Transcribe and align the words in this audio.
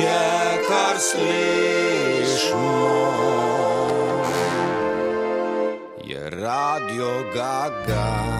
je, 0.00 0.22
kar 0.68 0.96
slišimo. 0.98 2.64
Je 6.04 6.30
radio 6.30 7.08
Gaga. 7.34 8.34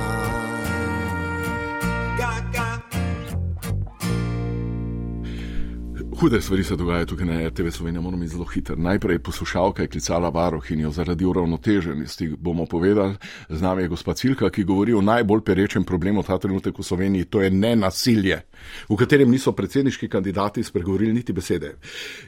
Hude 6.20 6.40
stvari 6.40 6.64
se 6.64 6.77
dogajajo 6.77 7.06
tukaj 7.06 7.27
na 7.27 7.48
RTV 7.48 7.68
Slovenija, 7.71 8.00
moramo 8.00 8.21
biti 8.21 8.32
zelo 8.32 8.45
hitri. 8.45 8.77
Najprej 8.77 9.18
poslušalka 9.18 9.82
je 9.82 9.89
klicala 9.89 10.29
varohinjo 10.29 10.91
zaradi 10.91 11.25
uravnoteženosti, 11.25 12.29
bomo 12.39 12.66
povedali. 12.66 13.14
Z 13.48 13.62
nami 13.62 13.82
je 13.82 13.89
gospa 13.89 14.14
Cilka, 14.14 14.50
ki 14.50 14.64
govori 14.64 14.95
o 14.95 15.00
najbolj 15.00 15.41
perečem 15.41 15.84
problemu 15.84 16.23
ta 16.23 16.39
trenutek 16.39 16.79
v 16.79 16.82
Sloveniji, 16.82 17.25
to 17.25 17.43
je 17.43 17.50
nenasilje, 17.50 18.41
v 18.89 18.96
katerem 18.96 19.30
niso 19.30 19.52
predsedniški 19.52 20.09
kandidati 20.09 20.62
spregovorili 20.62 21.12
niti 21.12 21.33
besede. 21.33 21.74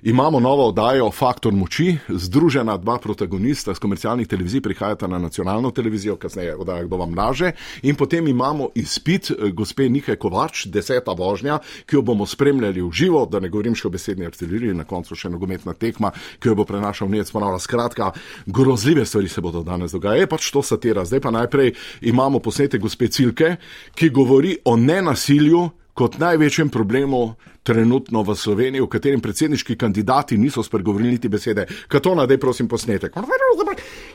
Imamo 0.02 0.41
novo 0.41 0.69
oddajo 0.69 1.10
Faktor 1.10 1.52
moči, 1.52 1.96
združena 2.09 2.77
dva 2.77 2.98
protagonista 2.98 3.74
z 3.74 3.78
komercialnih 3.78 4.28
televizij, 4.28 4.60
prihajata 4.60 5.06
na 5.06 5.19
nacionalno 5.19 5.70
televizijo, 5.70 6.16
kasneje 6.16 6.56
oddaja 6.56 6.84
kdo 6.84 6.97
vam 6.97 7.14
laže. 7.14 7.52
In 7.83 7.95
potem 7.95 8.28
imamo 8.28 8.70
izpit 8.74 9.30
eh, 9.30 9.50
gospe 9.50 9.88
Nike 9.88 10.16
Kovač, 10.16 10.66
deseta 10.66 11.12
vožnja, 11.12 11.59
ki 11.86 11.97
jo 11.97 12.02
bomo 12.02 12.27
spremljali 12.27 12.83
v 12.83 12.91
živo, 12.92 13.27
da 13.27 13.41
ne 13.41 13.48
govorim 13.48 13.74
še 13.74 13.88
o 13.88 13.91
besedni 13.91 14.27
artileriji, 14.27 14.74
na 14.74 14.84
koncu 14.84 15.16
še 15.16 15.30
nogometna 15.33 15.74
tekma, 15.74 16.12
ki 16.41 16.48
jo 16.48 16.55
bo 16.58 16.64
prenašal 16.64 17.08
Nec 17.08 17.30
ponavlja. 17.30 17.62
Skratka, 17.66 18.11
grozljive 18.47 19.06
stvari 19.06 19.28
se 19.28 19.41
bodo 19.41 19.62
danes 19.62 19.92
dogajale. 19.92 20.27
Je 20.27 20.30
pač 20.30 20.50
to 20.50 20.62
satira. 20.62 21.05
Zdaj 21.05 21.20
pa 21.20 21.30
najprej 21.30 21.72
imamo 22.02 22.41
posnete 22.41 22.78
gospe 22.78 23.08
Cilke, 23.08 23.56
ki 23.95 24.11
govori 24.11 24.56
o 24.64 24.77
nenasilju 24.77 25.69
kot 25.96 26.18
največjem 26.20 26.68
problemu 26.68 27.34
trenutno 27.64 28.20
v 28.23 28.36
Sloveniji, 28.36 28.84
v 28.84 28.91
katerem 28.92 29.20
predsedniški 29.24 29.78
kandidati 29.80 30.36
niso 30.38 30.62
spregovorili 30.62 31.16
niti 31.16 31.28
besede. 31.33 31.64
Katona, 31.89 32.27
daj 32.28 32.39
prosim 32.39 32.69
posnetek. 32.69 33.16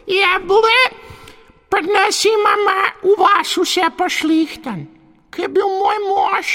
Je 0.08 0.32
bile, 0.46 0.78
pred 1.74 1.90
nas 1.90 2.22
imamo 2.30 2.78
v 3.02 3.18
vas 3.18 3.58
vse 3.58 3.90
pa 3.98 4.08
šlihten, 4.10 4.86
ki 5.34 5.48
je 5.48 5.50
bil 5.50 5.68
moj 5.68 6.00
mož, 6.06 6.54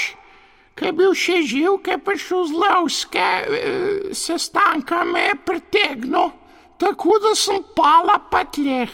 ki 0.79 0.89
je 0.89 0.93
bil 0.95 1.13
še 1.13 1.41
živ, 1.43 1.81
ki 1.83 1.97
je 1.97 2.01
prišel 2.07 2.47
z 2.47 2.59
lovske 2.63 3.27
eh, 3.27 4.09
sestanka, 4.15 5.03
me 5.03 5.27
je 5.27 5.35
pritegnil, 5.43 6.31
tako 6.79 7.19
da 7.19 7.35
sem 7.35 7.59
pala 7.75 8.21
pa 8.31 8.45
tleh, 8.47 8.93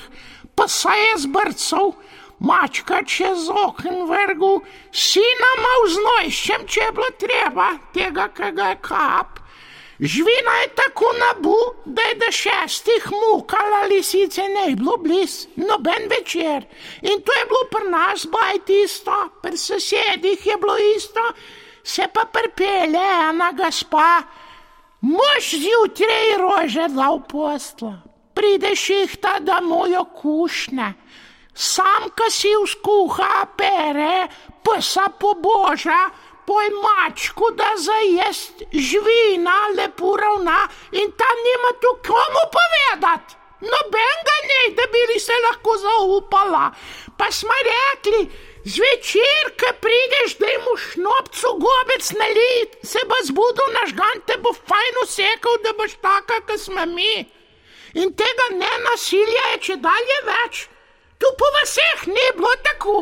pa 0.58 0.66
se 0.66 0.89
je 0.89 1.28
zbrcal, 1.28 1.94
mačka 2.44 3.03
čez 3.08 3.47
okn 3.49 4.03
vrgu, 4.09 4.53
sina 4.91 5.52
mal 5.66 5.88
znojšem, 5.95 6.67
če 6.67 6.81
je 6.81 6.91
bilo 6.91 7.09
treba, 7.19 7.69
tega, 7.95 8.27
ki 8.36 8.52
ga 8.58 8.73
je 8.73 8.81
kap. 8.83 9.39
Živina 9.99 10.53
je 10.61 10.67
tako 10.75 11.05
nabu, 11.19 11.55
da 11.86 12.02
je 12.02 12.16
do 12.19 12.31
šestih 12.31 13.05
mukala 13.11 13.86
lisice 13.89 14.41
ne 14.41 14.69
je 14.69 14.75
bilo 14.75 14.97
bliz, 14.97 15.47
noben 15.55 16.09
večer. 16.09 16.66
In 17.02 17.21
to 17.23 17.36
je 17.39 17.45
bilo 17.52 17.64
pri 17.71 17.89
nas 17.89 18.25
bajti 18.25 18.81
isto, 18.83 19.30
pri 19.41 19.58
sosedih 19.58 20.45
je 20.45 20.58
bilo 20.58 20.75
isto, 20.97 21.23
se 21.83 22.08
pa 22.14 22.25
pripelje 22.25 23.05
ena 23.30 23.52
gospa, 23.52 24.23
mož 25.02 25.53
zjutraj 25.64 26.38
rože 26.41 26.88
dal 26.95 27.21
posla, 27.30 28.02
prideš 28.33 28.89
jih 28.89 29.17
ta, 29.21 29.39
da 29.39 29.61
mu 29.61 29.88
jo 29.88 30.03
kušne, 30.05 30.94
sam 31.54 32.09
ka 32.16 32.30
si 32.30 32.52
vzkuha 32.64 33.46
pere, 33.58 34.28
psa 34.64 35.09
poboža, 35.20 36.10
poj 36.45 36.70
mačku, 36.84 37.52
da 37.56 37.76
zajest 37.78 38.64
živina, 38.72 39.58
lepo 39.78 40.16
ravna 40.18 40.68
in 40.92 41.12
tam 41.12 41.38
nima 41.48 41.72
tu 41.82 41.92
komu 42.08 42.44
povedati. 42.58 43.36
Noben 43.64 44.18
ga 44.28 44.38
ne, 44.50 44.62
da 44.76 44.84
bi 44.92 45.20
se 45.20 45.33
lahko 45.45 45.77
zaupala. 45.77 46.72
Pa 47.17 47.32
smo 47.32 47.56
rekli, 47.64 48.27
Zvečer, 48.66 49.45
ko 49.60 49.73
prideš, 49.83 50.38
da 50.39 50.48
imaš 50.48 50.83
šnopcu 50.92 51.50
gobec 51.64 52.11
nalit, 52.20 52.77
se 52.83 53.00
bo 53.10 53.17
zbudil 53.27 53.73
naš 53.76 53.92
gan, 53.98 54.22
te 54.27 54.38
bo 54.39 54.54
fajn 54.54 55.00
usekal, 55.04 55.58
da 55.64 55.73
boš 55.80 55.98
taka, 56.02 56.39
kot 56.48 56.60
smo 56.60 56.86
mi. 56.86 57.26
In 58.00 58.14
tega 58.16 58.48
ne 58.56 58.72
nasilja 58.86 59.44
je 59.52 59.60
če 59.67 59.76
dalje 59.83 60.20
več. 60.30 60.61
Tu 61.23 61.30
po 61.39 61.48
vseh 61.56 62.00
ni 62.08 62.26
bilo 62.36 62.52
tako. 62.67 62.98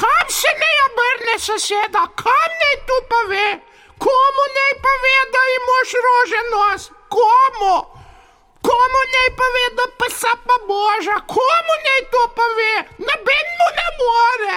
Kam 0.00 0.26
se 0.40 0.50
ne 0.62 0.70
obrne 0.86 1.34
soseda, 1.46 2.02
kam 2.22 2.50
ne 2.62 2.70
tu 2.86 2.98
pa 3.10 3.20
ve? 3.30 3.48
Komu 4.04 4.44
ne 4.58 4.68
pa 4.84 4.92
ve, 5.02 5.16
da 5.34 5.42
imaš 5.56 5.90
rože 6.04 6.42
nos? 6.52 6.82
Komu? 7.16 7.74
Komu 8.68 9.02
ne 9.14 9.24
pa 9.38 9.50
ve, 9.56 9.66
da 9.78 9.86
pa 9.98 10.08
sa 10.20 10.32
pa 10.46 10.56
boža, 10.70 11.18
komu 11.34 11.74
ne 11.86 11.96
to 12.14 12.24
pa 12.38 12.46
ve, 12.58 12.72
noben 13.08 13.46
mu 13.58 13.68
ne 13.78 13.88
more. 14.00 14.56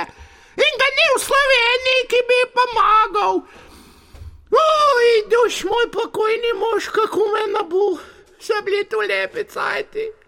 In 0.66 0.74
ga 0.82 0.88
ni 0.98 1.06
v 1.10 1.20
Sloveniji, 1.28 2.08
ki 2.12 2.26
bi 2.30 2.42
pomagal. 2.56 3.36
Oj, 4.64 5.08
duš 5.34 5.64
moj 5.64 5.88
pokojni 5.92 6.54
mož, 6.62 6.94
kako 6.94 7.32
me 7.34 7.48
nabu, 7.58 7.88
so 8.40 8.62
bili 8.62 8.86
tu 8.86 9.02
lepi 9.02 9.44
cajti. 9.44 10.23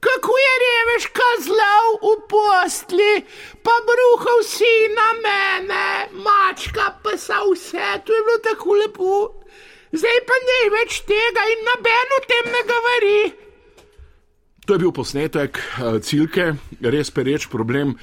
Kako 0.00 0.32
je 0.44 0.52
reveš 0.64 1.04
kazlov 1.12 1.86
v 2.00 2.12
postli, 2.24 3.12
pa 3.60 3.74
bruhal 3.84 4.40
si 4.48 4.72
na 4.96 5.08
mene, 5.20 5.88
mačka 6.16 6.96
pa 7.04 7.16
sa 7.20 7.44
vse, 7.44 8.00
to 8.04 8.16
je 8.16 8.22
bilo 8.24 8.40
tako 8.40 8.70
lepo. 8.80 9.12
Zdaj 9.92 10.18
pa 10.24 10.36
ne 10.46 10.58
več 10.72 11.02
tega 11.04 11.44
in 11.52 11.64
noben 11.66 12.16
o 12.16 12.20
tem 12.24 12.48
ne 12.48 12.62
govori. 12.64 13.20
To 14.66 14.76
je 14.76 14.78
bil 14.78 14.92
posnetek 14.94 15.58
uh, 15.58 15.98
Cilke, 16.00 16.52
res 16.80 17.10
pereč 17.10 17.48
problem. 17.50 17.96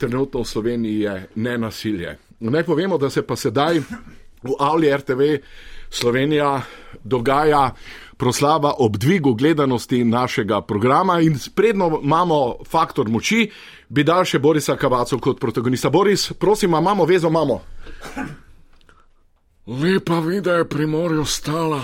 Trenutno 0.00 0.42
v 0.42 0.48
Sloveniji 0.48 1.00
je 1.00 1.14
nenasilje. 1.40 2.18
Naj 2.40 2.64
povemo, 2.68 2.98
da 2.98 3.08
se 3.10 3.22
pa 3.22 3.36
sedaj 3.36 3.80
v 4.44 4.56
Avli 4.60 4.90
RTV 4.92 5.20
Slovenija 5.90 6.60
dogaja 7.04 7.70
proslava 8.16 8.74
ob 8.78 8.96
dvigu 8.96 9.34
gledanosti 9.34 10.04
našega 10.04 10.60
programa 10.60 11.20
in 11.20 11.38
spredno 11.38 12.00
imamo 12.02 12.56
faktor 12.68 13.08
moči, 13.08 13.50
bi 13.88 14.04
dal 14.04 14.24
še 14.24 14.38
Borisa 14.38 14.76
Kavaco 14.76 15.18
kot 15.18 15.40
protagonista. 15.40 15.90
Boris, 15.90 16.32
prosim, 16.32 16.74
imamo 16.74 17.04
vezo, 17.04 17.28
imamo. 17.28 17.60
Lepa 19.66 20.20
vida 20.20 20.52
je 20.60 20.68
pri 20.68 20.86
morju 20.86 21.24
stala, 21.24 21.82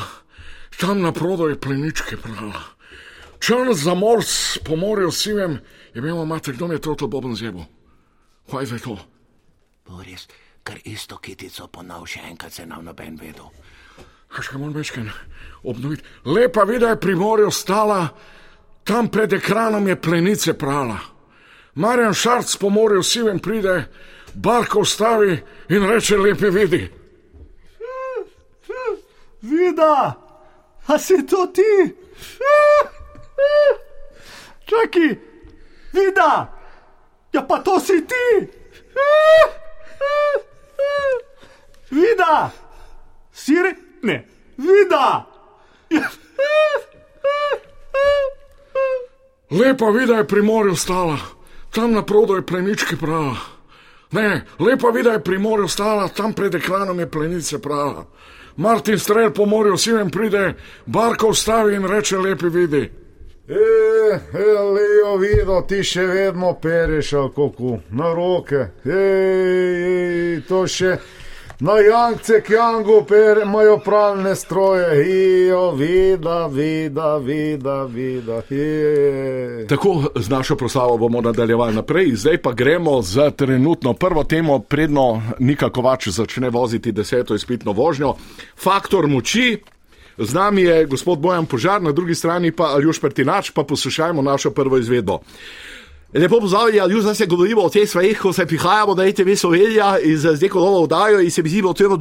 tam 0.80 1.02
na 1.02 1.12
prodo 1.12 1.48
je 1.48 1.60
pleničke 1.60 2.16
prala. 2.16 2.62
Črn 3.42 3.74
za 3.74 3.94
morc 3.94 4.58
po 4.64 4.76
morju 4.76 5.10
sivem 5.10 5.58
je 5.94 6.02
bil 6.02 6.24
mater, 6.24 6.54
kdo 6.54 6.72
je 6.72 6.78
to 6.78 6.94
to 6.94 7.08
boben 7.08 7.34
zjebo. 7.36 7.64
Kaj 8.50 8.64
je 8.70 8.78
to? 8.78 8.96
Boris, 9.88 10.28
kar 10.62 10.78
isto 10.84 11.18
kitico 11.18 11.66
ponov 11.66 12.06
še 12.06 12.22
enkrat 12.30 12.52
se 12.52 12.66
nam 12.66 12.84
noben 12.84 13.18
vedel. 13.18 13.50
Kaj 14.32 14.44
še 14.46 14.58
moram 14.58 14.74
večkrat 14.76 15.06
obnoviti? 15.62 16.04
Lepa 16.24 16.64
vida 16.64 16.88
je 16.88 17.00
pri 17.00 17.14
morju 17.16 17.50
stala, 17.50 18.08
tam 18.84 19.08
pred 19.08 19.32
ekranom 19.32 19.88
je 19.88 20.00
plenice 20.00 20.54
prala. 20.58 20.98
Marjan 21.74 22.14
Šarc 22.14 22.56
po 22.56 22.70
morju 22.70 23.02
sivem 23.02 23.38
pride, 23.38 23.84
barko 24.34 24.84
stavi 24.84 25.36
in 25.68 25.86
reče 25.88 26.16
lepi 26.16 26.50
vidi. 26.50 26.82
Vida, 29.42 30.14
a 30.86 30.98
si 30.98 31.26
to 31.26 31.46
ti? 31.46 31.94
Čakaj, 34.64 35.08
vida, 35.92 36.30
ja 37.32 37.42
pa 37.42 37.58
to 37.58 37.80
si 37.80 38.06
ti. 38.06 38.48
Vida, 41.90 42.50
siri, 43.32 43.74
ne, 44.02 44.26
vida. 44.56 45.26
Lepa 49.50 49.90
vida 49.90 50.14
je 50.14 50.28
pri 50.28 50.42
morju 50.42 50.76
stala, 50.76 51.18
tam 51.70 51.92
na 51.92 52.04
prodo 52.04 52.36
je 52.36 52.46
plenički 52.46 52.96
prava. 52.96 53.36
Ne, 54.12 54.44
lepa 54.58 54.88
vida 54.88 55.12
je 55.12 55.24
pri 55.24 55.38
morju 55.38 55.68
stala, 55.68 56.08
tam 56.08 56.32
pred 56.32 56.54
ekranom 56.54 57.00
je 57.00 57.10
plenice 57.10 57.62
prava. 57.62 58.04
Martin 58.56 58.98
Strel 58.98 59.30
po 59.30 59.46
morju 59.46 59.76
sivem 59.76 60.10
pride, 60.10 60.54
barko 60.86 61.28
ustavi 61.28 61.74
in 61.74 61.84
reče: 61.84 62.18
Lepi 62.18 62.48
vidi. 62.48 62.90
E, 63.48 64.18
Leo, 64.72 65.16
vido, 65.16 65.60
ti 65.68 65.82
še 65.84 66.06
vedno 66.06 66.54
pereš, 66.62 67.10
kako 67.10 67.78
na 67.90 68.12
roke. 68.14 68.66
Ej, 68.84 69.82
ej, 69.88 70.42
to 70.48 70.66
še 70.66 70.96
Na 71.62 71.78
Jankce, 71.78 72.42
Kjangu, 72.42 73.04
per 73.08 73.38
imajo 73.42 73.78
pralne 73.78 74.36
stroje, 74.36 75.04
hijo, 75.04 75.70
vida, 75.70 76.46
vida, 76.46 77.16
vida, 77.16 77.84
vida. 77.84 78.42
je. 78.50 79.66
Tako 79.68 80.02
z 80.14 80.28
našo 80.28 80.56
proslavo 80.56 80.98
bomo 80.98 81.20
nadaljevali 81.20 81.74
naprej, 81.74 82.10
zdaj 82.14 82.42
pa 82.42 82.52
gremo 82.52 83.02
za 83.02 83.30
trenutno 83.30 83.92
prvo 83.92 84.24
temo, 84.24 84.58
predno 84.58 85.22
Nika 85.38 85.70
Kovač 85.70 86.08
začne 86.08 86.50
voziti 86.50 86.92
deseto 86.92 87.34
izpitno 87.34 87.72
vožnjo. 87.72 88.14
Faktor 88.62 89.06
moči. 89.06 89.62
Z 90.18 90.34
nami 90.34 90.62
je 90.62 90.86
gospod 90.86 91.18
Bojan 91.18 91.46
Požar, 91.46 91.82
na 91.82 91.92
drugi 91.92 92.14
strani 92.14 92.52
pa 92.52 92.74
Aljuš 92.74 93.00
Pertinač, 93.00 93.50
pa 93.50 93.62
poslušajmo 93.62 94.22
našo 94.22 94.50
prvo 94.50 94.78
izvedbo. 94.78 95.20
Lepo 96.14 96.40
pozdravljeni, 96.40 96.80
Aljuš, 96.80 97.02
zdaj 97.02 97.14
se 97.14 97.26
govorimo 97.26 97.62
o 97.62 97.68
teh 97.68 97.88
stvareh, 97.88 98.18
ko 98.18 98.32
se 98.32 98.46
prihajamo 98.46 98.94
na 98.94 99.04
ETV 99.04 99.34
Slovenija 99.36 99.98
in 100.04 100.16
z 100.18 100.42
neko 100.42 100.58
novo 100.58 100.82
oddajo 100.82 101.20
in 101.20 101.30
se 101.30 101.42
mi 101.42 101.48
zdi, 101.48 101.62
da 101.62 101.88
bo 101.88 101.96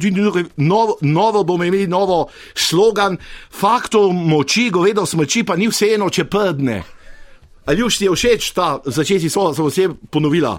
novo, 0.56 0.96
novo 1.00 1.44
bomo 1.44 1.64
imeli 1.64 1.86
novo 1.86 2.28
slogan, 2.54 3.16
faktor 3.50 4.12
moči, 4.12 4.70
govedo 4.70 5.06
smoči, 5.06 5.44
pa 5.44 5.56
ni 5.56 5.68
vseeno, 5.68 6.10
če 6.10 6.24
prdne. 6.24 6.82
Aljuš, 7.66 7.98
ti 7.98 8.04
je 8.04 8.10
všeč 8.10 8.50
ta 8.52 8.80
začeti 8.84 9.30
slova, 9.30 9.54
sem 9.54 9.66
vse 9.66 9.88
ponovila. 10.10 10.58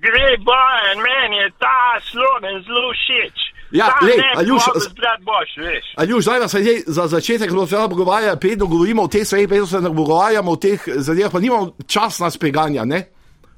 Gre 0.00 0.36
bojen, 0.44 1.00
meni 1.00 1.36
je 1.36 1.50
ta 1.58 1.96
slogan 2.12 2.60
zelo 2.62 2.92
všeč. 2.92 3.47
Ja, 3.70 3.86
Ta 4.00 4.06
lej, 4.06 4.16
ne 4.16 4.32
Aljuš, 4.36 4.62
boš. 5.20 5.50
Aljuš, 5.96 6.24
zdaj 6.24 6.40
nas 6.40 6.54
je 6.54 6.82
za 6.86 7.06
začetek 7.06 7.50
zelo 7.50 7.66
zelo 7.66 7.88
pogovarja, 7.88 8.36
predno 8.36 8.66
govorimo 8.66 9.02
o 9.02 9.08
teh 9.08 9.26
stvareh, 9.26 9.48
predno 9.48 9.66
se 9.66 9.80
ne 9.80 9.94
pogovarjamo 9.94 10.50
o 10.50 10.56
teh 10.56 10.80
zadevah, 10.96 11.32
pa 11.32 11.40
nimamo 11.40 11.74
čas 11.86 12.18
nas 12.18 12.38
preganja, 12.38 12.84
ne? 12.84 13.08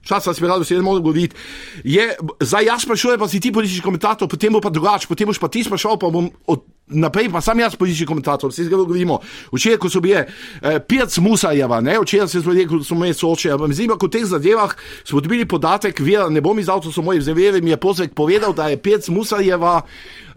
Čas 0.02 0.26
nas 0.26 0.38
preganja, 0.38 0.64
se 0.64 0.74
ne 0.74 0.82
moremo 0.82 1.04
govoriti. 1.04 1.36
Je, 1.84 2.16
zdaj 2.40 2.64
jaz 2.64 2.82
sprašujem, 2.82 3.18
pa 3.20 3.28
si 3.28 3.40
ti 3.40 3.52
politični 3.52 3.82
komentator, 3.84 4.28
potem 4.28 4.52
bo 4.52 4.60
pa 4.60 4.70
drugače, 4.70 5.06
potem 5.08 5.28
boš 5.28 5.38
pa 5.38 5.48
ti 5.48 5.64
sprašal, 5.64 5.98
pa 6.00 6.08
bom 6.08 6.30
od, 6.46 6.62
naprej 6.88 7.28
pa 7.28 7.40
sam 7.40 7.60
jaz 7.60 7.76
politični 7.76 8.06
komentator, 8.06 8.50
vse 8.50 8.64
zgolj 8.64 8.86
govorimo. 8.88 9.18
Včeraj, 9.52 9.78
ko 9.78 9.90
so 9.92 10.00
bile 10.00 10.24
eh, 10.24 10.78
Pirc 10.80 11.18
Musajeva, 11.20 11.80
ne, 11.84 11.98
včeraj 12.00 12.28
se 12.28 12.40
smo 12.40 12.52
rekli, 12.56 12.78
ko 12.78 12.84
smo 12.84 12.96
imeli 12.96 13.14
soočenja, 13.14 13.54
ampak 13.54 13.68
me, 13.68 13.98
ko 13.98 14.06
v 14.08 14.14
teh 14.16 14.24
zadevah 14.24 14.74
smo 15.04 15.20
dobili 15.20 15.44
podatek, 15.44 16.00
vira, 16.00 16.28
ne 16.32 16.40
bom 16.40 16.58
izdal, 16.58 16.80
to 16.80 16.92
so 16.92 17.04
moji 17.04 17.20
zavere, 17.20 17.60
mi 17.60 17.70
je 17.70 17.76
posek 17.76 18.16
povedal, 18.16 18.56
da 18.56 18.72
je 18.72 18.80
Pirc 18.80 19.08
Musajeva 19.08 19.82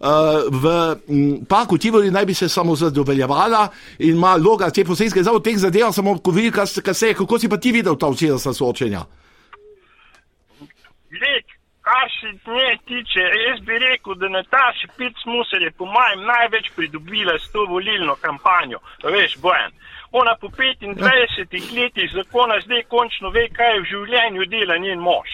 Uh, 0.04 0.52
v 0.52 0.66
m, 1.08 1.46
parku 1.48 1.78
Tivoli 1.80 2.12
naj 2.12 2.26
bi 2.26 2.34
se 2.34 2.50
samo 2.50 2.76
zadovoljevala 2.76 3.70
in 4.00 4.18
ima 4.18 4.36
loga 4.36 4.68
te 4.70 4.84
posebne, 4.84 5.24
v 5.24 5.40
teh 5.40 5.56
zadevah 5.58 5.96
samo 5.96 6.18
kaj 6.20 6.68
se- 6.68 6.82
kaj 6.82 6.94
se 6.94 7.08
je, 7.08 7.14
kako 7.14 7.40
si 7.40 7.48
pa 7.48 7.58
ti 7.58 7.72
videl 7.72 7.96
ta 7.96 8.10
včerajšnja 8.12 8.54
soočenja. 8.54 9.06
Gled, 11.24 11.46
kar 11.82 12.08
se 12.20 12.28
nje 12.48 12.70
tiče, 12.86 13.20
jaz 13.48 13.60
bi 13.62 13.80
rekel, 13.80 14.14
da 14.16 14.28
Nataša 14.30 14.88
Pic 14.98 15.16
Musar 15.26 15.62
je 15.62 15.72
po 15.72 15.86
mojem 15.88 16.20
največ 16.26 16.66
pridobila 16.76 17.40
s 17.40 17.52
to 17.52 17.66
volilno 17.66 18.16
kampanjo. 18.18 18.80
Veš, 19.06 19.38
bojen. 19.38 19.72
Ona 20.12 20.36
po 20.36 20.48
25 20.48 21.00
letih 21.78 22.12
zakona 22.14 22.56
zdaj 22.62 22.84
končno 22.86 23.30
ve, 23.30 23.48
kaj 23.50 23.80
v 23.80 23.86
življenju 23.86 24.46
dela 24.46 24.78
njen 24.78 25.00
mož. 25.00 25.30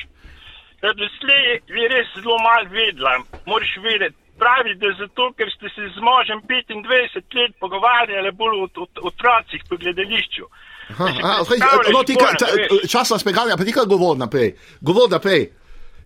Da 0.81 0.94
doslej 0.94 1.41
je 1.69 1.88
res 1.88 2.07
zelo 2.15 2.38
malo 2.39 2.69
vedela, 2.71 3.13
moraš 3.45 3.74
vedeti. 3.83 4.15
Pravi, 4.39 4.75
da 4.75 4.88
zato, 4.95 5.33
ker 5.33 5.50
ste 5.51 5.68
se 5.69 5.89
z 5.89 6.00
možem 6.01 6.39
25 6.41 6.88
let 7.36 7.51
pogovarjali 7.59 8.31
bolj 8.31 8.56
o 8.56 8.68
o- 8.75 8.88
o 8.97 9.07
otrocih 9.07 9.62
po 9.69 9.75
gledališču. 9.77 10.45
Da 10.89 11.07
si 11.07 11.19
predstavljaš, 11.50 11.91
No, 11.94 12.03
ti 12.03 12.13
Bojan, 12.13 12.36
ta- 12.39 12.45
a 12.45 12.56
veš. 12.56 12.91
čas 12.91 13.09
nas 13.09 13.24
preganja, 13.24 13.57
pa 13.57 13.63
ti 13.63 13.74
kaj 13.74 13.86
govor 13.86 14.18
naprej. 14.18 14.50
Govor 14.81 15.09
naprej. 15.09 15.50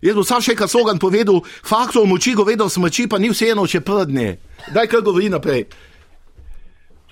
Jaz 0.04 0.18
bom 0.18 0.26
sam 0.28 0.42
še 0.44 0.52
kar 0.52 0.68
slogan 0.68 1.00
povedal, 1.00 1.40
faktor 1.64 2.04
moči 2.04 2.34
govedo 2.36 2.68
smoči, 2.68 3.08
pa 3.08 3.16
ni 3.16 3.30
vseeno, 3.32 3.64
če 3.64 3.80
prdne. 3.80 4.36
Daj 4.76 4.90
kar 4.92 5.00
govori 5.00 5.30
naprej. 5.32 5.64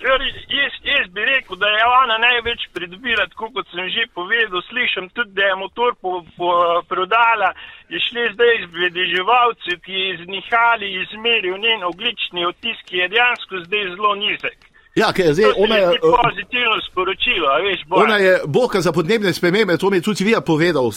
Torej, 0.03 0.33
Jaz, 0.53 0.73
jaz 0.83 1.07
bi 1.15 1.23
rekel, 1.25 1.57
da 1.57 1.67
je 1.67 1.85
ona 2.03 2.17
največ 2.21 2.67
pridobila, 2.75 3.25
tako 3.31 3.49
kot 3.55 3.69
sem 3.71 3.87
že 3.89 4.03
povedal. 4.13 4.61
Slišim 4.67 5.07
tudi, 5.15 5.33
da 5.33 5.47
je 5.49 5.55
motor 5.55 5.95
po, 6.01 6.21
po, 6.37 6.49
prodala, 6.89 7.49
je 7.89 7.97
šli 7.99 8.27
zdaj 8.35 8.53
z 8.67 8.69
vedeževalci, 8.83 9.79
ki 9.85 9.93
je 10.01 10.05
iznihali 10.13 10.91
izmeril 11.01 11.57
njen 11.57 11.87
oglični 11.89 12.45
odtis, 12.45 12.77
ki 12.85 13.01
je 13.01 13.09
dejansko 13.15 13.63
zdaj 13.65 13.89
zelo 13.95 14.13
nizek. 14.21 14.72
Ja, 14.95 15.09
ker 15.13 15.25
To 15.25 15.33
zdaj 15.33 15.51
ona 15.57 15.75
je. 15.75 15.87
zdi 15.87 15.97
eh, 15.97 16.17
pozitivno 16.23 16.75
sporočilo, 16.91 17.47
veš, 17.65 17.81
Bojan. 17.87 18.03
Ona 18.05 18.17
je 18.17 18.33
boka 18.45 18.81
za 18.81 18.91
podnebne 18.91 19.33
spremembe, 19.33 19.77
to 19.77 19.89
mi 19.89 19.97
je 19.97 20.01
tudi 20.01 20.23
vi 20.23 20.35
povedal. 20.45 20.91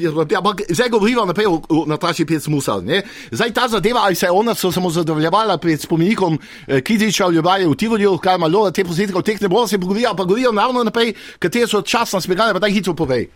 Ja, 0.00 0.38
ampak 0.38 0.62
zdaj 0.68 0.88
govorimo 0.88 1.24
naprej 1.24 1.46
o, 1.46 1.60
o 1.68 1.84
Nataši 1.86 2.24
Pec 2.24 2.46
Musal. 2.48 2.80
Ne? 2.84 3.02
Zdaj 3.30 3.52
ta 3.52 3.68
zadeva, 3.68 4.00
ali 4.00 4.14
se 4.14 4.26
je 4.26 4.30
ona 4.30 4.54
so 4.54 4.72
samo 4.72 4.90
zadovoljevala 4.90 5.58
pred 5.58 5.80
spomenikom 5.80 6.38
eh, 6.66 6.80
Kiziča 6.80 7.26
v 7.26 7.32
Ljubaju 7.32 7.70
v 7.70 7.76
Tivolju, 7.76 8.18
kaj 8.18 8.34
ima 8.34 8.46
Lola, 8.46 8.70
te 8.70 8.84
posnetke, 8.84 9.18
o 9.18 9.22
teh 9.22 9.40
ne 9.40 9.48
bomo 9.48 9.66
se 9.68 9.78
pogovarjali, 9.78 10.16
pa 10.16 10.24
govorijo 10.24 10.52
naravno 10.52 10.84
naprej, 10.84 11.12
katere 11.38 11.66
so 11.66 11.82
časna 11.82 12.20
smeganja, 12.20 12.52
pa 12.52 12.58
daj 12.58 12.72
hitro 12.72 12.94
povej. 12.94 13.28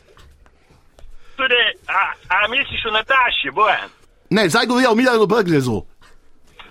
Torej, 1.37 1.69
a, 1.87 2.01
a 2.29 2.49
misliš 2.49 2.81
o 2.89 2.91
Nataši, 2.91 3.51
Bojan? 3.53 3.91
Ne, 4.31 4.49
zdaj 4.49 4.67
govorijo 4.67 4.91
o 4.93 4.95
Milanu 4.95 5.27
Brglezu. 5.27 5.83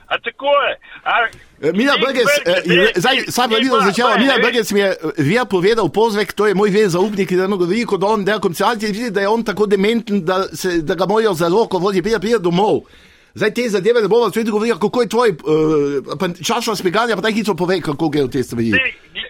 A 0.07 0.15
tako 0.17 0.45
je. 0.61 0.71
A, 1.03 1.11
Eh, 1.59 1.71
Milan 1.73 1.97
Brgec, 1.99 2.23
Brglez, 2.23 2.61
eh, 2.65 2.73
je- 2.73 2.91
zdaj 2.95 3.23
sam 3.27 3.49
ni 3.49 3.55
videl 3.55 3.81
začela, 3.81 4.17
Milan 4.17 4.41
Brgec 4.41 4.71
mi 4.71 4.79
je 4.79 4.87
eh, 4.87 4.95
Vija 5.17 5.45
povedal 5.45 5.89
pozvek, 5.89 6.33
to 6.33 6.47
je 6.47 6.53
moj 6.53 6.69
ver 6.69 6.89
zaupnik, 6.89 7.31
da 7.31 7.47
mu 7.47 7.57
govori, 7.57 7.85
kot 7.85 8.03
on, 8.03 8.25
da 8.25 8.31
je 8.31 8.39
komercialci, 8.39 8.85
vidi, 8.87 9.09
da 9.09 9.21
je 9.21 9.27
on 9.27 9.43
tako 9.43 9.65
dementen, 9.65 10.21
da, 10.21 10.43
se, 10.53 10.81
da 10.81 10.95
ga 10.95 11.05
morajo 11.05 11.33
za 11.33 11.47
roko 11.47 11.77
vodi, 11.79 12.01
prija, 12.01 12.19
prija 12.19 12.37
domov. 12.39 12.81
Zdaj 13.33 13.53
te 13.53 13.69
zadeve 13.69 14.01
ne 14.01 14.07
bomo 14.07 14.29
svetu 14.29 14.51
govorili, 14.51 14.79
kako 14.79 15.01
je 15.01 15.09
tvoj 15.09 15.29
uh, 15.29 16.45
časno 16.47 16.75
speganje, 16.75 17.15
pa 17.15 17.21
daj 17.21 17.33
hitro 17.33 17.55
povej, 17.55 17.81
kako 17.81 18.09
gre 18.09 18.23
v 18.23 18.31
te 18.31 18.43
stvari. 18.43 18.71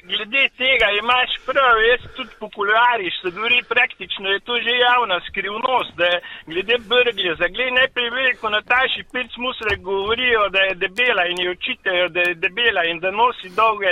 Glede 0.08 0.44
tega 0.58 0.88
imaš 1.02 1.32
prav, 1.46 1.76
jaz 1.90 2.04
tudi 2.16 2.30
po 2.40 2.48
kuloarjih 2.56 3.14
se 3.22 3.30
govori 3.36 3.60
praktično, 3.74 4.30
je 4.30 4.40
to 4.48 4.56
že 4.66 4.74
javna 4.90 5.18
skrivnost, 5.28 5.92
da 6.00 6.06
je 6.06 6.22
glede 6.52 6.78
brglja, 6.92 7.36
za 7.42 7.48
gled 7.56 7.74
najprej 7.80 8.10
veliko 8.18 8.50
Nataši 8.50 9.02
Pirc 9.12 9.34
Musre 9.44 9.76
govorijo, 9.90 10.50
da 10.56 10.62
je 10.68 10.80
debela 10.84 11.24
in 11.32 11.38
jo 11.44 11.52
očitajo, 11.52 12.06
da 12.16 12.22
je 12.28 12.40
debela 12.44 12.82
in 12.92 13.00
da 13.04 13.12
nosi 13.12 13.50
dolge 13.62 13.92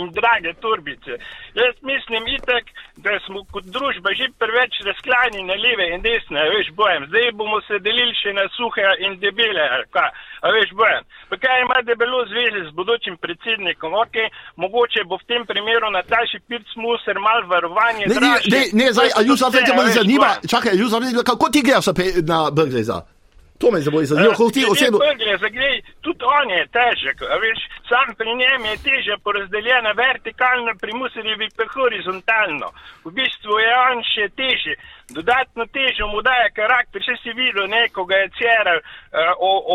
in 0.00 0.08
drage 0.18 0.52
torbice. 0.64 1.12
Jaz 1.60 1.74
mislim 1.90 2.22
itak, 2.38 2.64
da 3.04 3.10
smo 3.26 3.44
kot 3.52 3.64
družba 3.76 4.10
že 4.18 4.26
preveč 4.42 4.72
razklani 4.88 5.40
na 5.50 5.56
leve 5.64 5.86
in 5.94 6.00
desne, 6.08 6.40
veš 6.54 6.68
bojem, 6.80 7.06
zdaj 7.10 7.32
bomo 7.40 7.60
se 7.68 7.78
delili 7.86 8.14
še 8.22 8.32
na 8.40 8.46
suhe 8.56 8.86
in 9.06 9.18
debele, 9.24 9.45
kaj, 9.94 10.10
a 10.44 10.46
veš 10.54 10.70
bojem. 10.80 11.02
Pa 11.30 11.36
kaj 11.42 11.62
ima 11.64 11.78
debelo 11.88 12.20
zveze 12.30 12.60
z 12.68 12.70
bodočim 12.78 13.16
predsednikom, 13.24 13.94
ok, 13.94 14.16
mogoče 14.62 15.04
bo 15.08 15.18
v 15.18 15.26
tem 15.30 15.42
primeru 15.46 15.90
Nataši 15.90 16.38
Pirc 16.48 16.68
Musar 16.76 17.18
mal 17.26 17.40
varovanje 17.50 18.06
Ne, 18.06 18.18
ne, 18.26 18.32
ne, 18.54 18.62
ne, 18.72 18.86
zdaj, 18.92 19.08
a 19.16 19.20
je 19.20 19.26
Jus, 19.28 19.40
vse, 19.40 19.50
zdaj 19.50 19.64
te 19.66 19.72
me 19.76 19.90
zanima, 19.90 20.30
čakaj, 20.52 20.72
Jus, 20.80 20.92
kako 21.24 21.50
ti 21.52 21.62
greš 21.66 21.86
naprej 21.90 22.10
na 22.22 22.50
Brgleza? 22.50 23.15
To 23.60 23.70
me 23.70 23.80
zdaj 23.80 24.04
zanima, 24.04 24.30
kako 24.30 24.50
ti 24.54 24.62
osebno. 24.70 24.98
Zaglej, 25.40 25.76
tudi 26.04 26.24
on 26.38 26.50
je 26.50 26.64
težek, 26.78 27.20
veš, 27.42 27.60
sam 27.88 28.14
pri 28.18 28.34
njem 28.40 28.64
je 28.70 28.76
teža 28.88 29.16
porazdeljena 29.24 29.92
vertikalno, 30.02 30.72
pri 30.80 30.92
Musarjevi 31.00 31.48
pa 31.56 31.64
horizontalno. 31.74 32.68
V 33.04 33.10
bistvu 33.18 33.58
je 33.64 33.72
on 33.90 33.98
še 34.12 34.28
težji. 34.40 34.76
Dodatno 35.16 35.66
težo 35.76 36.08
mu 36.10 36.22
daje 36.22 36.50
karakter, 36.50 37.02
še 37.06 37.14
si 37.22 37.32
videl 37.38 37.68
nekoga 37.70 38.16
je 38.22 38.32
Cerar 38.38 38.80
uh, 38.80 38.88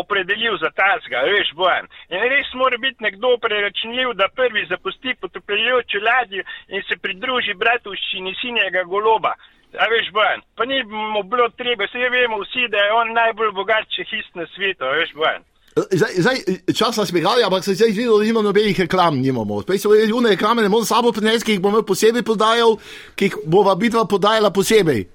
opredelil 0.00 0.58
za 0.60 0.70
tazga, 0.76 1.24
veš, 1.24 1.54
Bojan. 1.56 1.88
In 2.12 2.26
res 2.34 2.52
mora 2.54 2.76
biti 2.76 3.04
nekdo 3.06 3.38
preračunljiv, 3.40 4.12
da 4.20 4.28
prvi 4.28 4.66
zapusti 4.68 5.16
potopljajočo 5.20 6.04
ladjo 6.04 6.44
in 6.68 6.84
se 6.88 7.00
pridruži 7.00 7.56
bratovščini 7.56 8.36
sinjega 8.42 8.84
goloba. 8.84 9.34
A 9.72 9.84
veš, 9.88 10.10
Bojan, 10.12 10.40
pa 10.56 10.64
ni 10.68 10.82
mu 10.84 11.22
bilo 11.24 11.48
treba, 11.56 11.86
vse 11.88 12.10
vemo 12.12 12.42
vsi, 12.42 12.68
da 12.72 12.78
je 12.84 12.92
on 12.92 13.14
najbolj 13.16 13.52
bogat 13.56 13.88
čehist 13.96 14.34
na 14.36 14.44
svetu, 14.54 14.84
veš, 14.98 15.14
Bojan. 15.16 15.42
Zdaj, 15.72 16.12
zdaj 16.16 16.36
čas 16.76 16.96
nas 16.96 17.12
migali, 17.12 17.44
ampak 17.44 17.64
se 17.64 17.74
zdaj 17.74 17.88
videl, 17.88 18.18
da 18.18 18.24
nimamo 18.24 18.42
nobenih 18.42 18.80
reklam, 18.80 19.16
nimamo. 19.20 19.62
Prej 19.64 19.78
so 19.78 19.88
bile 19.88 20.08
june 20.08 20.28
reklame, 20.30 20.62
ne 20.62 20.68
morem 20.68 20.84
sabo 20.84 21.12
prinesti, 21.12 21.46
ki 21.46 21.56
jih 21.56 21.62
bomo 21.64 21.80
posebej 21.82 22.22
podajal, 22.22 22.76
ki 23.16 23.30
jih 23.30 23.38
bova 23.46 23.74
bitva 23.74 24.04
podajala 24.04 24.52
posebej. 24.52 25.06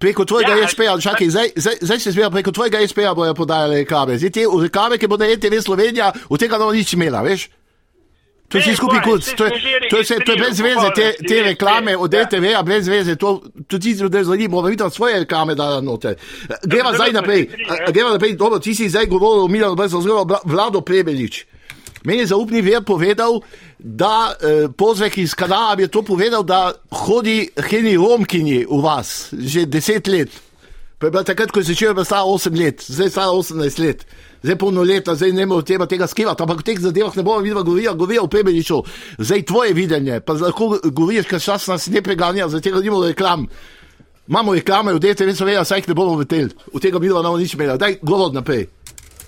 Preko 0.00 0.24
tvojega 0.24 0.54
Ja, 0.56 0.62
ja, 0.64 0.68
SP-ja, 0.72 0.96
čakaj, 0.96 1.28
zdaj, 1.28 1.48
zdaj, 1.56 1.76
zdaj 1.80 1.98
se 2.00 2.10
zbira, 2.16 2.30
preko 2.32 2.52
tvojega 2.56 2.80
SP-ja 2.88 3.12
bojo 3.14 3.34
podajali 3.36 3.82
reklame. 3.84 4.16
Zdaj 4.18 4.30
te 4.32 4.46
reklame, 4.62 4.96
ki 4.98 5.06
bodo 5.12 5.28
RTV 5.28 5.60
Slovenija, 5.60 6.12
od 6.28 6.40
tega 6.40 6.56
ne 6.56 6.64
bo 6.64 6.72
nič 6.72 6.96
imela, 6.96 7.20
veš? 7.20 7.50
To 8.50 8.58
je 8.58 8.62
vsi 8.62 8.76
skupaj 8.76 8.98
saj 8.98 9.36
to 9.36 9.44
je, 9.44 9.50
to 9.90 9.96
je, 9.96 10.02
vse- 10.02 10.24
to 10.26 10.32
je 10.32 10.38
brez 10.38 10.56
zveze, 10.56 10.88
te, 10.94 11.14
te 11.22 11.42
reklame 11.42 11.96
od 11.96 12.10
ja. 12.10 12.22
RTV-ja, 12.22 12.62
brez 12.62 12.84
zveze, 12.84 13.14
to 13.16 13.38
tudi 13.68 13.82
ti 13.84 13.94
zdaj 13.96 14.24
zanima, 14.24 14.48
bomo 14.50 14.68
videli 14.68 14.90
svoje 14.90 15.18
reklame 15.18 15.54
dala 15.54 15.80
noter. 15.80 16.14
Greva 16.64 16.90
zelo 16.90 16.94
zdaj 16.94 17.12
naprej, 17.12 17.42
se 17.42 17.50
strinjali. 17.50 17.84
A- 17.86 17.90
greva 17.90 18.10
naprej, 18.10 18.34
dobro, 18.34 18.58
ti 18.58 18.74
si 18.74 18.88
zdaj 18.88 19.06
govoril 19.06 19.46
Brzu, 19.76 19.98
oziroma 19.98 20.24
Vla- 20.24 20.42
Vlado 20.44 20.80
Prebelič. 20.80 21.44
Meni 22.02 22.18
je 22.18 22.26
zaupni 22.26 22.60
ver 22.60 22.82
povedal, 22.82 23.40
da 23.78 24.34
eh, 24.34 24.68
pozvek 24.68 25.18
iz 25.18 25.34
Kanala 25.34 25.76
bi 25.76 25.88
to 25.88 26.02
povedal, 26.02 26.42
da 26.42 26.72
hodi 26.90 27.48
Heni 27.60 27.96
Romkini 27.96 28.64
v 28.64 28.82
vas 28.82 29.28
že 29.32 29.66
deset 29.66 30.06
let. 30.06 30.28
Pa 30.98 31.06
je 31.06 31.10
bila 31.10 31.24
takrat, 31.24 31.50
ko 31.50 31.60
je 31.60 31.64
začela, 31.64 31.94
bila 31.94 32.04
stara 32.04 32.22
8 32.22 32.58
let, 32.58 32.84
zdaj 32.84 33.06
je 33.06 33.10
stara 33.10 33.30
18 33.30 33.78
let. 33.78 34.04
Zdaj 34.42 34.56
polnoletna, 34.58 35.14
zdaj 35.14 35.32
ne 35.32 35.46
moremo 35.46 35.62
tega, 35.62 35.86
tega 35.86 36.06
skivati, 36.06 36.42
ampak 36.42 36.62
v 36.62 36.64
teh 36.64 36.80
zadevah 36.80 37.16
ne 37.16 37.22
bomo 37.22 37.42
videli, 37.44 37.64
govorijo, 37.64 37.94
govorijo 37.94 38.24
o 38.24 38.28
Pebeliču. 38.28 38.82
Zdaj 39.18 39.42
tvoje 39.42 39.74
videnje, 39.76 40.20
pa 40.20 40.32
lahko 40.32 40.78
govoriš, 40.84 41.28
ker 41.28 41.40
čas 41.40 41.66
nas 41.68 41.86
ne 41.92 42.02
preganja, 42.02 42.48
zaradi 42.48 42.70
tega 42.70 42.80
nimamo 42.80 43.04
reklam. 43.06 43.46
Imamo 44.28 44.54
reklame, 44.54 44.94
v 44.94 45.02
DTV 45.02 45.34
so 45.36 45.44
vedeli, 45.44 45.64
saj 45.64 45.82
jih 45.82 45.88
ne 45.88 45.94
bomo 45.94 46.16
veteli. 46.16 46.54
Od 46.72 46.82
tega 46.82 46.98
videla 46.98 47.22
ne 47.22 47.28
bomo 47.28 47.42
nič 47.42 47.54
imela. 47.54 47.76
Daj, 47.76 47.98
govor 48.02 48.32
naprej. 48.32 48.68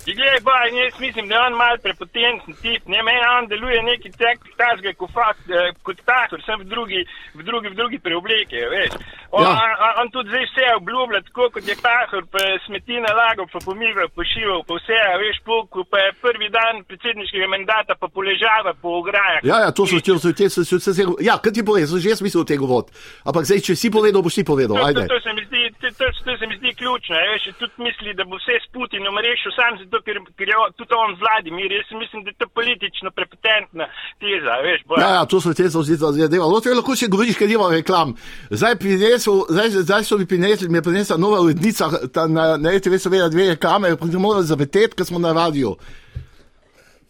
Glej, 0.07 0.41
ba, 0.43 0.67
in 0.69 0.77
jaz 0.77 0.99
mislim, 1.01 1.29
da 1.29 1.35
je 1.35 1.41
on 1.47 1.55
mal 1.55 1.77
prepotenten 1.83 2.55
tip, 2.63 2.83
ne 2.91 3.03
meni 3.07 3.21
on 3.39 3.47
deluje 3.47 3.83
neki 3.83 4.11
tek, 4.19 4.39
takšga 4.59 4.93
kot, 4.99 5.11
fakt, 5.15 5.45
eh, 5.51 5.71
kot 5.87 5.99
taktor, 6.05 6.43
sem 6.43 6.59
v 6.61 6.67
drugi, 6.73 7.05
v 7.39 7.43
drugi, 7.47 7.69
v 7.71 7.77
drugi 7.79 7.99
preobleki, 7.99 8.59
veš. 8.75 8.93
On, 9.31 9.43
Ja. 9.47 9.51
ja. 9.51 9.77
on, 9.87 9.93
on 10.03 10.11
tudi 10.11 10.29
zdaj 10.29 10.45
vse 10.51 10.67
obljublja, 10.77 11.21
tako 11.29 11.51
kot 11.55 11.69
je 11.69 11.77
takor, 11.79 12.27
pa 12.33 12.43
smeti 12.67 12.99
nalagal, 13.01 13.47
pa 13.53 13.59
pomigal, 13.65 14.09
pa 14.17 14.23
šival, 14.27 14.65
pa 14.69 14.75
vse, 14.81 14.99
veš, 15.23 15.39
pulku, 15.47 15.85
pa 15.91 15.99
je 16.03 16.11
prvi 16.25 16.49
dan 16.51 16.83
predsedniškega 16.89 17.47
mandata, 17.55 17.95
pa 17.95 18.09
poležava 18.09 18.75
po 18.83 18.99
ograjah. 19.01 19.41
Ja, 19.47 19.61
ja, 19.65 19.71
to 19.71 19.87
so 19.87 20.01
ti, 20.03 20.19
so 20.19 20.33
ti, 20.33 20.51
so 20.51 20.65
so 20.67 20.93
ti, 20.93 21.07
ja, 21.25 21.39
kaj 21.39 21.53
ti 21.55 21.63
poveš, 21.65 21.95
že 22.03 22.11
jaz 22.11 22.21
mislil 22.27 22.43
o 22.43 22.49
tega 22.53 22.67
vod. 22.67 22.91
Ampak 23.25 23.47
zdaj, 23.49 23.63
če 23.71 23.79
si 23.79 23.89
povedal, 23.91 24.21
boš 24.23 24.43
ti 24.43 24.45
povedal, 24.45 24.75
To, 24.77 24.83
to, 24.83 24.87
ajde. 24.89 25.07
to, 25.09 25.21
se 25.23 25.33
mi 25.33 25.43
zdi, 25.47 25.63
to, 25.81 25.89
to, 25.99 26.07
to 26.27 26.33
se 26.39 26.47
mi 26.47 26.57
zdi 26.59 26.75
ključno. 26.75 27.17
Veš, 27.33 27.49
tudi 27.63 27.77
misli, 27.87 28.15
da 28.19 28.25
bo 28.25 28.37
vse 28.37 28.59
s 28.59 28.67
Putinom 28.75 29.17
rešil 29.19 29.53
sam 29.57 29.79
zato, 29.93 30.01
ker, 30.05 30.17
ker 30.39 30.49
je 30.49 30.57
tudi 30.77 30.95
on 30.97 31.13
Vladimir. 31.21 31.73
Jaz 31.73 31.93
mislim, 32.01 32.25
da 32.25 32.31
je 32.31 32.37
to 32.39 32.49
politično 32.55 33.11
prepotentna 33.11 33.85
teza. 34.21 34.55
Veš, 34.65 34.81
bo, 34.89 34.95
Ja, 35.01 35.09
ja, 35.15 35.25
to 35.27 35.41
so 35.41 35.53
te 35.55 35.69
zavzita 35.69 36.13
zadeva. 36.13 36.49
No, 36.49 36.61
to 36.61 36.69
je 36.73 36.79
lahko 36.79 36.97
še 36.97 37.09
govoriš, 37.13 37.37
ker 37.37 37.49
nima 37.49 37.69
reklam. 37.71 38.15
Zdaj, 38.51 38.77
prinesel, 38.81 39.45
zdaj, 39.49 39.69
zdaj 39.85 40.05
so 40.05 40.19
mi 40.19 40.27
prinesli, 40.27 40.69
mi 40.69 40.81
je 40.81 40.83
prinesla 40.83 41.17
nova 41.17 41.41
urednica, 41.41 41.91
ta, 42.09 42.27
na, 42.27 42.57
na 42.57 42.73
RTV 42.73 42.97
so 42.97 43.13
vedela 43.13 43.29
dve 43.29 43.51
reklame, 43.53 43.93
pa 43.97 44.09
ne 44.09 44.19
morem 44.19 44.43
zaveteti, 44.43 44.97
ker 44.97 45.07
smo 45.07 45.19
na 45.19 45.33
radiju. 45.33 45.77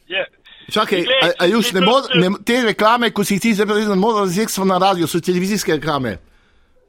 je. 0.09 0.27
Čakaj, 0.73 1.01
a, 1.23 1.27
a 1.39 1.47
ti 1.47 1.75
ne 1.75 1.81
to- 1.81 1.87
mo, 1.87 1.97
ne, 2.15 2.29
te 2.47 2.61
reklame, 2.65 3.11
ko 3.11 3.25
si 3.25 3.35
jih 3.35 3.43
ti 3.43 3.55
zdaj 3.55 3.67
povedal, 3.67 3.95
ne 3.95 4.01
morem 4.01 4.25
razjeti, 4.25 4.53
smo 4.53 4.65
na 4.65 4.79
radiju, 4.79 5.07
so 5.07 5.21
televizijske 5.21 5.73
reklame. 5.77 6.19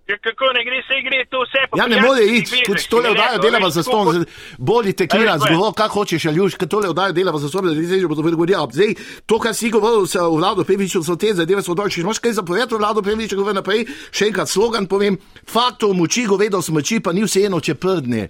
Ja, 0.08 0.18
Kako 0.20 0.46
ne 0.54 0.64
gre, 0.66 0.82
se 0.84 0.98
gre 1.02 1.26
to 1.32 1.40
vse 1.42 1.62
po 1.72 1.78
Ja, 1.80 1.88
ne 1.88 2.02
more 2.02 2.26
iti, 2.28 2.60
kot 2.68 2.80
si 2.80 2.90
tole 2.90 3.04
mi 3.04 3.10
oddajo 3.10 3.38
delava 3.40 3.70
za 3.70 3.84
ston, 3.84 4.26
boli 4.60 4.92
teklina, 4.94 5.34
Veš, 5.34 5.46
zgovor, 5.46 5.74
kako 5.74 5.94
hočeš, 5.94 6.26
aljuš, 6.26 6.56
kot 6.56 6.70
tole 6.70 6.90
oddajo 6.90 7.14
delava 7.14 7.40
za 7.40 7.48
ston, 7.50 7.66
da 7.66 7.74
ti 7.74 7.86
zdaj 7.86 8.08
bo 8.08 8.16
to 8.16 8.22
govorila. 8.22 8.68
Zdaj, 8.72 8.96
to, 9.26 9.40
kar 9.40 9.56
si 9.56 9.70
govoril 9.70 10.04
se 10.06 10.20
o 10.20 10.36
vladu 10.36 10.66
Peviču, 10.66 11.04
so 11.04 11.16
te 11.16 11.32
zadeve 11.34 11.64
so 11.64 11.74
dolče. 11.74 12.02
Imaš 12.02 12.20
kaj 12.20 12.34
zapovedati 12.34 12.76
o 12.76 12.78
vladu 12.78 13.04
Peviču, 13.04 13.36
govori 13.36 13.56
naprej, 13.56 13.86
še 14.12 14.28
enkrat 14.28 14.50
slogan 14.50 14.88
povem, 14.88 15.16
faktor 15.48 15.96
moči, 15.96 16.26
govedo 16.26 16.62
smoči, 16.62 17.00
pa 17.00 17.14
ni 17.14 17.24
vseeno, 17.24 17.62
če 17.62 17.76
prdne. 17.76 18.28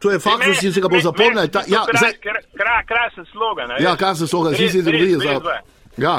To 0.00 0.10
je 0.10 0.18
fakt, 0.18 0.46
da 0.46 0.54
si 0.54 0.72
se 0.72 0.80
ga 0.80 0.88
bo 0.88 0.98
zapomnil. 0.98 1.46
Ja, 1.68 1.86
zdaj, 1.86 2.18
Kra, 2.18 2.42
kra, 2.56 2.76
krasen 2.88 3.26
slogan. 3.30 3.70
Ja, 3.78 3.92
veš. 3.92 3.98
kaj 3.98 4.14
se 4.16 4.26
sloga, 4.26 4.50
vsi 4.50 4.62
Res, 4.62 4.72
si 4.72 4.78
res, 4.78 4.84
dogovorijo 4.84 5.18
res, 5.20 5.28
za. 5.28 5.38
veš. 5.38 5.60
Ja. 5.98 6.14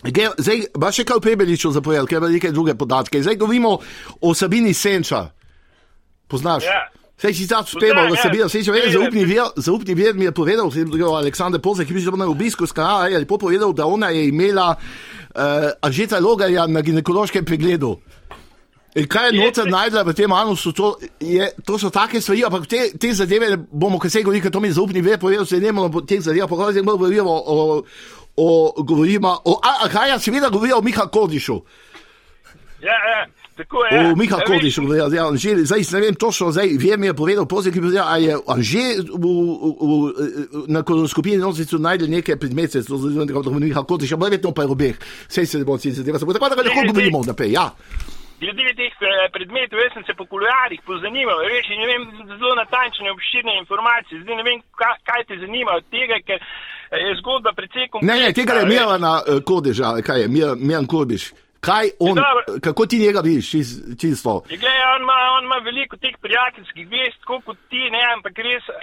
Zdaj, 0.00 0.62
imaš 0.76 1.00
še 1.00 1.04
kaj 1.04 1.18
v 1.20 1.24
Pebeliču 1.28 1.72
zapovedal, 1.74 2.08
ker 2.08 2.22
ima 2.22 2.30
neke 2.32 2.52
druge 2.52 2.74
podatke. 2.74 3.20
Zdaj 3.22 3.36
govorimo 3.36 3.76
o 4.20 4.32
Sabini 4.34 4.72
Senča. 4.74 5.26
Poznaš? 6.30 6.64
Ja. 6.64 6.88
Sej 7.20 7.34
si 7.36 7.44
tam 7.44 7.66
speval, 7.68 8.08
da 8.08 8.16
se 8.16 8.48
sej 8.48 8.62
če 8.64 8.72
veš, 8.72 8.86
Ja, 8.88 8.92
zaupni 8.96 9.24
vir, 9.28 9.42
zaupni 9.60 9.94
vir 9.94 10.14
mi 10.16 10.24
je 10.24 10.32
povedal, 10.32 10.70
se 10.72 10.80
je 10.80 11.04
Aleksandr 11.04 11.60
Pozek, 11.60 11.88
ki 11.88 11.94
je 12.00 12.08
bil 12.08 12.16
na 12.16 12.24
obisku 12.24 12.64
z 12.64 12.72
kanala, 12.72 13.10
je 13.12 13.18
lepo 13.18 13.36
povedal, 13.36 13.74
da 13.76 13.84
ona 13.84 14.08
je 14.08 14.28
imela 14.28 14.72
uh, 14.72 15.68
Ažeta 15.84 16.16
Logarja 16.18 16.66
na 16.66 16.80
ginekološkem 16.80 17.44
pregledu. 17.44 17.98
In 18.94 19.06
kaj 19.06 19.28
je 19.30 19.38
noter 19.38 19.68
najdela 19.70 20.02
v 20.02 20.14
tem 20.18 20.32
anusu, 20.32 20.72
to, 20.74 20.96
je, 21.22 21.46
to 21.64 21.78
so 21.78 21.92
take 21.94 22.20
stvari, 22.20 22.42
ampak 22.44 22.66
te, 22.66 22.80
te 22.98 23.12
zadeve 23.14 23.54
bomo, 23.70 24.00
ker 24.02 24.10
se 24.10 24.22
govori, 24.26 24.40
ker 24.42 24.50
to 24.50 24.60
mi 24.60 24.68
je 24.68 24.80
zaupni 24.80 25.02
vir 25.02 25.18
povedal, 25.18 25.46
se 25.46 25.60
ne 25.62 25.72
moramo 25.72 25.92
po 25.94 26.02
teh 26.02 26.18
zadevah 26.20 26.50
pogovarjati, 26.50 26.82
zdaj 26.82 26.98
govorimo 26.98 27.30
o, 27.30 27.84
o, 28.36 28.48
govorimo 28.82 29.36
o, 29.44 29.60
a, 29.62 29.86
a 29.86 29.88
kaj 29.88 30.10
ja 30.10 30.18
seveda 30.18 30.50
govorijo 30.50 30.80
o 30.80 30.82
Miha 30.82 31.06
Kodišu. 31.06 31.60
Ja, 32.82 32.98
ja, 33.12 33.22
tako 33.56 33.84
je. 33.86 34.10
O 34.10 34.16
Miha 34.18 34.36
A 34.36 34.42
veš, 34.42 34.50
Kodišu, 34.50 34.82
ja, 34.96 35.06
ja, 35.14 35.28
Anže, 35.28 35.56
zdaj 35.70 35.86
ne 35.92 36.00
vem 36.00 36.14
točno, 36.14 36.50
zdaj 36.50 36.74
vem, 36.74 37.04
je 37.04 37.14
povedal, 37.14 37.46
ki 37.46 37.70
je 37.70 37.72
povedal, 37.78 38.08
a 38.10 38.18
je 38.18 38.38
Anže 38.42 38.86
v, 39.06 39.22
v, 39.22 39.70
v, 39.86 40.66
na 40.66 40.82
kolonoskopiji 40.82 41.38
nosicu 41.38 41.78
najdel 41.78 42.10
neke 42.10 42.34
predmete, 42.34 42.82
to 42.82 42.98
je 43.06 43.60
Miha 43.60 43.86
Kodiša, 43.86 44.18
verjetno 44.18 44.50
pa 44.50 44.66
je 44.66 44.68
v 44.68 44.72
obeh, 44.74 44.96
vse 45.30 45.46
se 45.46 45.58
ne 45.62 45.64
bo 45.64 45.78
vsi 45.78 46.02
zadeva, 46.02 46.18
tako 46.18 46.34
da 46.34 46.42
lahko 46.42 46.90
govorimo 46.90 47.22
naprej, 47.22 47.54
ja. 47.54 47.70
Glede 48.40 48.72
teh 48.76 48.94
eh, 49.04 49.28
predmetov, 49.32 49.80
jaz 49.82 49.92
sem 49.92 50.04
se 50.08 50.14
po 50.16 50.24
kuloarjih 50.24 50.80
pozanimal, 50.88 51.42
veš, 51.44 51.68
ne 51.76 51.86
vem 51.90 52.02
zelo 52.38 52.54
natančne 52.56 53.12
obširne 53.12 53.58
informacije. 53.62 54.22
Zdaj 54.22 54.36
ne 54.36 54.44
vem, 54.48 54.62
kaj, 54.80 54.96
kaj 55.08 55.24
te 55.28 55.36
zanima 55.42 55.76
od 55.76 55.84
tega, 55.92 56.16
ker 56.26 56.40
eh, 56.40 57.02
je 57.04 57.18
zgodba 57.20 57.52
precej 57.52 57.90
Ne, 58.00 58.16
ne, 58.22 58.32
tega 58.32 58.62
je. 58.62 58.66
Mira 58.72 58.96
na 58.98 59.14
uh, 59.20 59.44
Kodeža, 59.44 59.92
kaj 60.06 60.20
je, 60.22 60.28
Miran 60.56 60.86
Korbiš. 60.86 61.32
Kaj 61.68 61.86
on, 62.08 62.14
dobro. 62.14 62.42
kako 62.66 62.82
ti 62.90 62.96
njega 63.04 63.20
vidiš, 63.28 63.50
čist, 63.52 63.72
čisto? 64.00 64.32
Ja, 64.50 64.56
Glej, 64.62 64.78
on 64.94 65.00
ima, 65.06 65.16
on 65.36 65.44
ima 65.48 65.58
veliko 65.68 65.94
teh 66.04 66.14
prijateljskih 66.24 66.84
vez, 66.94 67.12
tako 67.20 67.36
kot 67.46 67.58
ti, 67.72 67.82
ne, 67.94 68.02
ampak 68.16 68.34
res 68.48 68.64
eh, 68.68 68.74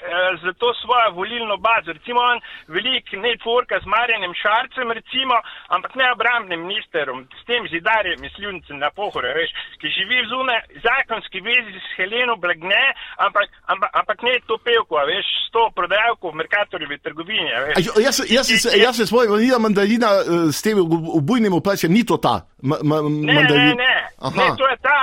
za 0.43 0.51
to 0.62 0.67
svojo 0.81 1.07
volilno 1.19 1.55
bazo. 1.67 1.89
Recimo 1.98 2.19
on 2.31 2.38
veliko 2.75 3.13
networka 3.27 3.75
z 3.84 3.86
Marjanem 3.93 4.34
Šarcem, 4.41 4.88
recimo, 5.00 5.36
ampak 5.75 5.91
ne 6.00 6.05
obrambnim 6.15 6.62
ministrom, 6.69 7.17
s 7.39 7.43
tem 7.50 7.62
zidarjem, 7.74 8.17
misljivcem 8.25 8.77
na 8.86 8.89
pohore, 9.00 9.29
veš, 9.39 9.50
ki 9.81 9.88
živi 9.98 10.17
v 10.24 10.29
zune 10.34 10.55
zakonski 10.86 11.38
vezi 11.50 11.74
s 11.88 11.89
Heleno 11.98 12.36
Blagne, 12.43 12.84
ampak, 13.25 13.48
ampak, 13.74 13.89
ampak 14.00 14.17
ne 14.27 14.34
to 14.50 14.55
pevko, 14.67 14.93
a 15.01 15.05
veš, 15.12 15.25
s 15.46 15.51
to 15.55 15.63
prodajalko 15.79 16.25
v 16.31 16.39
Merkatorjevi 16.41 16.98
trgovini, 17.05 17.50
a 17.57 17.60
A, 17.60 17.65
veš. 17.65 17.86
jo- 17.89 17.98
Jaz, 18.05 18.17
jaz, 18.38 18.48
jaz, 18.53 18.65
jaz 18.86 18.96
se 19.01 19.15
Vanila 19.15 19.60
mandarina 19.60 20.10
uh, 20.22 20.53
s 20.53 20.62
tem 20.62 20.77
ubojnim 21.19 21.53
vprašanjem, 21.57 21.93
ni 21.98 22.05
to 22.05 22.17
ta 22.17 22.36
ma, 22.70 22.76
ma, 22.90 22.98
Ne, 23.02 23.26
ne, 23.26 23.34
mandarina. 23.34 23.76
ne. 23.84 23.96
Aha. 24.28 24.36
ne, 24.40 24.48
to 24.60 24.66
je 24.72 24.78
ta, 24.88 24.98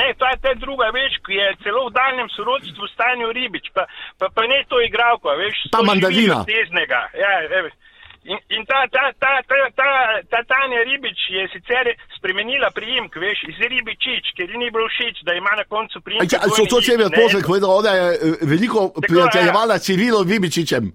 ne, 0.00 0.08
to 0.18 0.24
je 0.30 0.36
ta 0.44 0.52
druga 0.64 0.88
več, 0.94 1.12
ki 1.26 1.34
je 1.40 1.46
celo 1.64 1.82
v 1.88 1.94
daljnem 1.98 2.28
sorodstvu 2.36 2.84
stanju 2.94 3.28
ribič, 3.38 3.66
pa, 3.74 3.86
pa, 4.18 4.26
pa 4.34 4.42
ne 4.52 4.58
to 4.70 4.80
igralko, 4.88 5.28
veš. 5.40 5.56
Ta 5.74 5.82
mandarina. 5.82 6.42
Teznega. 6.48 7.00
Ja, 7.24 7.32
evo. 7.60 7.70
in, 8.24 8.38
in 8.56 8.62
ta, 8.68 8.84
ta, 8.92 9.04
ta, 9.22 9.32
ta, 9.48 9.56
ta, 9.78 9.88
ta 10.30 10.40
Tanja 10.44 10.82
Ribič 10.84 11.18
je 11.36 11.42
sicer 11.54 11.86
spremenila 12.18 12.68
priimk, 12.76 13.16
veš, 13.16 13.38
iz 13.48 13.58
Ribičič, 13.72 14.24
ker 14.36 14.44
ji 14.50 14.58
ni 14.60 14.68
bilo 14.74 14.88
všeč, 14.92 15.22
da 15.24 15.32
ima 15.34 15.52
na 15.56 15.64
koncu 15.64 15.98
A, 15.98 16.04
priimek. 16.04 16.32
Ja, 16.32 16.40
so 16.52 16.66
to 16.68 16.82
če 16.84 16.98
mi 17.00 17.06
je 17.08 17.10
pozek 17.16 17.46
povedal, 17.48 17.70
ona 17.80 17.92
je 17.96 18.06
eh, 18.12 18.18
veliko 18.52 18.90
prijateljevala 19.08 19.78
s 19.78 19.88
Civilom 19.88 20.28
Vibičičem. 20.28 20.92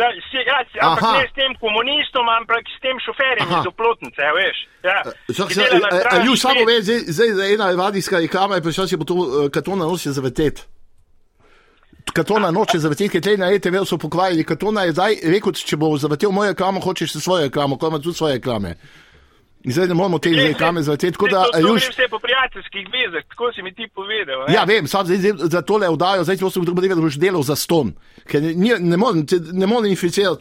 Da, 0.00 0.08
si, 0.30 0.38
ja, 0.50 0.58
si, 0.72 0.78
ampak 0.80 1.04
Aha. 1.04 1.12
ne 1.18 1.28
s 1.28 1.32
tem 1.36 1.52
komunistom, 1.60 2.24
ampak 2.38 2.64
s 2.76 2.78
tem 2.80 2.96
šoferjem 3.04 3.48
Aha. 3.48 3.60
iz 3.60 3.66
Oplotnice, 3.72 4.22
a 4.24 4.32
veš. 4.38 4.58
Ja, 4.88 4.98
Čak, 5.36 5.48
se, 5.52 5.62
a, 5.68 5.76
a, 5.76 6.00
straži 6.00 6.26
ju 6.30 6.36
samo 6.40 6.60
ve, 6.68 6.76
zdaj, 6.86 7.00
zdaj 7.16 7.30
za 7.38 7.44
ena 7.54 7.66
radijska 7.84 8.22
reklama 8.24 8.56
je 8.56 8.64
prišla, 8.64 8.86
če 8.86 9.00
bo 9.00 9.04
to 9.04 9.14
uh, 9.14 9.26
katona 9.52 9.84
nosi 9.84 10.12
zavetet. 10.16 10.64
Katona 12.12 12.50
noče 12.50 12.78
zaveteti, 12.78 13.10
ker 13.12 13.22
tle 13.22 13.36
na 13.38 13.50
ETV 13.54 13.82
so 13.86 13.98
pokvarili. 14.00 14.44
Katona 14.44 14.86
je 14.88 14.96
zdaj 14.96 15.20
rekel, 15.34 15.52
če 15.54 15.76
bo 15.78 15.92
zavetel 16.00 16.32
mojo 16.34 16.54
reklamo, 16.54 16.80
hočeš 16.80 17.12
se 17.12 17.20
svojo 17.20 17.46
reklamo, 17.46 17.78
ko 17.78 17.92
ima 17.92 18.00
tudi 18.00 18.16
svoje 18.16 18.40
reklame. 18.40 18.74
In 19.64 19.72
zdaj 19.72 19.88
ne 19.88 19.94
moramo 19.94 20.18
te 20.18 21.10
tako 21.12 21.26
Saj 21.28 21.32
da, 21.32 21.42
to, 21.44 21.50
to 21.52 21.58
juž, 21.58 21.88
vse 21.90 22.08
po 22.10 22.18
prijateljskih 22.18 22.86
vezah, 22.88 23.24
tako 23.28 23.52
si 23.52 23.62
mi 23.62 23.74
ti 23.74 23.88
povedal. 23.94 24.44
ne. 24.48 24.54
Ja, 24.54 24.64
vem, 24.64 24.86
sam 24.86 25.06
zdaj, 25.06 25.18
zdaj 25.18 25.32
za 25.50 25.62
tole 25.62 25.88
oddajo, 25.88 26.24
zdaj 26.24 26.36
sem 26.36 26.64
dobro 26.64 26.82
rekel, 26.82 26.96
da 26.96 27.02
boš 27.02 27.18
delal 27.20 27.42
za 27.42 27.56
ston. 27.56 27.92
Ker 28.24 28.42
ne, 28.42 28.78
ne 28.80 28.96
morem, 28.96 29.26
ne 29.52 29.66
morem 29.66 29.90
inficirati. 29.90 30.40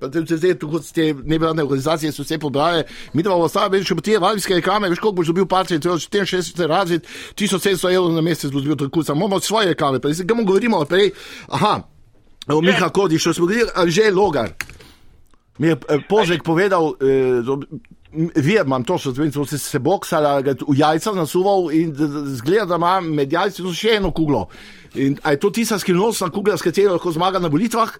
Pa 0.00 0.10
te- 0.10 0.24
te- 0.24 0.36
Zdaj, 0.36 0.54
tako 0.54 0.72
kot 0.72 0.92
te 0.92 1.14
nevladne 1.24 1.62
organizacije 1.62 2.12
so 2.12 2.22
vse 2.22 2.38
pobrale, 2.38 2.84
mi 3.12 3.22
da 3.22 3.30
bomo 3.30 3.44
ostali, 3.44 3.78
veš, 3.78 3.88
če 3.88 3.94
bo 3.94 4.00
ti 4.00 4.16
valjske 4.16 4.54
reklame, 4.54 4.88
veš, 4.88 4.98
koliko 4.98 5.16
boš 5.16 5.26
dobil 5.26 5.46
parče, 5.46 5.80
to 5.80 5.88
je 5.88 5.96
64 5.96 6.66
razred, 6.66 7.06
1700 7.34 7.94
evrov 7.94 8.12
na 8.12 8.20
mesec 8.20 8.52
boš 8.52 8.62
dobil 8.62 8.86
tako, 8.86 9.02
samo 9.04 9.26
imamo 9.26 9.40
svoje 9.40 9.68
reklame, 9.68 10.00
pa 10.00 10.12
zdaj, 10.12 10.26
kamo 10.26 10.44
govorimo 10.44 10.78
naprej, 10.78 11.10
aha, 11.48 11.82
o 12.48 12.60
Miha 12.60 12.88
Kodišu, 12.88 13.32
smo 13.32 13.46
govorili, 13.46 13.70
ali 13.74 13.90
že 13.90 14.10
Logar. 14.10 14.52
Mi 15.58 15.66
je 15.68 15.72
eh, 15.88 15.98
Pozek 16.08 16.42
povedal, 16.42 16.94
vir 18.12 18.64
imam 18.64 18.84
to, 18.84 18.98
so 18.98 19.12
so 19.14 19.44
se, 19.44 19.58
se 19.58 19.78
boksala, 19.78 20.40
v 20.42 20.76
jajca 20.76 21.12
nasuval 21.12 21.70
in 21.72 21.94
zgleda, 22.36 22.66
da 22.66 22.76
ima 22.76 23.00
med 23.00 23.32
jajci 23.32 23.62
še 23.74 23.96
eno 23.96 24.12
kuglo. 24.12 24.48
In 24.94 25.18
a 25.22 25.32
je 25.32 25.40
to 25.40 25.50
tista 25.50 25.78
skrivnostna 25.78 26.30
kugla, 26.30 26.56
s 26.56 26.62
katero 26.62 26.92
lahko 26.92 27.12
zmaga 27.12 27.38
na 27.40 27.48
volitvah? 27.48 27.96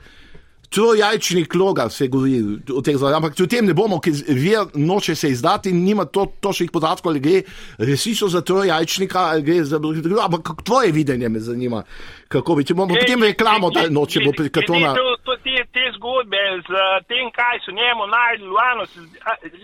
Trojajčni 0.73 1.45
kloga 1.45 1.91
se 1.93 2.07
govori 2.09 2.39
o 2.73 2.81
teh 2.81 2.97
zadevah, 2.97 3.19
ampak 3.19 3.41
o 3.45 3.47
tem 3.47 3.67
ne 3.67 3.75
bomo, 3.77 3.99
ker 4.01 4.13
vir 4.13 4.71
noče 4.73 5.15
se 5.15 5.29
izdati 5.29 5.69
in 5.69 5.83
nima 5.85 6.07
to, 6.09 6.25
točnih 6.41 6.71
podatkov, 6.73 7.11
ali 7.13 7.21
gre 7.21 7.43
resnično 7.77 8.29
za 8.33 8.41
trojajčnika, 8.41 9.27
ali 9.35 9.43
gre 9.43 9.65
za 9.69 9.77
ampak 9.77 10.43
kako 10.43 10.63
tvoje 10.63 10.93
videnje 10.93 11.29
me 11.29 11.41
zanima, 11.41 11.83
kako 12.29 12.55
bi, 12.57 12.65
če 12.65 12.75
bomo 12.75 12.97
potem 12.97 13.23
reklamo 13.23 13.71
ta 13.71 13.85
noč, 13.91 14.17
če 14.17 14.25
bo 14.25 14.33
pri 14.33 14.49
katona. 14.49 14.95
Glede 14.97 14.97
to- 14.97 15.17
to- 15.25 15.32
Te, 15.73 15.85
zgodbe 15.97 16.41
z 16.67 16.83
tem, 17.09 17.31
kaj 17.33 17.63
so 17.65 17.73
njemu 17.73 18.07
najdli, 18.07 18.47
Luano, 18.47 18.85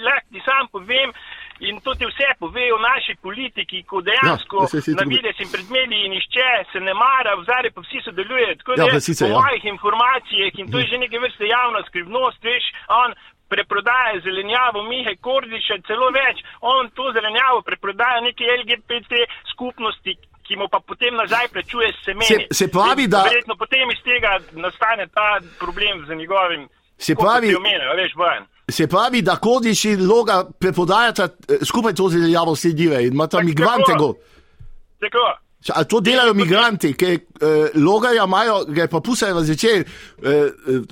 lahko 0.07 0.27
ti 0.33 0.41
sam 0.47 0.69
povem, 0.73 1.13
In 1.61 1.81
to 1.81 1.95
ti 1.95 2.07
vse 2.07 2.29
povejo 2.39 2.79
naši 2.79 3.15
politiki, 3.23 3.83
ko 3.83 4.01
dejansko 4.01 4.57
Ja, 4.63 4.95
na 5.01 5.05
vides 5.13 5.39
in 5.43 5.51
pred 5.55 5.67
mediji 5.71 6.09
nišče 6.15 6.51
se 6.73 6.81
ne 6.81 6.95
mara, 6.95 7.35
v 7.35 7.43
zadnji 7.51 7.71
pa 7.75 7.83
vsi 7.83 7.99
sodelujejo. 8.05 8.55
Tako 8.61 8.77
da 8.77 8.83
Ja, 8.83 8.95
jaz 8.95 9.07
po 9.19 9.27
ja. 9.27 9.39
mojih 9.39 9.65
informacijah 9.75 10.53
in 10.61 10.71
to 10.71 10.79
je 10.79 10.87
že 10.91 10.99
neke 11.05 11.19
vrste 11.19 11.51
javna 11.57 11.83
skrivnost, 11.89 12.39
veš, 12.45 12.65
on 13.03 13.11
preprodaja 13.51 14.21
zelenjavo 14.27 14.83
Mihe 14.91 15.17
Kordiša, 15.27 15.75
celo 15.89 16.09
več, 16.21 16.37
on 16.61 16.91
to 16.97 17.11
zelenjavo 17.17 17.63
preprodaja 17.69 18.21
neki 18.21 18.45
LGBT 18.59 19.13
skupnosti, 19.53 20.15
ki 20.49 20.57
mu 20.57 20.67
pa 20.73 20.81
potem 20.81 21.15
nazaj 21.15 21.49
plačuje 21.49 21.93
s 21.93 22.05
semeni. 22.05 22.27
Se- 22.27 22.47
se 22.55 22.69
pravi, 22.69 23.07
da- 23.07 23.23
Verjetno 23.23 23.55
potem 23.57 23.91
iz 23.91 24.01
tega 24.03 24.31
nastane 24.55 25.07
ta 25.09 25.29
problem 25.59 26.07
z 26.07 26.15
njegovim. 26.15 26.69
Se 26.99 27.15
pravi- 27.15 27.55
omenil, 27.55 27.93
veš, 27.97 28.13
Bojan. 28.17 28.45
Se 28.71 28.87
pravi, 28.87 29.23
da 29.23 29.37
Kordiš 29.37 29.85
in 29.85 30.09
Loga 30.09 30.45
preprodajata 30.61 31.25
eh, 31.25 31.65
skupaj 31.65 31.95
to 31.95 32.09
zelenjavo 32.09 32.57
sledive 32.57 33.03
in 33.03 33.13
imata 33.13 33.41
migrante. 33.41 33.93
Go. 33.99 34.15
Tako. 35.01 35.25
A 35.75 35.85
to 35.85 36.01
delajo 36.01 36.35
migranti, 36.35 36.95
ki 36.95 37.07
eh, 37.07 37.19
logarja 37.77 38.25
imajo, 38.25 38.65
ga 38.65 38.83
je 38.83 38.89
pa 38.89 39.01
pusajo 39.01 39.41
zvečer, 39.41 39.81
eh, 39.81 39.85
eh, 40.25 40.49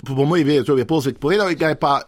po 0.07 0.25
moji 0.25 0.45
veri, 0.45 0.65
to 0.65 0.77
je 0.77 0.85
posek 0.85 1.19
povedal, 1.19 1.55
ga 1.55 1.69
je 1.69 1.75
pa 1.77 2.03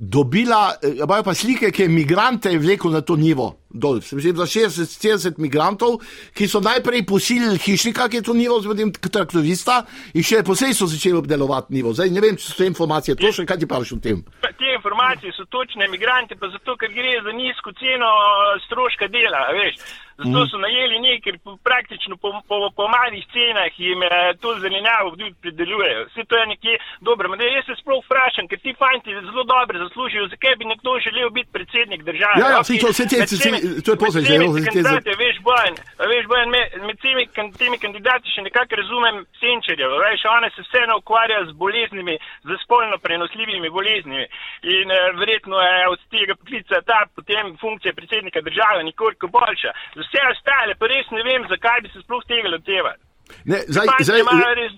dobila, 0.00 0.74
eh, 0.82 1.02
imajo 1.04 1.22
pa 1.22 1.34
slike, 1.34 1.70
ki 1.70 1.82
je 1.82 1.88
migrante 1.88 2.58
vlekel 2.58 2.90
na 2.90 3.00
to 3.00 3.16
nivo. 3.16 3.58
Dol. 3.70 4.00
Se 4.00 4.16
mi 4.16 4.22
zdi, 4.22 4.32
za 4.32 4.46
60-70 4.46 5.38
migrantov, 5.38 5.98
ki 6.34 6.48
so 6.48 6.60
najprej 6.60 7.04
posilili 7.06 7.58
hišnika, 7.58 8.08
ki 8.08 8.16
je 8.16 8.22
to 8.22 8.34
nivo, 8.34 8.62
potem 8.64 8.92
traktorista 8.92 9.84
in 10.14 10.22
še 10.22 10.42
posebej 10.42 10.74
so 10.74 10.86
začeli 10.86 11.18
obdelovati 11.18 11.74
nivo. 11.74 11.92
Zdaj 11.92 12.10
ne 12.10 12.20
vem, 12.20 12.36
če 12.36 12.46
so 12.46 12.56
te 12.56 12.66
informacije 12.66 13.18
točne, 13.18 13.44
kaj 13.46 13.58
ti 13.58 13.68
praviš 13.68 13.92
o 13.92 14.00
tem. 14.00 14.24
Te 14.40 14.72
informacije 14.72 15.34
so 15.36 15.44
točne, 15.50 15.84
imigranti 15.84 16.38
pa 16.40 16.48
zato, 16.48 16.78
ker 16.80 16.94
gre 16.94 17.18
za 17.22 17.34
nizko 17.34 17.74
ceno 17.76 18.08
eh, 18.08 18.60
stroška 18.66 19.10
dela, 19.12 19.50
veš. 19.52 19.82
Zato 20.18 20.28
Mhm. 20.30 20.48
so 20.48 20.58
najeli 20.58 20.98
nekaj, 20.98 21.20
ker 21.20 21.34
praktično 21.64 22.16
po, 22.16 22.28
po, 22.48 22.70
po 22.76 22.84
malih 22.88 23.24
cenah 23.28 23.70
jim 23.78 24.02
eh, 24.02 24.10
to 24.40 24.48
zelenjavo 24.56 25.10
tudi 25.10 25.34
pridelujejo. 25.42 26.00
Vse 26.06 26.22
to 26.24 26.34
je 26.36 26.46
nekje 26.46 26.74
dobro. 27.00 27.28
Ma 27.28 27.36
da 27.36 27.44
Jaz 27.48 27.64
se 27.64 27.74
sploh 27.76 28.02
vprašam, 28.04 28.48
ker 28.48 28.58
ti 28.58 28.74
fanti 28.74 29.10
zelo 29.20 29.44
dobro 29.46 29.78
zaslužijo, 29.78 30.28
zakaj 30.28 30.54
bi 30.56 30.64
nekdo 30.64 30.90
želel 31.00 31.30
biti 31.30 31.50
predsednik 31.52 32.02
države. 32.02 32.36
Ja, 32.36 32.48
ja, 32.50 32.60
saj 32.64 32.78
to- 32.78 32.92
saj 32.92 33.06
te- 33.06 33.20
med 33.50 33.84
to 33.84 33.90
je 33.92 33.98
posel, 33.98 34.20
med 34.20 34.26
zdaj, 34.26 34.34
temi 34.34 34.46
no, 34.46 34.52
zdaj 34.52 34.64
te- 34.64 34.68
kandidati, 34.68 35.10
veš, 35.22 35.36
Bojan, 35.40 35.74
a 36.00 36.04
veš, 36.04 36.24
Bojan, 36.26 36.48
me, 36.50 36.60
med 36.86 36.96
temi, 36.98 37.22
temi 37.58 37.76
kandidati 37.78 38.26
še 38.28 38.40
nekako 38.42 38.72
razumem 38.76 39.16
senčerjev, 39.40 39.90
veš, 40.02 40.20
one 40.28 40.48
se 40.50 40.60
vseeno 40.62 40.94
ukvarjajo 40.98 41.44
z 41.46 41.54
boleznimi, 41.54 42.14
z 42.44 42.50
spolno 42.64 42.96
prenosljivimi 42.98 43.68
boleznimi. 43.70 44.26
In 44.74 44.86
eh, 44.90 44.98
verjetno 45.14 45.56
je 45.60 45.88
od 45.88 46.00
tega 46.10 46.34
poklica 46.34 46.74
ta 46.82 46.98
potem 47.16 47.56
funkcija 47.56 47.92
predsednika 47.94 48.40
države 48.40 48.84
nekoliko 48.84 49.26
boljša. 49.28 49.70
Za 49.94 50.02
vse 50.08 50.24
ostale 50.32 50.74
pa 50.80 50.88
res 50.90 51.06
ne 51.12 51.22
vem, 51.28 51.44
zakaj 51.52 51.84
bi 51.84 51.92
se 51.92 52.00
sploh 52.02 52.24
tega 52.26 52.48
lotevali. 52.56 52.98
Ne, 53.44 53.62
zdaj, 53.68 53.86
zdaj, 54.00 54.22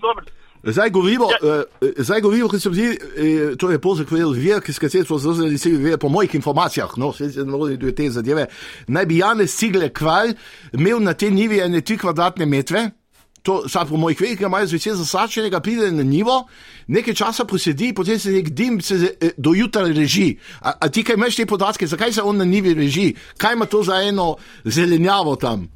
dobro. 0.01 0.25
Zdaj 0.63 0.89
govorimo, 0.89 1.25
Ja. 1.31 1.37
uh, 1.41 1.89
zdaj 1.97 2.21
govorimo, 2.21 2.49
kot 2.49 2.61
se 2.61 2.69
mi 2.69 2.75
zdi, 2.75 2.87
eh, 2.91 3.55
to 3.57 3.71
je 3.71 3.79
pozek 3.81 4.09
povedal, 4.09 4.33
vir, 4.37 4.61
ki 4.61 4.73
s 4.73 4.79
katerim 4.79 5.05
smo 5.05 5.17
zaznali, 5.17 5.57
se 5.57 5.69
vir, 5.69 5.97
po 5.97 6.09
mojih 6.09 6.35
informacijah, 6.35 6.91
no, 6.97 7.09
se 7.13 7.31
ne 7.35 7.57
vodi 7.57 7.77
do 7.81 7.91
te 7.91 8.09
zadeve, 8.09 8.45
naj 8.87 9.05
bi 9.05 9.17
Janez 9.17 9.55
Cigle 9.57 9.89
Kralj 9.89 10.35
imel 10.73 10.99
na 11.01 11.13
tej 11.13 11.31
nivi 11.31 11.59
ene 11.59 11.81
tri 11.81 11.97
kvadratne 11.97 12.45
metre, 12.45 12.91
to 13.43 13.69
sad 13.69 13.89
po 13.89 13.97
mojih 13.97 14.21
vejih, 14.21 14.41
imajo 14.41 14.67
zvečer 14.67 14.93
zasačenega, 14.93 15.59
pride 15.59 15.91
na 15.91 16.03
nivo, 16.03 16.47
nekaj 16.87 17.13
časa 17.13 17.45
posedi, 17.45 17.93
potem 17.93 18.19
se 18.19 18.31
nek 18.31 18.49
dim 18.49 18.81
se 18.81 18.95
eh, 18.95 19.31
do 19.37 19.53
jutra 19.55 19.87
reži. 19.87 20.37
A, 20.61 20.73
a 20.81 20.89
ti 20.89 21.03
kaj 21.03 21.15
imaš 21.15 21.35
te 21.35 21.45
podatke, 21.45 21.87
zakaj 21.87 22.11
se 22.11 22.21
on 22.21 22.37
na 22.37 22.45
nivi 22.45 22.73
reži, 22.73 23.13
kaj 23.37 23.53
ima 23.53 23.65
to 23.65 23.83
za 23.83 24.01
eno 24.01 24.35
zelenjavo 24.63 25.35
tam? 25.35 25.69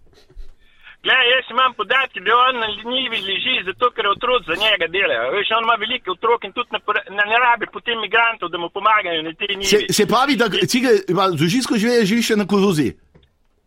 Glej, 1.06 1.28
jaz 1.34 1.46
imam 1.54 1.74
podatke, 1.78 2.20
da 2.26 2.32
on 2.50 2.56
na 2.64 2.68
njivi 2.92 3.20
leži, 3.30 3.56
zato 3.66 3.92
ker 3.96 4.08
otroci 4.08 4.46
za 4.52 4.56
njega 4.64 4.86
delajo. 4.96 5.32
Veš, 5.36 5.52
on 5.58 5.64
ima 5.64 5.76
velike 5.84 6.12
otroke 6.12 6.48
in 6.48 6.54
tudi 6.54 6.70
ne, 6.74 7.24
ne, 7.32 7.38
rabi 7.46 7.66
potem 7.74 8.00
migrantov, 8.06 8.50
da 8.50 8.58
mu 8.58 8.70
pomagajo 8.70 9.22
na 9.22 9.34
tej 9.40 9.54
njivi. 9.56 9.72
Se, 9.74 9.80
se 9.98 10.06
pravi, 10.14 10.34
da 10.42 10.50
Cigle 10.50 10.94
družinsko 11.42 11.78
življenje, 11.78 12.10
živi 12.12 12.24
še 12.30 12.40
na 12.42 12.48
koruzi. 12.50 12.90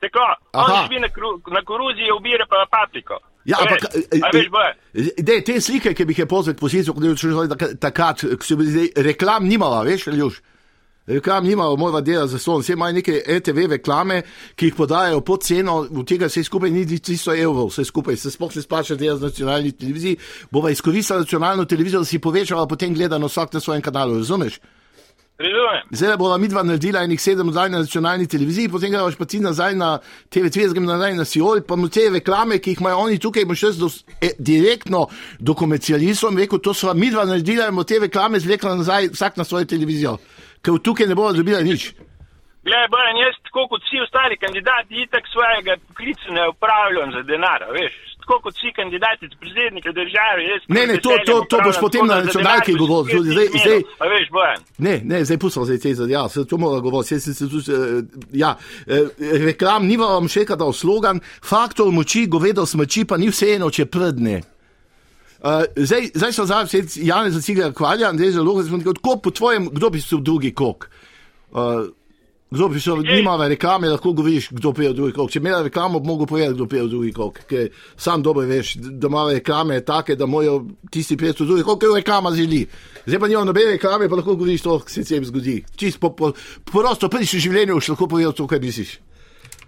Tako, 0.02 0.26
on 0.52 0.70
Aha. 0.72 0.82
živi 0.82 1.00
na, 1.06 1.10
kru, 1.14 1.30
na 1.54 1.62
koruzi, 1.68 2.10
ubira 2.18 2.46
pa 2.50 2.66
papriko. 2.70 3.22
Ja, 3.48 3.62
ampak, 3.64 3.88
veš, 3.94 4.04
a 4.12 4.28
eh, 4.28 4.34
veš, 4.34 4.50
boje. 4.52 5.14
Dej, 5.24 5.40
te 5.46 5.56
slike, 5.64 5.94
ki 5.96 6.04
bi 6.04 6.12
jih 6.12 6.24
je 6.24 6.28
pozval 6.28 6.56
k 6.56 6.60
posebej, 6.60 6.92
kot 6.92 7.04
je 7.06 7.16
šlo 7.16 7.46
takrat, 7.80 8.26
ko 8.36 8.44
se 8.44 8.56
bi 8.60 8.68
zdaj 8.68 8.88
reklam 9.08 9.48
nimala, 9.48 9.82
veš, 9.88 10.10
Ljuš. 10.12 10.42
Reklam 11.08 11.46
nimala, 11.48 11.76
mora 11.76 12.02
delati 12.04 12.34
za 12.34 12.38
ston. 12.38 12.60
Vse 12.60 12.72
imajo 12.72 12.92
neke 12.92 13.22
RTV 13.28 13.70
reklame, 13.70 14.22
ki 14.56 14.66
jih 14.68 14.74
podajajo 14.76 15.22
po 15.24 15.38
ceno, 15.40 15.78
od 15.88 16.04
tega 16.08 16.28
vse 16.28 16.44
skupaj 16.44 16.70
ni 16.70 16.84
300 16.84 17.38
evrov, 17.40 17.70
vse 17.72 17.86
skupaj 17.88 18.16
se 18.20 18.30
sploh 18.30 18.56
ne 18.56 18.62
splača 18.62 18.94
delati 18.94 19.20
z 19.20 19.30
nacionalni 19.30 19.72
televiziji. 19.72 20.18
Bova 20.50 20.70
izkoristila 20.70 21.24
nacionalno 21.24 21.64
televizijo, 21.64 22.04
da 22.04 22.04
si 22.04 22.18
povečala 22.18 22.66
potem 22.68 22.94
gledano 22.94 23.26
vsak 23.32 23.56
na 23.56 23.60
svojem 23.60 23.82
kanalu, 23.82 24.18
razumeš? 24.18 24.60
Zdaj 25.90 26.16
bova 26.16 26.36
midva 26.38 26.62
naredila 26.66 27.04
enih 27.06 27.20
sedem 27.22 27.52
zdaj 27.52 27.68
na 27.70 27.78
nacionalni 27.78 28.26
televiziji, 28.26 28.68
potem 28.68 28.90
greš 28.90 29.14
pa 29.18 29.24
ti 29.24 29.38
nazaj 29.40 29.76
na 29.78 29.98
TV3, 30.34 30.72
grem 30.74 30.88
nazaj 30.88 31.14
na 31.14 31.24
Siol, 31.24 31.60
pa 31.68 31.76
mu 31.76 31.86
te 31.88 32.08
reklame, 32.10 32.58
ki 32.58 32.74
jih 32.74 32.80
imajo 32.82 33.04
oni 33.04 33.20
tukaj, 33.22 33.46
boš 33.46 33.60
šel 33.60 33.76
do, 33.78 33.90
e, 34.20 34.32
direktno 34.38 35.06
do 35.38 35.54
komercialistov 35.54 36.34
rekel, 36.34 36.58
to 36.58 36.74
sva 36.74 36.94
midva 36.94 37.22
naredila 37.24 37.68
in 37.68 37.76
bomo 37.76 37.86
te 37.86 38.00
reklame 38.02 38.42
zvlekla 38.42 38.74
nazaj 38.82 39.12
vsak 39.14 39.38
na 39.38 39.46
svojo 39.46 39.70
televizijo, 39.70 40.16
ker 40.58 40.82
tukaj 40.82 41.06
ne 41.06 41.14
bomo 41.14 41.30
dobila 41.32 41.62
nič. 41.62 41.92
Glej, 42.66 42.88
Bojan, 42.90 43.22
jaz 43.22 43.38
tako 43.46 43.68
kot 43.70 43.86
vsi 43.86 44.02
ostali 44.02 44.36
kandidati, 44.42 45.04
itak 45.06 45.30
svojega 45.30 45.78
poklica 45.86 46.34
ne 46.34 46.48
upravljam 46.48 47.14
za 47.14 47.22
denar, 47.22 47.70
veš. 47.78 48.07
Tako 48.28 48.40
kot 48.42 48.54
vsi 48.54 48.72
kandidati 48.76 49.24
za 49.24 49.36
predsednika 49.40 49.88
države. 49.92 50.40
Ne, 50.68 50.86
ne, 50.86 51.00
to- 51.00 51.16
to- 51.26 51.44
to 51.48 51.56
boš 51.64 51.80
potem 51.80 52.06
na 52.06 52.20
nacionalki 52.20 52.74
govoril, 52.74 53.22
spet 53.24 53.32
zdaj- 53.32 53.50
zdaj- 53.64 53.82
veš, 54.12 54.28
Bojan. 54.30 54.60
Ne, 54.78 55.00
ne, 55.04 55.24
zdaj 55.24 55.38
pustimo 55.38 55.64
zdaj 55.64 55.78
te 55.78 55.94
zadeve, 55.94 56.12
ja, 56.12 56.28
se 56.28 56.44
to 56.44 56.56
mora 56.58 56.80
govoriti, 56.80 57.20
se, 57.20 57.34
se, 57.34 57.48
se, 57.48 57.60
se, 57.62 57.72
ja, 58.32 58.56
eh, 58.86 59.08
reklam, 59.48 59.86
ni 59.86 59.96
vam 59.96 60.28
še 60.28 60.44
kada 60.44 60.72
slogan, 60.72 61.20
faktor 61.42 61.88
moči, 61.92 62.26
govedo 62.26 62.66
smoči, 62.66 63.04
pa 63.04 63.16
ni 63.16 63.28
vseeno, 63.28 63.70
če 63.70 63.86
prdne. 63.86 64.42
Uh, 65.38 65.62
zdaj, 65.76 66.10
zdaj 66.14 66.32
so 66.32 66.44
zdaj 66.44 66.66
Janez 66.96 67.44
cigar 67.44 67.72
kvalja, 67.72 68.12
zelo 68.30 68.62
zelo, 68.62 68.82
kako 68.84 69.16
po 69.16 69.30
tvojem, 69.30 69.70
kdo 69.72 69.90
bi 69.90 69.98
v 70.18 70.20
drugi 70.20 70.50
kok? 70.54 70.90
Uh, 71.52 71.88
kdo 72.50 72.68
bi 72.68 72.80
šel, 72.80 73.02
Ej. 73.04 73.16
nima 73.16 73.36
reklame, 73.48 73.88
lahko 73.88 74.12
govoriš, 74.12 74.48
kdo 74.50 74.72
pije 74.72 74.90
v 74.90 74.94
drugi 74.94 75.12
kok. 75.12 75.30
Če 75.30 75.38
imela 75.38 75.62
reklamo, 75.62 76.00
bi 76.00 76.08
mogel 76.08 76.26
povedati, 76.26 76.54
kdo 76.54 76.66
pije 76.66 76.82
v 76.82 76.88
drugi 76.88 77.12
kok. 77.12 77.40
Ker 77.48 77.68
sam 77.96 78.22
dobro 78.22 78.46
veš, 78.48 78.74
da 78.76 79.06
ima 79.06 79.26
reklame 79.32 79.80
take, 79.84 80.16
da 80.16 80.26
morajo 80.26 80.64
tisti 80.90 81.16
pijeti 81.16 81.42
v 81.42 81.46
drugi 81.46 81.66
kok, 81.66 81.80
ker 81.80 81.92
reklama 81.94 82.32
želi. 82.36 82.66
Zdaj 83.06 83.20
pa 83.20 83.28
nima 83.28 83.44
nobene 83.44 83.76
reklame, 83.76 84.08
pa 84.08 84.16
lahko 84.16 84.36
govoriš 84.36 84.62
to, 84.62 84.78
kar 84.78 84.92
se 84.92 85.04
tem 85.04 85.24
zgodi. 85.24 85.62
Čist 85.76 86.00
po, 86.00 86.14
po, 86.16 86.32
prosto, 86.72 87.08
prvič 87.08 87.36
v 87.36 87.44
življenju 87.48 87.76
boš 87.76 87.92
lahko 87.94 88.08
povedal 88.08 88.32
to, 88.32 88.46
kaj 88.46 88.64
misliš. 88.64 88.96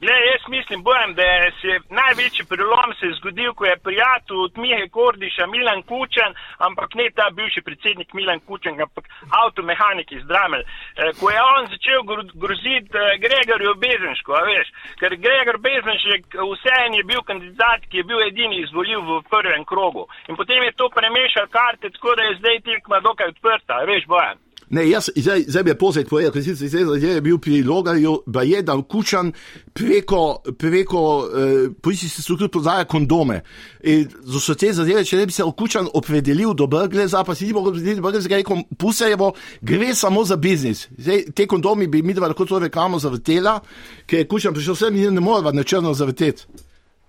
Glej, 0.02 0.22
jaz 0.32 0.44
mislim, 0.48 0.82
bojem, 0.82 1.14
da 1.14 1.22
je 1.22 1.52
se 1.60 1.72
največji 2.00 2.44
prelom 2.50 2.90
se 2.98 3.06
je 3.06 3.16
zgodil, 3.18 3.52
ko 3.54 3.64
je 3.66 3.82
prijatelj 3.86 4.38
od 4.46 4.52
Mihe 4.62 4.88
Kordiša 4.96 5.46
Milan 5.46 5.82
Kučan, 5.90 6.32
ampak 6.66 6.94
ne 6.94 7.06
ta 7.16 7.26
bivši 7.36 7.60
predsednik 7.68 8.10
Milan 8.18 8.40
Kučan, 8.46 8.80
ampak 8.80 9.04
avtomehanik 9.42 10.12
iz 10.12 10.24
Dramelj, 10.30 10.64
eh, 10.64 11.12
ko 11.20 11.30
je 11.30 11.40
on 11.56 11.62
začel 11.74 12.00
gro- 12.10 12.34
groziti 12.42 12.90
eh, 12.96 13.18
Gregorju 13.24 13.74
Bezenšku, 13.84 14.30
a 14.38 14.42
veš, 14.50 14.68
ker 15.00 15.20
Gregor 15.24 15.58
Bezenšek 15.68 16.22
vseeno 16.52 16.96
je 16.96 17.08
bil 17.10 17.22
kandidat, 17.30 17.80
ki 17.90 17.96
je 18.00 18.08
bil 18.10 18.20
edini 18.30 18.56
izvoljiv 18.64 19.00
v 19.10 19.22
prvem 19.32 19.64
krogu. 19.70 20.08
In 20.28 20.36
potem 20.40 20.62
je 20.62 20.78
to 20.80 20.88
premešal 20.88 21.46
karte, 21.56 21.90
tako 21.90 22.16
da 22.16 22.22
je 22.22 22.38
zdaj 22.40 22.60
tekma 22.68 23.00
dokaj 23.00 23.34
odprta, 23.34 23.74
a 23.80 23.84
veš, 23.84 24.08
bojem. 24.14 24.38
Ne, 24.70 24.85
jaz, 24.90 25.09
zdaj, 25.16 25.44
zdaj 25.48 25.62
je 25.66 25.74
pozaj 25.78 26.04
povedal, 26.06 26.30
ker 26.30 26.44
sicer 26.46 26.68
zdaj 26.70 26.85
zdaj 26.87 27.14
je 27.16 27.20
bil 27.20 27.38
pri 27.42 27.62
Logarju, 27.66 28.20
da 28.26 28.44
je 28.46 28.61
dal 28.62 28.85
kučan 28.87 29.33
preko, 29.74 30.42
preko 30.59 31.00
eh, 31.26 31.70
policijske 31.83 32.22
strukture 32.22 32.48
prodaja 32.48 32.85
kondome. 32.85 33.40
In 33.83 34.06
za 34.22 34.38
vse 34.38 34.54
te 34.54 34.70
zadeve, 34.72 35.02
če 35.04 35.18
ne 35.18 35.26
bi 35.26 35.35
se 35.35 35.42
kučan 35.59 35.88
opredelil 35.94 36.54
do 36.54 36.68
Brgleza, 36.70 37.24
pa 37.26 37.35
si 37.35 37.48
ni 37.48 37.52
mogel 37.52 37.72
opredeliti 37.72 38.00
Brgleza, 38.00 38.30
rekel, 38.30 38.62
pusejevo, 38.78 39.33
gre 39.61 39.90
samo 39.94 40.22
za 40.24 40.37
biznis. 40.37 40.87
Zdaj, 40.98 41.24
te 41.35 41.48
kondomi 41.50 41.90
bi 41.90 42.02
mi 42.02 42.14
dva 42.14 42.30
lahko 42.30 42.46
to 42.46 42.62
reklamo 42.62 43.02
zavrtela, 43.02 43.59
ker 44.06 44.22
je 44.22 44.30
kučan 44.30 44.54
prišel 44.54 44.78
sem 44.78 45.02
in 45.02 45.18
ne 45.18 45.20
moreva 45.20 45.50
na 45.52 45.66
črno 45.66 45.94
zavrteti. 45.94 46.46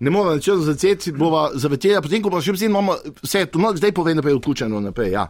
Ne 0.00 0.10
moreva 0.10 0.34
na 0.34 0.42
črno 0.42 0.66
zavrteti, 0.66 1.14
bova 1.14 1.52
zavrtela, 1.54 2.02
potem 2.02 2.26
ko 2.26 2.34
pa 2.34 2.42
še 2.42 2.58
vsi 2.58 2.66
imamo, 2.66 2.98
vse, 3.22 3.46
to 3.46 3.62
no, 3.62 3.70
zdaj 3.78 3.94
povem 3.94 4.18
naprej 4.18 4.40
v 4.40 4.46
kučano 4.50 4.82
naprej, 4.82 5.14
ja. 5.14 5.28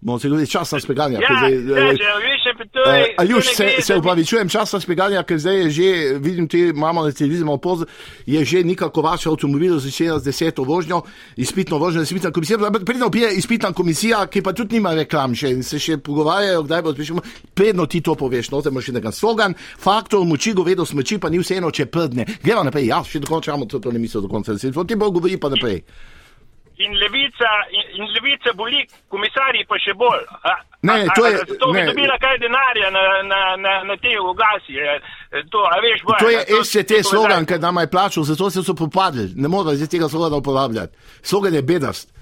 Bomo 0.00 0.18
se 0.18 0.28
govorili 0.28 0.50
časa 0.50 0.80
speganja. 0.80 1.18
Ja, 1.20 1.26
zdaj, 1.38 1.52
ja, 1.52 1.58
eh, 1.58 1.92
veš, 2.22 2.44
pa 2.58 2.64
to 2.64 2.78
Uh. 2.78 3.14
Aljuš, 3.18 3.54
se, 3.54 3.64
gre, 3.64 3.82
se 3.82 3.96
upravičujem, 3.96 4.48
časa 4.48 4.80
speganja, 4.80 5.22
ker 5.22 5.38
zdaj 5.38 5.56
je 5.58 5.70
že, 5.70 6.18
vidim, 6.18 6.48
ti 6.48 6.60
imamo 6.60 7.02
na 7.04 7.12
televiziji, 7.12 7.58
poz, 7.62 7.82
je 8.26 8.44
že 8.44 8.64
nekako 8.64 9.02
vaš 9.02 9.26
avtomobil 9.26 9.78
začela 9.78 10.18
z 10.18 10.24
deseto 10.24 10.62
vožnjo, 10.62 11.02
izpitno 11.36 11.78
vožnjo, 11.78 12.02
izpitna 12.02 12.30
komisija, 12.30 12.58
predno 12.86 13.10
pije 13.10 13.32
izpitna 13.34 13.72
komisija, 13.72 14.26
ki 14.26 14.42
pa 14.42 14.52
tudi 14.52 14.74
nima 14.74 14.94
reklam 14.94 15.34
še 15.34 15.50
in 15.50 15.62
se 15.62 15.78
še 15.78 15.98
pogovarjajo, 15.98 16.62
kdaj 16.62 16.82
bo 16.82 16.92
spišemo, 16.92 17.22
predno 17.54 17.86
ti 17.86 18.00
to 18.00 18.14
poveš, 18.14 18.50
no, 18.50 18.62
te 18.62 18.68
imaš 18.68 18.84
še 18.84 18.92
nekaj 18.92 19.12
slogan, 19.12 19.54
faktor 19.78 20.24
moči, 20.24 20.52
govedo 20.54 20.86
smoči, 20.86 21.18
pa 21.18 21.28
ni 21.28 21.42
vseeno, 21.42 21.70
če 21.70 21.86
prdne. 21.86 22.26
Gremo 22.42 22.62
naprej, 22.62 22.86
ja, 22.86 23.02
še 23.04 23.18
dokončamo 23.18 23.66
to, 23.66 23.78
to 23.82 23.92
ne 23.92 23.98
mislijo 23.98 24.22
do 24.22 24.30
konca, 24.30 24.58
se 24.58 24.70
ti 24.70 24.96
bo 24.96 25.10
govori 25.10 25.36
pa 25.36 25.50
naprej. 25.50 25.82
In 26.78 26.92
levica, 26.94 27.50
in, 27.70 27.84
in 27.98 28.06
levica 28.14 28.52
boli, 28.54 28.86
komisarji 29.08 29.64
pa 29.68 29.76
še 29.78 29.94
bolj. 29.94 30.22
A, 30.44 30.52
Ne, 30.82 30.92
a, 31.02 31.14
to 31.14 31.26
je- 31.26 31.34
a, 31.34 31.38
Zato 31.38 31.72
bi 31.72 31.80
ne. 31.80 31.86
dobila 31.86 32.18
kaj 32.18 32.38
denarja 32.38 32.90
na, 32.90 33.02
na, 33.24 33.56
na, 33.56 33.84
na 33.84 33.96
te 33.96 34.12
ogasi. 34.20 34.78
eh, 34.78 35.00
To, 35.50 35.58
veš, 35.82 36.02
boja, 36.04 36.18
To 36.18 36.28
je 36.30 36.44
to- 36.46 36.64
SCT 36.64 37.02
to 37.02 37.02
slogan, 37.02 37.46
ker 37.46 37.60
nam 37.60 37.76
je 37.76 37.90
plačal, 37.90 38.22
zato 38.24 38.50
se 38.50 38.62
so 38.62 38.74
popadli. 38.74 39.32
Ne 39.34 39.48
moramo 39.48 39.74
zdaj 39.74 39.88
tega 39.88 40.08
slogana 40.08 40.36
uporabljati. 40.36 40.92
Slogan 41.22 41.54
je 41.54 41.62
bedast. 41.62 42.14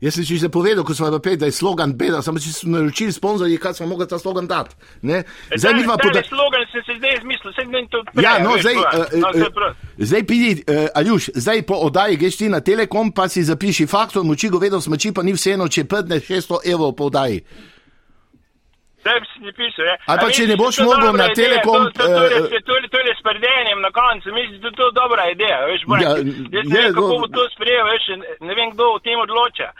Jaz 0.00 0.14
sem 0.14 0.22
že 0.22 0.48
povedal, 0.48 0.84
ko 0.86 0.94
smo 0.94 1.10
pet, 1.18 1.40
da 1.42 1.46
je 1.50 1.52
slogan 1.52 1.90
bedast, 1.98 2.30
samo 2.30 2.38
če 2.38 2.52
so 2.54 2.70
naročili 2.70 3.10
sponzorji, 3.12 3.58
kaj 3.58 3.74
smo 3.74 3.86
mogli 3.90 4.06
ta 4.06 4.18
slogan 4.18 4.46
dati. 4.46 4.76
Ne? 5.02 5.24
Zdaj 5.50 5.74
mi 5.74 5.82
tale 5.82 5.98
poda... 5.98 6.22
slogan 6.22 6.62
sem 6.70 6.82
se 6.86 6.94
zdaj 6.98 7.16
izmislil, 7.18 7.52
sem 7.58 7.66
ne 7.70 7.82
to 7.90 8.02
prej. 8.14 8.22
Ja, 8.22 8.38
no, 8.38 8.54
veš, 8.54 8.62
zdaj, 8.62 8.76
uh, 8.78 8.84
No, 9.18 9.28
uh, 9.28 9.34
zdaj 9.34 9.50
prav. 9.50 9.74
zdaj 9.98 10.22
pidi, 10.26 10.50
uh, 10.62 10.86
Aljuš, 10.94 11.30
zdaj 11.34 11.62
po 11.66 11.74
oddaji 11.74 12.16
greš 12.16 12.36
ti 12.36 12.48
na 12.48 12.60
Telekom, 12.60 13.10
pa 13.10 13.26
si 13.28 13.42
zapiši 13.42 13.86
faktor 13.90 14.22
moči, 14.22 14.48
govedo 14.48 14.78
smoči, 14.80 15.10
pa 15.10 15.26
ni 15.26 15.34
vseeno, 15.34 15.66
če 15.66 15.84
prdne 15.90 16.20
600 16.22 16.62
evrov 16.70 16.94
po 16.94 17.10
oddaji. 17.10 17.42
Zdaj 19.02 19.18
si 19.34 19.42
ti 19.42 19.52
pisal, 19.58 19.84
ja. 19.90 19.96
Ali 20.06 20.18
pa 20.22 20.28
če 20.30 20.46
ne 20.46 20.56
boš 20.58 20.78
to 20.78 20.86
mogel 20.86 21.14
na 21.18 21.28
Telekom, 21.34 21.90
To, 21.90 21.90
to, 21.98 22.06
to, 22.06 22.22
eh, 22.22 22.46
to, 22.54 22.58
to, 22.66 22.72
to 22.94 22.98
je 23.02 23.14
s 23.18 23.22
predenjem 23.26 23.78
na 23.82 23.90
koncu, 23.90 24.26
mislim, 24.30 24.62
da 24.62 24.70
to 24.78 24.86
je 24.86 24.92
dobra 25.02 25.22
ideja, 25.34 25.58
veš, 25.70 25.82
boja. 25.90 26.02
Ja, 26.02 26.10
Jaz 26.54 26.66
ne 26.70 26.80
vem, 26.82 26.94
kako 26.94 27.14
no. 27.14 27.20
bo 27.22 27.28
to 27.34 27.42
sprejel, 27.54 27.84
veš, 27.90 28.04
ne 28.46 28.54
vem, 28.58 28.68
kdo 28.74 28.84
o 28.94 29.02
tem 29.02 29.18
odloča. 29.26 29.70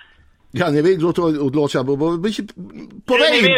Ja, 0.52 0.70
ne 0.70 0.82
vem, 0.82 0.96
kdo 0.96 1.12
to 1.12 1.24
odloča. 1.44 1.82
Bo, 1.82 1.96
bo, 1.96 2.16
bo, 2.16 2.28
povej, 3.04 3.30
Ne, 3.30 3.42
ne 3.42 3.48
ve, 3.48 3.54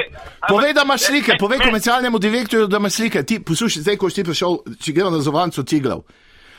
povej, 0.48 0.74
da 0.74 0.82
imaš 0.82 1.06
slike, 1.06 1.36
povej 1.38 1.58
ne. 1.58 1.64
komercialnemu 1.64 2.18
direktorju, 2.18 2.66
da 2.66 2.76
imaš 2.76 2.92
slike. 2.92 3.22
Ti, 3.22 3.38
poslušaj, 3.46 3.82
zdaj, 3.82 3.96
ko 3.96 4.10
si 4.10 4.20
ti 4.20 4.24
prišel, 4.26 4.58
če 4.80 4.92
gremo 4.92 5.10
na 5.14 5.20
zovancu 5.22 5.64
Tiglav. 5.64 6.02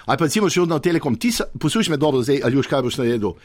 Ali 0.06 0.18
pa 0.18 0.26
recimo 0.26 0.50
še 0.50 0.64
odno 0.64 0.80
Telekom, 0.80 1.16
ti, 1.20 1.30
poslušaj 1.60 1.92
me 1.92 1.98
dobro, 2.00 2.24
zdaj, 2.24 2.42
ali 2.48 2.58
už 2.58 2.68
kaj 2.68 2.82
boš 2.82 2.98
naredil. 3.02 3.36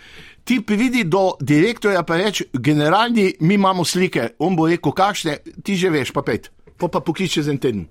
Ti 0.47 0.61
pridi 0.65 1.05
do 1.05 1.35
direktorja, 1.41 2.03
pa 2.07 2.17
reč, 2.17 2.47
generalni, 2.53 3.35
mi 3.41 3.59
imamo 3.59 3.85
slike, 3.85 4.37
on 4.39 4.57
bo 4.57 4.69
rekel, 4.71 4.95
kakšne, 4.97 5.37
ti 5.67 5.77
že 5.77 5.91
veš, 5.93 6.15
pa 6.17 6.23
pet, 6.23 6.49
pa 6.79 6.89
pa 6.89 7.03
poklič 7.05 7.37
čez 7.37 7.51
en 7.53 7.59
teden. 7.61 7.85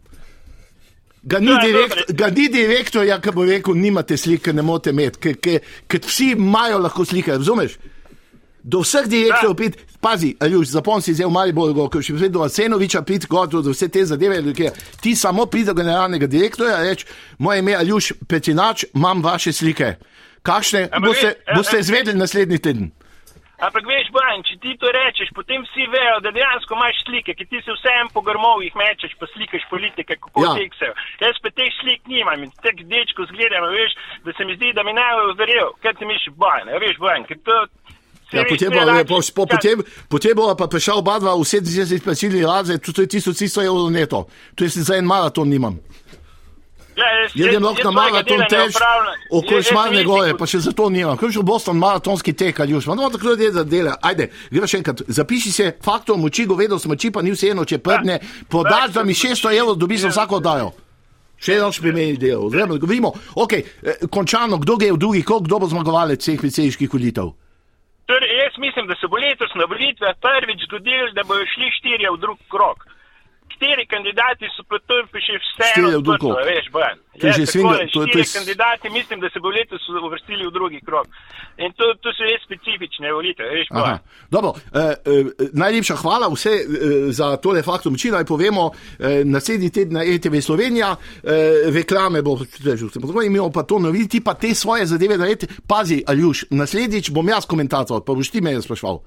Ga 1.25 1.39
ni, 1.41 1.51
je 1.51 1.61
direkt, 1.61 2.11
ga 2.13 2.29
ni 2.29 2.47
direktorja, 2.53 3.19
ki 3.21 3.33
bo 3.35 3.45
rekel, 3.45 3.77
nimate 3.77 4.17
slike, 4.17 4.53
ne 4.53 4.65
morete 4.65 4.93
imeti, 4.95 5.35
ker 5.35 6.01
vsi 6.05 6.31
imajo 6.33 6.81
lahko 6.81 7.05
slike, 7.05 7.37
razumeš? 7.37 7.77
Do 8.65 8.79
vseh 8.81 9.05
direktorjev 9.05 9.55
pit, 9.55 9.75
pazi, 10.01 10.31
Aljuš, 10.41 10.71
zapon 10.73 11.01
si 11.01 11.13
zdaj 11.13 11.27
v 11.29 11.33
Mariboru, 11.35 11.85
ko 11.93 12.01
še 12.01 12.15
vedno 12.17 12.41
Asenoviča 12.41 13.03
pit, 13.05 13.27
kot 13.29 13.53
do 13.53 13.61
vse 13.69 13.91
te 13.93 14.01
zadeve, 14.09 14.41
ljudje. 14.41 14.71
ti 15.01 15.13
samo 15.15 15.45
pride 15.45 15.69
do 15.69 15.77
generalnega 15.77 16.25
direktorja, 16.25 16.81
reč, 16.81 17.05
moje 17.37 17.61
ime 17.61 17.75
je 17.75 17.77
Aljuš 17.77 18.13
Petinač, 18.27 18.85
imam 18.95 19.21
vaše 19.21 19.53
slike. 19.53 19.95
Kakšne 20.41 20.89
Ampak 20.89 21.09
boste, 21.09 21.27
veš, 21.27 21.57
boste 21.57 21.79
izvedeli 21.79 22.17
naslednji 22.17 22.57
teden? 22.57 22.89
Ampak 23.61 23.85
veš, 23.87 24.09
Bojan, 24.11 24.41
če 24.43 24.57
ti 24.59 24.73
to 24.81 24.89
rečeš, 24.91 25.29
potem 25.37 25.61
vsi 25.63 25.85
vejo, 25.93 26.17
da 26.25 26.33
dejansko 26.33 26.75
imaš 26.75 26.97
slike, 27.05 27.37
ki 27.37 27.45
ti 27.45 27.61
se 27.63 27.71
vsem 27.71 28.09
po 28.13 28.25
grmovih 28.25 28.73
mečeš, 28.75 29.13
pa 29.19 29.29
slikaš 29.29 29.63
politike, 29.69 30.17
kako 30.17 30.43
Ja. 30.43 30.57
teksejo. 30.57 30.93
Jaz 31.21 31.37
pa 31.39 31.53
teh 31.53 31.71
slik 31.79 32.01
nimam 32.09 32.43
in 32.43 32.51
teh 32.65 32.75
dečkov 32.81 33.29
zgledam, 33.29 33.69
veš, 33.71 33.93
da 34.25 34.33
se 34.33 34.45
mi 34.45 34.57
zdi, 34.57 34.73
da 34.73 34.83
mi 34.83 34.93
ne 34.93 35.05
verjel, 35.37 35.71
kaj 35.85 35.93
ti 36.01 36.05
misliš, 36.05 36.33
Bojan, 36.35 36.67
veš, 36.81 36.97
Bojan, 36.97 37.29
ker 37.29 37.37
to... 37.45 37.57
Ja, 38.35 38.43
potem, 38.45 38.69
bo, 38.69 38.79
rače- 38.81 39.05
po, 39.05 39.15
po, 39.35 39.41
ja, 39.41 39.47
potem, 39.47 39.77
potem 40.09 40.33
bo 40.35 40.55
pa 40.55 40.67
prišel 40.67 40.97
oba 40.97 41.19
dva 41.19 41.33
v 41.33 41.43
70 41.43 42.03
plačilni 42.03 42.41
razred, 42.41 42.81
to 42.81 43.01
je 43.01 43.07
1300 43.09 43.63
evrov 43.63 43.89
neto. 43.89 44.27
To 44.53 44.63
je 44.63 44.69
za 44.71 44.95
en 44.95 45.05
maraton 45.05 45.47
nimam. 45.47 45.79
Ja, 46.95 47.03
jaz, 47.13 47.31
Jaz 47.35 47.49
grem 47.49 47.63
lahko 47.63 47.83
na 47.83 47.91
maraton 47.91 48.39
tež, 48.49 48.71
opravljam. 48.71 49.15
okoli 49.29 49.51
Jaz- 49.51 49.55
jaz 49.57 49.65
Šmarne 49.65 50.03
gore, 50.03 50.31
pa 50.33 50.45
še 50.45 50.59
za 50.59 50.71
to 50.71 50.87
nimam. 50.89 51.17
Kaj 51.17 51.29
že 51.29 51.39
v 51.39 51.43
Boston 51.43 51.75
maratonski 51.75 52.31
tek, 52.33 52.55
ali 52.57 52.71
už, 52.71 52.85
imamo 52.85 53.09
tako 53.09 53.27
ljudi 53.27 53.51
za 53.51 53.63
dela. 53.65 53.97
Ajde, 54.01 54.29
gremo 54.49 54.63
še 54.65 54.77
enkrat, 54.77 55.01
zapiši 55.05 55.51
se, 55.51 55.75
faktor 55.77 56.15
moči, 56.15 56.45
govedo 56.45 56.79
smoči, 56.79 57.11
pa 57.11 57.19
ni 57.19 57.31
vseeno, 57.31 57.65
če 57.65 57.77
prdne, 57.79 58.19
podaš, 58.47 58.91
da 58.91 59.03
mi 59.03 59.13
600 59.13 59.51
evrov 59.53 59.75
dobiš 59.75 60.01
za 60.01 60.09
vsako 60.09 60.35
oddajo. 60.35 60.71
Še 61.37 61.53
eno 61.53 61.67
šprimeni 61.69 62.15
del, 62.17 62.47
zdaj 62.47 62.79
govorimo, 62.79 63.11
ok, 63.35 63.53
eh, 63.53 63.63
končano, 64.09 64.55
kdo 64.57 64.77
gre 64.77 64.91
v 64.91 64.97
drugi 64.97 65.21
krog, 65.21 65.43
kdo 65.43 65.59
bo 65.59 65.67
zmagovalec 65.67 66.15
vseh 66.17 66.39
predsedniških 66.39 66.87
volitev. 66.89 67.35
Torej, 68.05 68.37
jaz 68.37 68.57
mislim, 68.57 68.87
da 68.87 68.95
se 68.95 69.07
bo 69.07 69.17
letos 69.17 69.51
na 69.55 69.65
volitvah 69.65 70.15
prvič 70.25 70.59
zgodilo, 70.67 71.11
da 71.17 71.23
bojo 71.23 71.45
šli 71.53 71.71
štirje 71.77 72.11
v 72.11 72.21
drug 72.23 72.39
krok. 72.53 72.79
Kateri 73.55 73.85
kandidati 73.87 74.45
so 74.51 74.63
pa 74.63 74.75
to 74.79 74.93
še 75.17 75.33
vseeno 75.39 75.87
odprto, 75.95 76.27
krog. 76.27 76.43
veš, 76.45 76.65
Bojan. 76.69 76.97
To 77.15 77.23
je 77.23 77.29
Ja, 77.29 77.33
že 77.33 77.43
svinga- 77.45 77.77
to- 77.77 77.87
to 77.87 77.99
je 78.01 78.07
štirje 78.09 78.25
s- 78.25 78.33
kandidati 78.33 78.89
mislim, 78.89 79.19
da 79.19 79.29
se 79.29 79.39
bo 79.39 79.49
letos 79.49 79.79
uvrstili 80.03 80.43
v 80.43 80.51
drugi 80.51 80.79
krok. 80.81 81.07
In 81.57 81.71
to, 81.71 81.93
to 81.95 82.11
so 82.11 82.23
res 82.23 82.43
specifične 82.43 83.07
volitve, 83.09 83.45
veš. 83.47 83.67
Bojan. 83.71 83.99
Dobro, 84.29 84.49
eh, 84.51 84.79
eh, 84.81 85.23
najlepša 85.53 85.95
hvala 85.95 86.27
vse 86.27 86.51
eh, 86.51 86.65
za 87.09 87.37
tole 87.37 87.63
faktor 87.63 87.91
moči. 87.91 88.11
Naj 88.11 88.25
povemo, 88.25 88.63
eh, 88.99 89.23
naslednji 89.25 89.69
teden 89.69 89.93
na 89.93 90.03
ETV 90.03 90.41
Slovenija, 90.41 90.91
eh, 90.91 91.29
reklame 91.71 92.21
bo, 92.21 92.35
že 92.37 92.75
vse 92.75 92.99
podobno, 92.99 93.21
imamo 93.23 93.49
pa 93.49 93.63
to 93.63 93.79
noviti, 93.79 94.09
ti 94.09 94.19
pa 94.19 94.33
te 94.33 94.53
svoje 94.53 94.85
zadeve 94.85 95.17
narediti. 95.17 95.47
Pazi, 95.63 96.03
Aljuš, 96.03 96.45
naslednjič 96.51 97.09
bom 97.09 97.23
jaz 97.25 97.45
komentator, 97.45 98.03
pa 98.03 98.13
boš 98.13 98.29
ti 98.29 98.41
me 98.41 98.59
sprašval. 98.59 98.99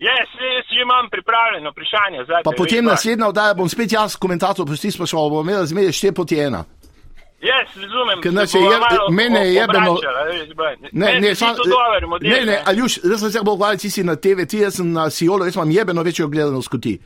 Jaz, 0.00 0.28
jaz 0.34 0.64
že 0.68 0.80
imam 0.82 1.10
pripravljeno 1.10 1.70
vprašanje. 1.70 2.18
Zate, 2.24 2.42
Pa 2.44 2.50
potem 2.56 2.84
naslednja 2.84 3.28
oddaja 3.28 3.54
bom 3.54 3.68
spet 3.68 3.92
jaz 3.92 4.16
komentator, 4.16 4.64
pa 4.64 4.70
boš 4.70 4.80
ti 4.80 4.90
sprašval, 4.90 5.30
bom 5.30 5.44
imel 5.44 5.60
razmerje 5.60 5.92
šte 5.92 6.12
poti 6.12 6.38
ena. 6.38 6.64
Jaz 7.42 7.68
razumem, 7.76 8.20
Ker 8.20 8.30
se 8.30 8.34
nas 8.34 8.54
je 8.54 8.60
malo 8.60 9.10
mene 9.10 9.40
je 9.40 9.54
jebeno- 9.54 9.90
obračala, 9.90 10.24
veš, 10.24 10.54
Bojan. 10.54 10.76
Ne, 10.82 11.06
Meni 11.06 11.20
ne, 11.20 11.28
se 11.28 11.34
sam, 11.36 11.54
zdi 11.54 11.62
to 11.62 11.68
dober 11.70 12.06
model, 12.06 12.30
ne, 12.30 12.44
ne, 12.46 12.62
Aljuš, 12.66 12.98
jaz 13.04 13.20
sem 13.20 13.30
se 13.30 13.40
bolj 13.42 13.56
hvalil, 13.56 13.78
ti 13.78 13.90
si 13.90 14.04
na 14.04 14.16
TV, 14.16 14.46
ti 14.46 14.58
jaz 14.58 14.74
sem 14.74 14.92
na 14.92 15.10
Siolo, 15.10 15.44
jaz 15.44 15.56
imam 15.56 15.70
jebeno 15.70 16.02
večjo 16.02 16.28
gledanost 16.28 16.68
kot 16.68 16.82
ti. 16.82 16.98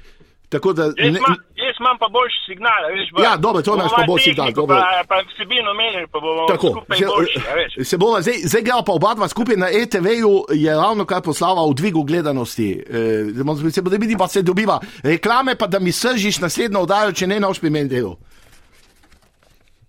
Tako 0.54 0.72
da, 0.72 0.84
Jaz, 0.84 0.94
ne, 0.96 1.18
imam, 1.18 1.36
jaz 1.64 1.76
imam 1.80 1.96
pa 2.02 2.08
boljši 2.16 2.40
signal, 2.48 2.80
veš, 2.96 3.08
Bojan. 3.12 3.30
Ja, 3.30 3.36
dobro, 3.36 3.62
to 3.62 3.74
imaš 3.74 3.90
Bomo 3.90 4.00
pa 4.00 4.06
boljši 4.10 4.30
signal, 4.30 4.50
dobro. 4.60 4.76
Pa, 4.76 5.02
pa 5.10 5.16
vsebino 5.30 5.70
menili, 5.80 6.06
pa 6.12 6.18
bomo 6.24 6.46
Tako, 6.52 6.68
se, 6.98 7.06
boljši, 7.16 7.38
a 7.50 7.54
veš. 7.58 7.88
se 7.90 7.96
bova, 8.02 8.22
zdaj, 8.22 8.36
zdaj 8.50 8.62
gremo 8.62 8.82
pa 8.86 8.92
oba 8.92 9.14
dva 9.14 9.28
skupaj 9.28 9.56
na 9.56 9.68
ETV-ju, 9.80 10.32
je 10.64 10.72
ravno 10.74 11.04
kar 11.04 11.22
poslala 11.22 11.66
v 11.70 11.74
dvigu 11.74 12.02
gledanosti. 12.02 12.70
E, 12.90 13.70
se 13.70 13.82
bo 13.82 13.90
da 13.90 13.96
vidim, 13.96 14.18
pa 14.18 14.28
se 14.28 14.42
dobiva 14.42 14.80
reklame, 15.02 15.56
pa 15.58 15.66
da 15.66 15.78
mi 15.78 15.92
sržiš 15.92 16.38
naslednjo 16.38 16.80
oddajo, 16.86 17.12
če 17.12 17.26
ne 17.26 17.40
noš 17.40 17.60
pri 17.60 17.70
meni 17.70 17.88
delu. 17.88 18.16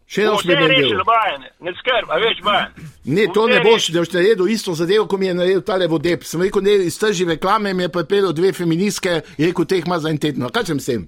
Še 0.05 0.27
pri 0.45 0.53
meni 0.53 0.67
rešili, 0.69 0.91
delu. 0.93 1.03
Bojan, 1.07 1.45
ne 1.65 1.71
skrb, 1.79 2.11
a 2.13 2.17
veš, 2.21 2.41
Bojan. 2.45 2.89
Ne, 3.09 3.25
to 3.33 3.47
ne 3.49 3.59
boš, 3.65 3.89
da 3.89 4.03
boš 4.03 4.11
naredil 4.13 4.47
isto 4.53 4.75
zadevo, 4.77 5.07
kot 5.09 5.19
mi 5.19 5.31
je 5.31 5.33
naredil 5.33 5.63
tale 5.65 5.87
vodep. 5.89 6.23
Sem 6.23 6.43
rekel, 6.45 6.61
ne, 6.65 6.75
iztrži 6.85 7.25
reklame, 7.25 7.73
mi 7.73 7.87
je 7.87 7.93
pripeljal 7.93 8.33
dve 8.37 8.53
feministke, 8.53 9.21
je 9.37 9.49
rekel, 9.49 9.65
teh 9.65 9.85
ima 9.85 9.97
za 9.99 10.13
en 10.13 10.21
teden. 10.21 10.45
No, 10.45 10.51
Kaj 10.53 10.69
sem 10.69 10.79
s 10.79 10.91
tem? 10.91 11.07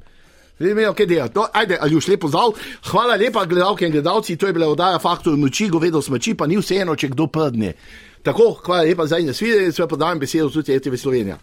Zdaj 0.57 0.71
imajo 0.73 0.93
kaj 0.97 1.05
delati. 1.05 1.37
No, 1.37 1.45
ajde, 1.53 1.77
Aljuš, 1.81 2.07
lepo 2.07 2.31
zdrav. 2.33 2.55
Hvala 2.89 3.15
lepa, 3.21 3.45
gledalke 3.45 3.85
in 3.85 3.91
gledalci. 3.93 4.37
To 4.37 4.47
je 4.49 4.53
bila 4.53 4.67
oddaja 4.67 4.99
Faktor 4.99 5.37
moči, 5.37 5.69
govedo 5.69 6.01
smoči, 6.01 6.33
pa 6.33 6.47
ni 6.47 6.57
vseeno, 6.57 6.95
če 6.95 7.11
kdo 7.13 7.27
prdne. 7.27 7.75
Tako, 8.25 8.55
hvala 8.65 8.81
lepa 8.89 9.05
za 9.05 9.19
nasvidenje, 9.21 9.71
sve 9.71 9.87
podajam 9.87 10.19
besedo 10.19 10.49
tudi 10.49 10.77
RTV 10.77 10.97
Slovenija. 10.97 11.37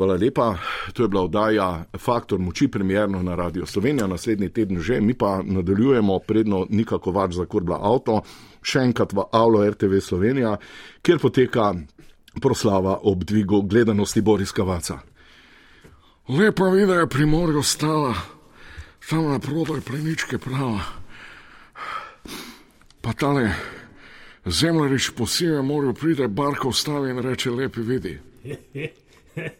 Hvala 0.00 0.16
lepa. 0.16 0.56
To 0.92 1.02
je 1.02 1.08
bila 1.08 1.22
oddaja 1.22 1.84
Faktor 1.98 2.38
moči, 2.38 2.68
premjerno 2.68 3.22
na 3.22 3.34
Radio 3.34 3.66
Slovenija, 3.66 4.06
naslednji 4.06 4.48
teden 4.48 4.80
že, 4.80 5.00
mi 5.00 5.14
pa 5.14 5.42
nadaljujemo, 5.44 6.18
predno 6.18 6.66
nikako 6.70 7.12
več 7.12 7.34
zakurbla 7.36 7.76
avto, 7.76 8.22
še 8.64 8.80
enkrat 8.80 9.12
v 9.12 9.26
Avlo 9.32 9.60
RTV 9.60 10.00
Slovenija, 10.00 10.54
kjer 11.04 11.20
poteka 11.20 11.74
proslava 12.40 12.96
ob 13.02 13.26
dvigu 13.28 13.60
gledanosti 13.68 14.24
Boris 14.24 14.56
Kavaca. 14.56 15.02
Lepa 16.32 16.72
vida 16.72 16.96
je 17.02 17.06
pri 17.06 17.28
morju 17.28 17.62
stala, 17.62 18.16
tam 19.04 19.28
na 19.28 19.36
prodaj 19.38 19.84
pleničke 19.84 20.40
prava. 20.40 20.80
Pa 23.04 23.12
tale 23.12 23.52
zemljarič 24.46 25.12
po 25.12 25.28
sivem 25.28 25.66
morju 25.66 25.92
pride, 25.92 26.28
barko 26.28 26.72
ustavi 26.72 27.10
in 27.12 27.20
reče: 27.20 27.50
Lepi 27.50 27.84
vidi. 27.84 28.18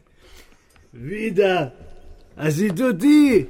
Vida, 0.93 1.73
a 2.37 2.51
si 2.51 2.69
to 2.75 2.93
ti? 2.93 3.47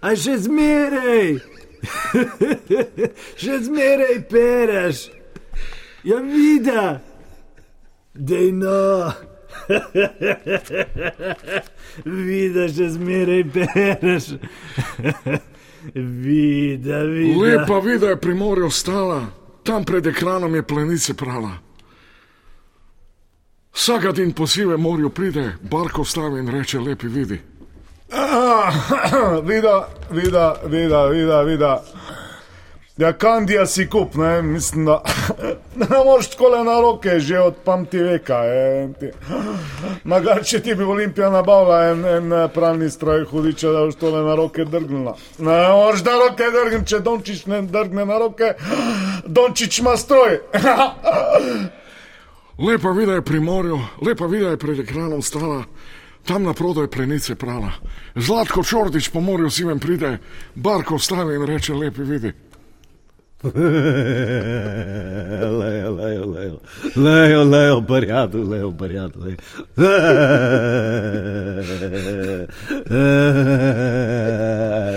A 0.00 0.14
še 0.16 0.38
zmeraj, 0.46 1.36
še 3.42 3.58
zmeraj 3.66 4.16
pereš. 4.30 5.10
Ja, 6.06 6.22
vida, 6.24 7.02
dej 8.14 8.54
no. 8.56 9.10
Vidiš, 12.24 12.70
že 12.78 12.86
zmeraj 12.94 13.42
bereš. 13.50 14.30
Vida, 15.94 17.08
vida. 17.08 17.40
Lepa 17.40 17.80
vida 17.80 18.12
je 18.12 18.20
pri 18.20 18.34
morju 18.36 18.70
stala, 18.70 19.32
tam 19.64 19.84
pred 19.84 20.06
ekranom 20.06 20.54
je 20.54 20.62
plenice 20.62 21.16
prala. 21.16 21.56
Vsaka 23.72 24.12
din 24.12 24.32
po 24.32 24.46
sivem 24.46 24.80
morju 24.80 25.10
pride, 25.10 25.52
barko 25.62 26.04
stavi 26.04 26.40
in 26.40 26.48
reče: 26.48 26.78
Lepi 26.78 27.06
vidi. 27.06 27.40
Ah, 28.12 28.72
vida, 29.48 29.88
vida, 30.10 30.54
vida, 30.66 31.06
vida, 31.06 31.42
vida. 31.42 31.82
Ja, 33.00 33.12
kandija 33.12 33.66
si 33.66 33.86
kup, 33.88 34.14
ne, 34.14 34.42
mislim, 34.42 34.84
da 34.84 35.02
ne 35.80 35.86
moreš 36.04 36.28
tako 36.30 36.48
le 36.48 36.64
na 36.64 36.80
roke, 36.80 37.20
že 37.20 37.38
od 37.38 37.54
pamti 37.64 37.98
veka. 37.98 38.40
Magar, 40.10 40.44
če 40.44 40.60
ti 40.60 40.74
bi 40.74 40.84
Olimpija 40.84 41.30
nabavila 41.30 41.80
en, 41.90 42.04
en 42.04 42.32
eh, 42.32 42.48
pravni 42.54 42.90
stroj 42.90 43.24
hudiča, 43.30 43.72
da 43.72 43.86
boš 43.86 43.96
tole 43.96 44.20
na 44.26 44.34
roke 44.34 44.64
drgnila. 44.64 45.16
Ne 45.38 45.58
moreš 45.72 46.04
da 46.04 46.18
roke 46.18 46.50
drgniti, 46.52 46.86
če 46.90 47.00
Dončić 47.00 47.46
ne 47.46 47.62
drgne 47.62 48.04
na 48.04 48.18
roke, 48.18 48.52
Dončić 49.38 49.78
ima 49.78 49.96
stroj. 49.96 50.40
Lepa 52.60 52.90
vida 52.90 53.12
je 53.12 53.22
pri 53.22 53.40
morju, 53.40 53.80
lepa 54.06 54.26
vida 54.26 54.48
je 54.50 54.56
pred 54.56 54.78
ekranom 54.80 55.22
stala, 55.22 55.64
tam 56.26 56.42
na 56.44 56.52
prodaj 56.52 56.86
plenice 56.86 57.34
prala. 57.34 57.72
Zlatko 58.14 58.62
Čordič 58.62 59.08
po 59.08 59.20
morju 59.20 59.50
sivem 59.50 59.78
pride, 59.78 60.18
barko 60.54 60.98
stavi 60.98 61.34
in 61.34 61.46
reče: 61.46 61.74
Lepi 61.74 62.02
vidi. 62.02 62.32
Lejo, 65.60 65.90
lejo, 65.90 66.26
lejo, 66.26 66.60
lejo, 66.96 67.44
lejo, 67.44 67.80
barjado, 67.80 68.38
lejo, 68.38 68.70
barjado, 68.70 69.20
lejo. 69.24 69.36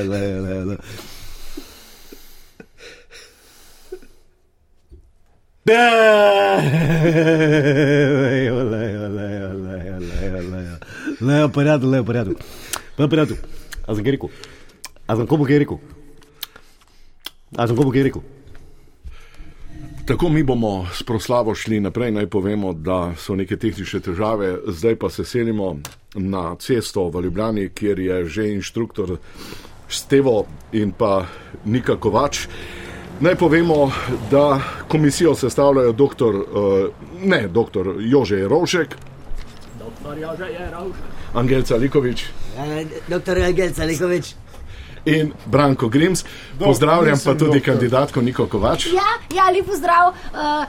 Lejo, 0.03 0.41
lejo, 0.41 0.65
lejo. 0.65 0.77
Lejo, 6.63 8.63
lejo, 8.63 9.09
lejo, 9.09 9.53
lejo, 9.65 9.97
lejo, 9.99 10.41
lejo. 10.51 10.75
Lejo, 11.21 11.47
barjado, 11.47 11.89
lejo, 11.89 12.03
barjado. 12.03 12.31
Pa 12.97 13.07
barjado. 13.07 13.35
A 13.87 13.95
sem 13.95 14.03
kaj 14.03 14.15
rekel? 14.15 14.29
A 15.07 15.15
sem 15.15 15.27
komu 15.27 15.45
kaj 15.45 15.59
rekel? 15.59 15.79
A 17.57 17.67
sem 17.67 17.75
komu 17.75 17.91
kaj 17.91 18.07
rekel? 18.07 18.23
Tako 20.05 20.29
mi 20.29 20.43
bomo 20.43 20.87
s 20.93 21.03
proslavo 21.03 21.55
šli 21.55 21.79
naprej. 21.79 22.11
Naj 22.11 22.27
povemo, 22.27 22.73
da 22.73 23.13
so 23.17 23.35
neke 23.35 23.57
tehnične 23.57 23.99
težave, 23.99 24.57
zdaj 24.67 24.95
pa 24.99 25.09
se 25.09 25.25
selimo 25.25 25.77
na 26.15 26.55
cesto 26.59 27.09
v 27.09 27.23
Ljubljani, 27.23 27.69
kjer 27.69 27.99
je 27.99 28.25
že 28.25 28.47
inštruktor 28.53 29.17
Stevo 29.87 30.45
in 30.71 30.91
pa 30.91 31.25
Nika 31.65 31.95
Kovač. 31.95 32.47
Naj 33.23 33.35
povemo, 33.35 33.91
da 34.31 34.61
komisijo 34.87 35.35
sestavljajo 35.35 35.91
doktor, 35.91 36.35
uh, 36.35 36.45
ne, 37.23 37.47
doktor 37.47 37.95
Jože 37.99 38.35
Jerovšek, 38.35 38.95
Doktor 39.79 40.17
Jože 40.17 40.43
Jerovšek. 40.43 41.03
Angelca 41.33 41.75
Likovič 41.75 42.25
Doktor 43.07 43.37
Angel 43.37 43.73
Salikovič. 43.73 44.35
In 45.05 45.33
Branko 45.45 45.87
Grims. 45.87 46.25
Pozdravljam 46.59 47.17
pa 47.25 47.33
tudi 47.33 47.45
doktor. 47.45 47.61
kandidatko 47.61 48.21
Niko 48.21 48.45
Kovač. 48.47 48.85
Ja, 48.85 49.09
ja 49.35 49.49
lep 49.51 49.65
pozdrav. 49.65 50.13
Uh, 50.33 50.65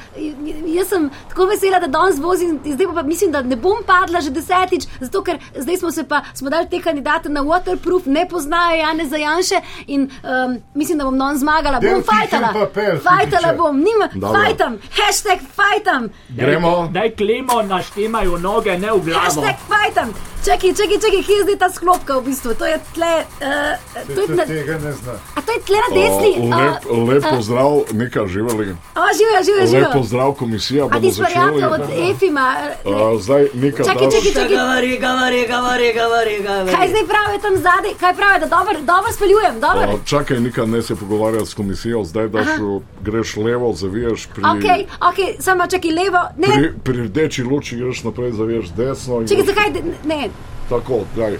jaz 0.76 0.88
sem 0.88 1.10
tako 1.28 1.46
vesela, 1.46 1.78
da 1.80 1.86
danes 1.86 2.18
vozim, 2.18 2.60
zdaj 2.64 2.86
pa 2.94 3.02
mislim, 3.02 3.32
da 3.32 3.42
ne 3.42 3.56
bom 3.56 3.82
padla 3.86 4.20
že 4.20 4.30
desetič, 4.30 4.86
zato 5.00 5.22
ker 5.22 5.38
zdaj 5.56 5.76
smo 5.76 5.90
se 5.90 6.04
pa 6.08 6.22
smo 6.34 6.50
dali 6.50 6.68
te 6.70 6.80
kandidate 6.80 7.28
na 7.28 7.40
waterproof, 7.42 8.06
ne 8.06 8.28
poznajo 8.28 8.76
Jane 8.76 9.06
Zajanše 9.08 9.60
in 9.86 10.10
um, 10.22 10.58
mislim, 10.74 10.98
da 10.98 11.04
bom 11.04 11.18
danes 11.18 11.40
zmagala. 11.40 11.78
Del 11.80 11.94
Bom 11.94 12.02
fajtala. 12.02 12.52
papir, 12.52 13.00
Fajtala 13.04 13.54
bom, 13.56 13.76
nima, 13.76 14.08
Dobro. 14.14 14.40
fajtam, 14.40 14.78
hashtag 14.90 15.38
fajtam, 15.54 16.08
Gremo. 16.28 16.88
Daj 16.92 17.10
klimo, 17.10 17.62
naštimajo 17.62 18.38
noge, 18.38 18.78
ne 18.78 18.92
v 18.92 19.00
glavo. 19.04 19.20
hashtag 19.24 19.54
fajtam. 19.68 20.33
Čakaj, 20.44 20.74
čakaj, 20.74 20.98
čakaj, 20.98 21.22
kje 21.22 21.32
je 21.32 21.42
zdaj 21.42 21.58
ta 21.58 21.68
sklopka 21.70 22.12
v 22.14 22.22
bistvu? 22.22 22.52
To 22.52 22.66
je 22.66 22.76
tle, 22.94 23.12
uh, 23.40 23.80
to 24.06 24.20
je 24.22 24.28
na, 24.30 24.44
tega 24.44 24.76
ne 24.78 24.92
zna. 24.92 25.14
a 25.34 25.40
to 25.40 25.50
je 25.50 25.60
tle 25.60 25.78
na 25.78 25.88
desni. 25.90 26.32
O, 26.36 26.44
a- 26.46 26.58
lep, 26.58 26.82
lep 27.08 27.24
a- 27.24 27.30
pozdrav, 27.30 27.70
Nika 27.92 28.26
živeli. 28.26 28.66
A, 28.94 29.02
živijo, 29.10 29.40
živijo, 29.42 29.62
Lep 29.62 29.70
živijo. 29.70 29.90
pozdrav, 29.92 30.32
komisija. 30.34 30.84
A 30.84 30.88
bomo 30.88 31.00
ti 31.00 31.12
sprijatelj 31.12 31.60
začeli. 31.60 31.74
od 31.74 31.82
Efima. 32.06 32.46
A, 32.86 33.18
zdaj, 33.18 33.42
Nika, 33.54 33.82
Čakaj, 33.84 34.06
čakaj, 34.06 34.32
čakaj. 34.32 34.56
Gavari, 34.56 34.98
gavari, 34.98 35.46
gavari, 35.48 35.88
gavari, 35.92 36.36
gavari. 36.42 36.70
Kaj 36.70 36.88
zdaj 36.88 37.04
pravijo 37.06 37.38
tam 37.40 37.54
zadaj? 37.58 37.92
Kaj 38.00 38.14
pravijo, 38.14 38.38
da 38.40 38.48
dobro, 38.48 38.74
dobro 38.84 39.10
speljujem, 39.12 39.54
dobro? 39.56 39.86
A, 39.90 40.04
Čakaj, 40.04 40.40
Nika, 40.40 40.66
ne 40.66 40.82
se 40.82 40.92
pogovarjati 40.94 41.46
s 41.46 41.54
komisijo, 41.54 42.04
zdaj 42.04 42.28
daš, 42.28 42.46
Aha. 42.48 42.80
greš 43.02 43.36
levo, 43.38 43.72
zaviješ 43.74 44.26
pri, 44.26 44.42
Ok, 44.44 44.66
ok, 45.02 45.18
samo 45.38 45.66
čakaj 45.66 45.90
levo. 45.92 46.20
Ne, 46.36 46.48
pri, 46.48 46.66
pri 46.84 47.02
rdeči 47.02 47.42
luči, 47.42 47.76
greš 47.76 48.02
naprej, 48.02 48.32
zaviješ 48.32 48.66
desno. 48.70 49.20
in 49.20 49.26
čakaj, 49.26 49.44
zakaj? 49.46 49.68
Ne. 50.04 50.28
Tako, 50.68 51.04
daj. 51.16 51.38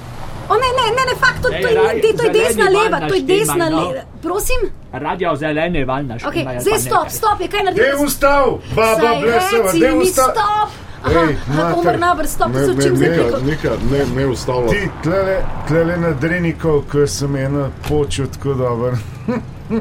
O 0.49 0.55
ne, 0.55 0.69
ne, 0.79 0.87
ne, 0.97 1.03
ne, 1.09 1.15
fakt, 1.21 1.43
to, 1.43 1.49
to, 1.49 1.55
je, 1.55 1.63
to 1.63 1.71
je 2.07 2.17
zeleni 2.17 2.33
desna 2.33 2.69
leva, 2.69 3.09
to 3.09 3.15
je 3.15 3.23
desna 3.23 3.69
no. 3.71 3.89
leva. 3.89 4.03
Prosim? 4.23 4.71
Radio 4.93 5.37
zeleni 5.37 5.85
val 5.85 6.07
naš. 6.07 6.25
Ok, 6.25 6.35
zdaj 6.61 6.79
stop, 6.79 7.09
stop, 7.09 7.41
je 7.41 7.49
kaj 7.49 7.61
Dej 7.61 7.65
narediti? 7.65 8.05
ustav, 8.05 8.59
baba 8.77 9.21
blesava, 9.21 9.73
mi 9.73 10.03
ustav. 10.03 10.25
stop. 10.25 10.69
Aha, 11.05 11.21
Ej, 11.29 11.37
mater. 11.49 11.79
Omar 11.79 11.99
Nabr, 11.99 12.27
stop, 12.27 12.53
to 12.53 12.59
Ne, 12.59 12.67
so 12.67 12.73
ne, 12.73 12.83
čim 12.83 12.95
Nika, 12.95 13.15
zapiko. 13.23 13.41
Nika, 13.47 13.71
ne, 13.93 14.05
ne 14.17 14.27
ustavlja. 14.27 14.69
Ti 14.71 14.89
tlele, 15.03 15.37
tlele 15.69 15.97
na 15.97 16.11
drenikov, 16.11 16.83
ko 16.93 17.07
sem 17.07 17.37
eno 17.37 17.71
počel 17.89 18.27
tako 18.27 18.55
dobro. 18.55 18.97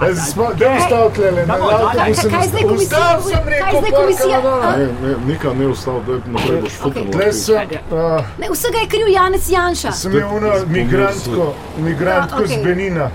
a, 0.00 0.06
Da 0.54 0.76
ustav 0.76 1.10
tlele, 1.14 1.40
na 1.40 1.54
Damo, 1.54 1.70
avtobusu 1.70 1.96
daj. 1.96 2.14
sem 2.14 2.30
Kaj 2.30 2.48
zdaj 2.48 2.62
ustav. 2.62 2.68
komisija? 2.68 2.98
Ustav 3.18 3.22
sem 3.22 3.38
Kaj 3.40 3.50
rekel, 3.50 3.70
zdaj 3.70 3.90
porka 3.90 4.00
komisija? 4.00 4.40
na 4.40 4.50
A? 4.62 4.76
Ne, 4.76 4.86
ne, 5.02 5.14
Nika, 5.26 5.52
ne 5.52 5.66
ustavlja, 5.68 6.00
da 6.00 6.12
naprej 6.28 6.60
boš 6.60 6.72
futrala. 6.74 7.10
Tle 7.12 7.32
sem, 7.34 7.56
a, 7.92 8.24
Ne, 8.38 8.46
vsega 8.50 8.78
je 8.78 8.88
kriv 8.88 9.08
Janez 9.08 9.50
Janša. 9.50 9.92
sem 9.92 10.12
imel 10.12 10.28
ono 10.30 10.52
migrantko, 10.68 11.54
migrantko 11.76 12.40
Ja, 12.40 12.46
z 12.46 12.52
okej. 12.52 12.64
Benina. 12.64 13.10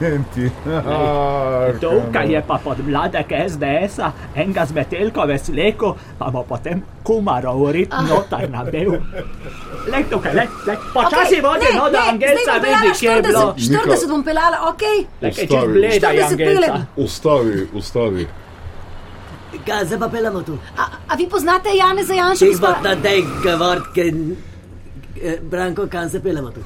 Benti. 0.00 0.50
Ah, 0.84 1.72
Tukaj 1.80 2.28
je 2.28 2.42
pa 2.42 2.58
podmladek 2.58 3.26
SDS-a, 3.46 4.12
enega 4.34 4.66
z 4.66 4.72
Metelkove 4.72 5.38
sleko, 5.38 5.90
pa 6.18 6.30
bo 6.30 6.42
potem 6.42 6.82
kumarov 7.02 7.70
rit 7.70 7.90
notar 8.02 8.50
nabil. 8.50 8.90
Lej 9.86 10.04
tukaj, 10.10 10.34
lej, 10.34 10.48
lej, 10.66 10.76
počasi 10.92 11.18
Okej, 11.32 11.40
vodi, 11.40 11.66
ne, 11.66 11.78
no 11.78 11.90
da 11.90 12.02
Angelca 12.08 12.52
bom 12.54 12.70
vidi, 12.72 12.90
kje 12.94 13.10
je 13.10 13.22
bilo. 13.22 13.44
40, 13.54 13.88
40 13.88 14.08
bom 14.08 14.22
pelala, 14.22 14.58
ok. 14.64 14.82
Čez 15.20 15.38
Ustavi. 15.40 15.72
bleda 15.72 16.08
je 16.08 16.22
40 16.22 16.32
Angelca. 16.32 16.36
pelem. 16.66 16.86
Ustavi, 16.98 17.68
ustavi. 17.74 18.24
Kaj 19.66 19.84
zdaj 19.84 19.98
pa 19.98 20.08
pelamo 20.08 20.42
tu? 20.42 20.58
A, 20.76 20.82
a 21.08 21.14
vi 21.14 21.28
poznate 21.28 21.68
Janeza 21.70 22.14
Janša? 22.14 22.44
Če 22.44 22.60
pa 22.60 22.70
na 22.80 22.94
tej 22.96 23.20
gavartke, 23.44 24.04
eh, 25.20 25.38
Branko, 25.42 25.86
kam 25.86 26.08
se 26.08 26.20
pelamo 26.20 26.50
tu? 26.50 26.60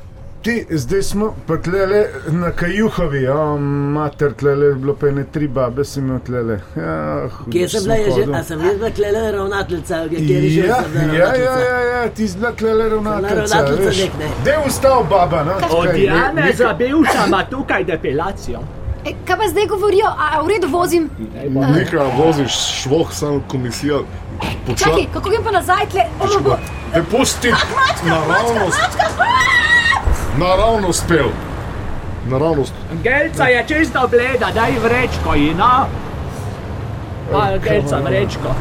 Ti, 0.47 0.67
zdaj 0.71 1.03
smo 1.03 1.35
pa 1.47 1.57
tlele 1.57 2.05
na 2.29 2.51
Kajuhovi, 2.51 3.23
ja, 3.23 3.57
mater 3.91 4.33
tlele, 4.33 4.75
bilo 4.75 4.95
pa 4.95 5.09
ene 5.09 5.25
tri 5.33 5.49
babe, 5.49 5.85
sem 5.85 6.05
imel 6.07 6.21
tlele. 6.21 6.61
Ja, 6.77 7.27
Kje 7.53 7.69
sem 7.69 7.83
bila, 7.83 7.95
je 7.95 8.11
že, 8.13 8.27
a 8.33 8.43
sem 8.45 8.61
jaz 8.61 8.77
bila 8.77 8.91
tlele 8.91 9.33
ravnateljica, 9.33 9.99
kjer 10.09 10.45
je 10.45 10.51
že 10.51 10.61
Ja, 10.61 10.77
sem 10.83 10.93
bila 10.93 11.03
ja, 11.05 11.13
ja, 11.15 11.25
ravnateljica. 11.25 11.65
ja, 11.65 11.81
ja, 11.81 12.11
ti 12.11 12.29
si 12.29 12.39
bila 12.39 12.53
tlele 12.53 12.89
ravnateljica, 12.89 13.63
ne. 14.19 14.29
Dej 14.45 14.55
ustav, 14.67 15.03
baba, 15.11 15.43
no. 15.45 15.59
Od 15.71 15.87
Kaj, 15.87 16.05
Jane 16.05 16.43
ne- 16.43 16.53
za 16.53 16.73
bivša 16.73 17.27
ima 17.27 17.45
tukaj 17.51 17.85
depilacijo. 17.85 18.61
E, 19.05 19.13
kaj 19.25 19.37
pa 19.37 19.49
zdaj 19.49 19.67
govorijo? 19.67 20.07
A, 20.09 20.43
v 20.43 20.49
redu 20.49 20.69
vozim? 20.69 21.11
Nika, 21.75 22.07
voziš 22.17 22.53
švoh, 22.83 23.13
sam 23.13 23.43
komisija. 23.49 23.99
Počla... 24.67 24.77
Čakaj, 24.77 25.07
kako 25.13 25.31
grem 25.31 25.43
pa 25.45 25.51
nazaj 25.51 25.87
tle? 25.91 26.03
Ono 26.21 26.41
bo... 26.41 26.57
Ne 26.95 27.03
pusti 27.11 27.51
naravnost, 28.05 28.81
naravnost 30.39 31.05
pel. 31.09 31.29
Naravnost. 32.27 32.73
Angelca 32.91 33.45
je 33.47 33.65
čisto 33.69 34.09
bleda, 34.09 34.51
daj 34.53 34.73
vrečko 34.79 35.35
in 35.37 35.57
no. 35.57 35.87
Pa 37.33 37.39
Angelca 37.39 37.97
vrečko. 37.99 38.55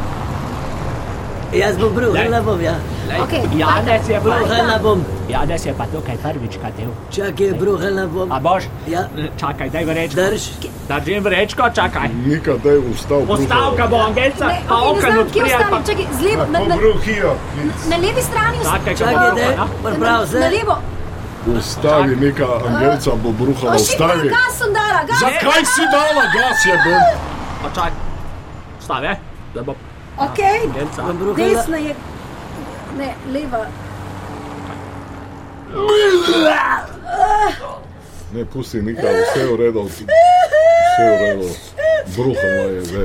Jaz 1.52 1.76
bom 1.78 1.92
bruhala 1.94 2.40
bom, 2.42 2.60
ja. 2.60 2.74
Lej, 3.08 3.20
Janez 3.54 4.08
je 4.08 4.16
pa, 4.16 4.22
Bruhala 4.22 4.78
bom. 4.78 5.00
Janez 5.28 5.66
je 5.66 5.74
pa 5.74 5.86
tukaj 5.86 6.16
prvič 6.18 6.56
katel. 6.56 6.90
Čakaj, 7.10 7.52
bruhala 7.54 8.06
bom. 8.06 8.32
A 8.32 8.40
boš? 8.40 8.64
Ja, 8.86 9.06
Čakaj, 9.36 9.70
daj 9.70 9.84
vrečko. 9.84 10.16
drž. 10.16 10.42
Držim 10.88 11.24
vrečko, 11.24 11.70
čakaj. 11.70 12.08
Nika, 12.26 12.52
daj 12.58 12.78
ustav. 12.84 13.22
Postavka 13.26 13.86
bo 13.86 13.96
Angelca, 13.98 14.46
Ne, 14.46 14.60
pa 14.68 14.74
ok, 14.76 14.82
ne 14.96 15.08
okno 15.08 15.20
odprija. 15.20 15.44
ostane, 15.58 15.80
čakaj, 15.86 16.06
z 16.12 16.22
levo, 16.22 16.44
na, 16.44 16.58
na, 16.60 16.74
Pobruhijo. 16.74 17.32
na 17.86 17.96
levi 17.96 18.22
strani 18.22 18.56
ust- 18.56 18.64
Čakaj, 18.68 18.94
Čakaj, 18.96 19.14
čakaj, 19.14 19.30
daj, 19.38 19.56
no. 19.56 19.66
priprav 19.84 20.20
na, 20.20 20.26
se. 20.26 20.38
na 20.38 20.48
levo. 20.48 20.76
Ustavi, 21.48 22.16
Nika, 22.16 22.46
Angelca 22.66 23.10
bo 23.12 23.32
bruhala, 23.32 23.74
ustavi. 23.74 24.28
gas 24.28 24.58
sem 24.58 24.72
dala, 24.72 25.04
gas. 25.04 25.20
Zakaj 25.20 25.62
si 25.64 25.82
dala 25.92 26.24
gas, 26.26 26.64
je 26.66 26.74
bil? 26.84 27.00
Počakaj. 27.62 27.90
Stavi, 28.80 29.08
da 29.54 29.62
bo 29.62 29.72
Ok, 30.18 30.38
bruhala. 31.12 31.36
desna 31.36 31.76
je. 31.76 31.94
Ne, 32.98 33.14
leva. 33.28 33.66
Ne, 38.32 38.44
pusti 38.44 38.82
nikaj, 38.82 39.12
vse 39.22 39.40
je 39.40 39.46
v 39.46 39.56
redu. 39.56 39.82
Vse 39.82 40.04
je 40.98 41.10
v 41.10 41.22
redu. 41.22 41.48
Bruhalo 42.06 42.68
je 42.68 42.82
zdaj. 42.82 43.04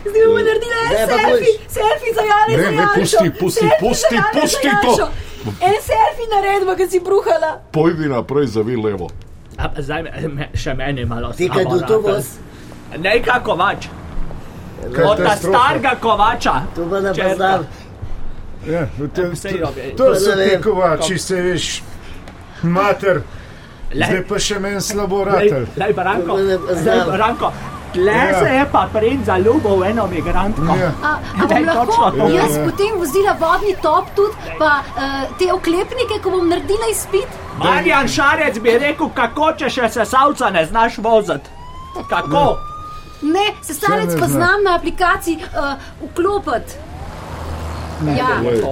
Zdaj 0.00 0.22
bomo 0.26 0.38
naredili 0.38 0.76
selfie, 0.90 1.52
selfie 1.68 2.12
za 2.14 2.22
Jana. 2.22 2.62
Ne, 2.62 2.70
ne, 2.72 2.86
pusti, 2.94 3.30
pusti, 3.30 3.68
pusti, 3.80 4.16
pusti 4.32 4.70
to. 4.82 5.08
En 5.60 5.74
selfie 5.80 6.26
naredimo, 6.30 6.76
ki 6.76 6.86
si 6.88 7.00
bruhala. 7.00 7.58
Pojdi 7.72 8.08
naprej, 8.08 8.46
zavi 8.46 8.76
levo. 8.76 9.08
A, 9.58 9.68
zdaj 9.78 10.02
me, 10.02 10.48
še 10.54 10.74
meni 10.74 11.04
malo 11.04 11.32
Ti 11.32 11.48
kaj 11.48 11.64
do 11.64 11.80
to 11.80 12.00
voz? 12.00 12.38
Nekaj 12.98 13.40
kovač. 13.42 13.86
Od 14.80 14.92
ta 14.92 15.02
Katastrofa. 15.04 15.58
starega 15.58 15.94
kovača. 16.00 16.54
To 16.74 16.86
pa 16.90 17.00
ne 17.00 17.14
Čerka. 17.14 17.28
poznam. 17.30 17.66
Ja, 18.66 18.86
tem- 19.08 19.36
Sej 19.36 19.60
robi. 19.60 19.94
To 19.96 20.14
so 20.14 20.32
ti 20.32 20.62
kovači, 20.62 21.18
se 21.18 21.34
veš, 21.36 21.82
mater. 22.62 23.22
Zdaj 23.90 24.24
pa 24.28 24.38
še 24.38 24.58
meni 24.58 24.80
slabo 24.80 25.24
Branko, 25.92 26.26
To 26.26 26.34
pa 26.34 26.42
ne 26.42 26.56
zdaj, 26.74 26.98
poznam. 26.98 27.10
Branko, 27.10 27.52
tle 27.92 28.12
Ja. 28.12 28.38
se 28.38 28.48
je 28.54 28.66
pa 28.72 28.88
princ 28.92 29.26
zaljubil 29.26 29.76
v 29.76 29.90
eno 29.90 30.06
migrantko. 30.06 30.76
Ja. 30.80 30.90
A, 31.02 31.12
a 31.42 31.46
bom 31.46 31.56
Lej, 31.56 31.64
lahko 31.66 32.10
to. 32.10 32.28
jaz 32.28 32.56
Ja. 32.56 32.64
potem 32.64 32.98
vozila 32.98 33.36
vodni 33.40 33.74
top 33.82 34.06
tudi, 34.16 34.34
pa 34.58 34.70
uh, 34.96 35.38
te 35.38 35.52
oklepnike, 35.52 36.20
ko 36.22 36.30
bom 36.30 36.48
naredila 36.48 36.90
izpit? 36.90 37.28
Marjan 37.58 38.08
Šarec 38.08 38.58
bi 38.58 38.78
rekel, 38.78 39.10
kako 39.14 39.52
če 39.52 39.68
še 39.70 39.88
sesalca 39.88 40.50
ne 40.50 40.66
znaš 40.66 40.98
voziti. 40.98 41.50
Kako? 42.08 42.56
Ne, 43.22 43.46
sesalec 43.62 44.14
ne 44.14 44.20
pa 44.20 44.26
zna. 44.26 44.36
znam 44.36 44.62
na 44.64 44.74
aplikaciji 44.76 45.36
uh, 45.44 45.74
vklopiti. 46.02 46.72
Ja. 48.16 48.40
Lej, 48.44 48.62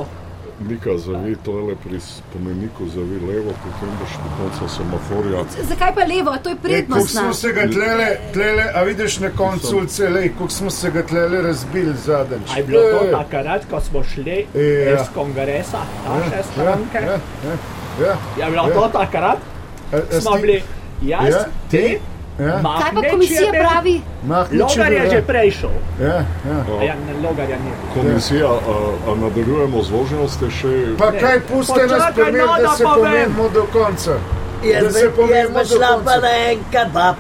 Nika 0.61 0.99
zavi 0.99 1.37
tole 1.39 1.75
pri 1.79 2.01
spomeniku, 2.01 2.89
zavi 2.89 3.21
levo, 3.23 3.53
potem 3.55 3.91
boš 3.95 4.11
do 4.15 4.31
konca 4.37 4.69
semaforja. 4.69 5.45
Zakaj 5.63 5.95
pa 5.95 6.01
levo? 6.03 6.33
To 6.35 6.49
je 6.49 6.57
Kako 6.57 6.63
prednostna. 6.65 7.21
smo 7.21 7.35
se 7.35 7.53
ga 7.53 7.63
tlele, 7.65 8.09
tlele, 8.33 8.65
a 8.75 8.83
vidiš 8.83 9.19
na 9.19 9.31
koncu 9.31 9.77
ulice, 9.77 10.09
lej, 10.09 10.29
kako 10.31 10.51
smo 10.51 10.71
se 10.71 10.91
ga 10.91 11.03
tlele 11.05 11.43
razbili 11.43 11.95
zadnjič. 11.97 12.51
A 12.51 12.57
je 12.57 12.65
bilo 12.65 12.81
to 12.83 13.07
takrat, 13.15 13.63
ko 13.65 13.81
smo 13.81 14.05
šli 14.05 14.47
Ja. 14.55 14.95
iz 14.95 15.07
kongresa 15.15 15.79
naše 16.09 16.37
ja, 16.37 16.43
stranke? 16.45 16.99
ja, 16.99 17.19
ja, 17.45 17.57
ja. 18.03 18.17
Je 18.39 18.51
bilo 18.51 18.69
ja. 18.69 18.75
to 18.75 18.89
takrat? 18.91 19.39
A- 19.93 19.97
a 19.97 20.21
Smo 20.21 20.31
sti- 20.31 20.41
bili 20.41 20.63
jaz, 21.03 21.29
Ja, 21.29 21.45
ti, 21.71 21.99
Ja, 22.39 22.61
Kaj 22.63 22.91
pa 22.95 23.01
komisija 23.11 23.53
pravi? 23.53 24.01
Logar 24.53 24.93
je 24.93 25.11
že 25.11 25.17
ja. 25.17 25.23
prej 25.23 25.51
šel. 25.51 25.71
Ja, 26.01 26.07
ja. 26.07 26.59
A 26.71 26.85
Ja, 26.85 26.95
ne. 26.97 27.73
Komisija, 27.95 28.47
a, 28.47 28.75
a 29.07 29.15
nadaljujemo 29.17 29.83
z 29.83 29.91
vožnjo, 29.91 30.29
ste 30.29 30.51
še... 30.51 30.73
Pa 30.99 31.11
kaj 31.13 31.41
puste 31.43 31.87
nas 31.87 32.05
primer, 32.15 32.33
no, 32.41 32.55
da 32.55 32.63
da 32.63 32.69
se 32.71 32.85
povem. 32.85 33.03
pomenimo 33.03 33.49
do 33.51 33.67
konca. 33.73 34.15
Da 34.63 34.69
Jaz 34.69 34.85
se 34.85 35.01
bi- 35.01 35.05
jaz 35.05 35.17
pomenimo 35.17 35.59
bi 35.59 35.65
do 35.65 35.77
šla 35.77 35.89
pa 35.89 35.95
konca. 35.95 36.21
na 36.21 36.31
en 36.45 36.59
kebab. 36.71 37.17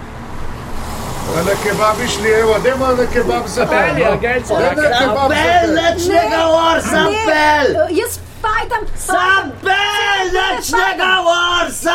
A 1.28 1.42
na 1.42 1.54
kebab 1.58 1.96
išli, 2.00 2.30
evo, 2.32 2.54
dajmo 2.60 2.86
na 2.94 3.06
kebab 3.08 3.44
za 3.48 3.66
Pelje, 3.66 4.06
agencija, 4.06 4.58
Daj 4.58 4.76
na 4.76 4.82
na 4.84 4.98
kebab 5.00 5.28
za 5.28 5.34
Pel, 5.34 5.66
te. 5.66 5.82
nič 5.88 6.08
ne 6.08 6.22
govor, 6.30 6.76
sam 6.82 7.04
Ne, 7.06 7.18
pel. 7.26 7.66
eh, 7.76 7.92
Jaz 7.92 8.12
sam 8.96 9.52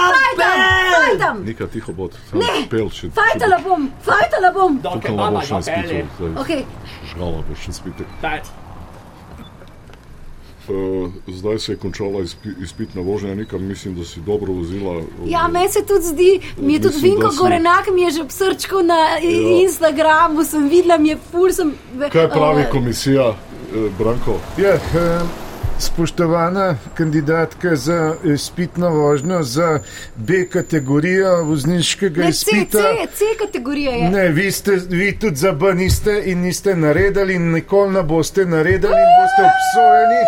Fajtam, 0.04 0.38
pel. 0.38 0.50
fajtam. 0.94 1.44
Nika 1.46 1.68
tiho 1.68 1.94
bod, 1.94 2.12
Ne. 2.34 2.46
sam 2.46 2.68
pel, 2.70 2.90
če... 2.92 3.10
Fajtala 3.12 3.60
bom, 3.60 3.90
fajtala 4.04 4.52
bom. 4.52 4.78
Do 4.78 4.90
Tukaj 4.90 5.02
kebaba 5.04 5.32
boš 5.32 5.50
ga 5.50 5.56
na 5.56 5.62
spitu, 5.62 5.82
pelje. 5.84 6.06
zdaj 6.18 6.30
Okay. 6.36 6.62
žgala 7.08 7.44
boš 7.44 7.68
na 7.68 7.74
spitu. 7.74 8.04
Daj. 8.22 8.42
Uh, 10.64 10.74
zdaj 11.30 11.60
se 11.60 11.72
je 11.72 11.78
končala 11.78 12.22
izpi, 12.22 12.50
izpitna 12.60 13.02
vožnja, 13.02 13.36
Nika, 13.36 13.58
mislim, 13.58 13.96
da 13.96 14.06
si 14.06 14.20
dobro 14.22 14.54
vozila. 14.54 15.02
Ja, 15.26 15.48
meni 15.48 15.70
se 15.70 15.82
tudi 15.82 16.04
zdi, 16.04 16.30
mi 16.58 16.74
je 16.74 16.82
tudi 16.82 16.96
Mislim, 16.96 17.12
Vinko 17.12 17.32
si- 17.32 17.38
Gorenak, 17.38 17.88
mi 17.90 18.02
je 18.02 18.12
že 18.12 18.24
srčko 18.30 18.82
na 18.82 18.96
ja. 18.96 19.20
Instagramu, 19.62 20.44
sem 20.44 20.70
videla, 20.70 20.98
mi 20.98 21.10
je 21.10 21.18
ful 21.28 21.52
sem. 21.52 21.74
Kaj 22.10 22.30
pravi 22.30 22.62
eh, 22.62 22.70
komisija, 22.72 23.28
eh, 23.30 23.90
Branko? 24.00 24.38
Ja, 24.58 24.70
eh, 24.70 24.80
spoštovana 25.80 26.76
kandidatka 26.94 27.76
za 27.76 28.16
izpitno 28.24 28.90
vožnjo 28.90 29.44
za 29.44 29.80
B 30.16 30.50
kategorijo 30.50 31.44
vozniškega 31.44 32.24
Ne, 32.24 32.26
C, 32.26 32.30
izpita. 32.30 32.78
C, 32.78 33.08
C 33.14 33.24
kategorija 33.40 33.92
je. 33.92 34.10
Ne, 34.10 34.28
vi, 34.30 34.52
ste, 34.52 34.72
vi 34.90 35.20
tudi 35.20 35.36
za 35.36 35.52
B 35.52 35.74
niste 35.74 36.22
in 36.26 36.42
niste 36.42 36.76
naredili 36.76 37.34
in 37.34 37.52
nikoli 37.52 37.94
ne 37.94 38.04
boste 38.04 38.46
naredili 38.46 38.94
in 38.94 39.12
boste 39.20 39.44
obsojeni, 39.52 40.22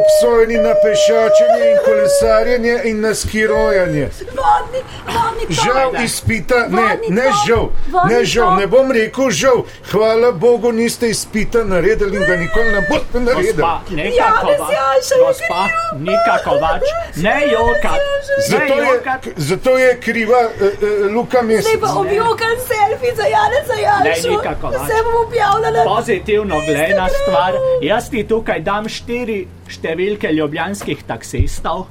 obsojeni 0.00 0.54
na 0.68 0.74
pešačenje 0.82 1.70
in 1.70 1.78
kolesarjenje 1.84 2.80
in 2.84 3.00
na 3.00 3.14
skirojanje. 3.14 4.08
Vodni, 4.20 4.80
vodni. 5.06 5.54
Žal 5.64 6.04
izpita, 6.04 6.66
ne, 6.68 6.98
ne 7.08 7.28
žal, 7.46 7.70
ne 8.08 8.24
žal, 8.24 8.56
ne 8.56 8.66
bom 8.66 8.92
rekel 8.92 9.30
žal. 9.30 9.64
Hvala 9.90 10.32
Bogu, 10.32 10.72
niste 10.72 11.10
izpita 11.10 11.64
naredili 11.64 12.16
in 12.16 12.26
ga 12.26 12.36
nikoli 12.36 12.72
ne 12.72 12.86
boste 12.90 13.20
naredili. 13.20 13.52
Gospa, 13.52 13.80
neka 13.90 14.16
Janez 14.16 14.40
kovač. 14.40 14.72
Janša 14.72 14.89
je 14.89 14.89
Gospa, 15.26 15.62
Nika 15.98 16.36
Kovač. 16.44 16.82
Ne 17.16 17.36
jokat. 17.52 18.00
Ne 18.00 18.46
Zato 18.48 18.74
je, 18.82 19.34
zato 19.36 19.78
je 19.78 20.00
kriva 20.00 20.40
uh, 20.46 20.62
uh, 20.62 21.14
Luka 21.14 21.42
Mesec. 21.42 21.64
Zdaj 21.64 21.80
pa 21.80 21.92
objokan 22.00 22.56
selfie 22.70 23.14
za 23.14 23.26
Janeza 23.34 23.76
Janša. 23.82 24.28
Ne, 24.28 24.36
Nika 24.36 24.54
Kovač. 24.60 24.80
Vse 24.82 25.02
bom 25.04 25.26
objavljala. 25.26 25.84
Pozitivno 25.96 26.56
gledana 26.66 27.08
stvar. 27.08 27.52
Jaz 27.82 28.10
ti 28.10 28.24
tukaj 28.28 28.60
dam 28.60 28.88
štiri 28.88 29.46
številke 29.68 30.32
ljubljanskih 30.32 31.04
taksistov. 31.06 31.86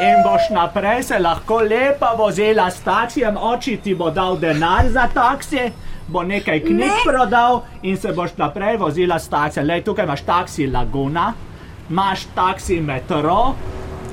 In 0.00 0.20
boš 0.20 0.50
naprej 0.52 1.02
se 1.08 1.18
lahko 1.18 1.62
lepa 1.64 2.12
vozila 2.18 2.70
s 2.70 2.82
taksijem, 2.84 3.36
oči 3.40 3.78
ti 3.80 3.94
bo 3.94 4.10
dal 4.10 4.36
denar 4.36 4.90
za 4.92 5.06
taksi, 5.14 5.70
bo 6.08 6.22
nekaj 6.22 6.60
knjig 6.60 6.92
Ne. 6.92 7.04
prodal 7.04 7.62
in 7.82 7.96
se 7.96 8.12
boš 8.12 8.36
naprej 8.36 8.76
vozila 8.76 9.18
s 9.18 9.28
taksijem. 9.28 9.66
Lej, 9.66 9.84
tukaj 9.88 10.04
imaš 10.04 10.22
taksi 10.22 10.66
Laguna, 10.66 11.32
imaš 11.90 12.26
taksi 12.34 12.80
Metro, 12.80 13.54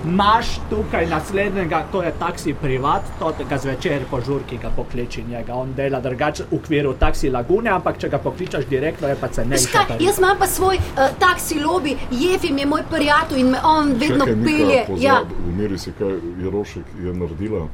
imaš 0.05 0.47
tukaj 0.69 1.07
naslednjega, 1.07 1.85
to 1.91 2.03
je 2.03 2.11
taksi 2.19 2.53
privat, 2.61 3.01
to 3.19 3.33
ga 3.49 3.57
zvečer 3.57 4.01
po 4.11 4.21
žurki 4.21 4.57
ga 4.57 4.69
pokliči 4.75 5.23
njega. 5.23 5.55
On 5.55 5.73
dela 5.73 5.99
drugače 5.99 6.43
v 6.51 6.57
okviru 6.57 6.93
taksi 6.93 7.29
Lagune, 7.29 7.69
ampak 7.69 7.97
če 7.97 8.09
ga 8.09 8.19
pokličeš 8.19 8.65
direktno, 8.69 9.07
je 9.07 9.15
pa 9.21 9.27
cenejši. 9.27 9.65
Veš 9.65 9.87
kaj, 9.87 9.97
jaz 10.05 10.19
imam 10.19 10.37
pa 10.39 10.47
svoj 10.47 10.77
uh, 10.77 11.07
taksi 11.19 11.59
lobby, 11.63 11.95
Jefim 12.11 12.57
je 12.57 12.65
moj 12.65 12.83
prijatelj 12.91 13.39
in 13.39 13.51
me 13.55 13.63
on 13.63 13.93
vedno 13.93 14.25
Nika, 14.25 14.43
pelje. 14.45 14.85
Ja. 14.99 15.21
umiri 15.47 15.77
se, 15.77 15.93
kaj 15.97 16.19
Jerošek 16.43 16.85
je 17.03 17.13
naredila. 17.13 17.67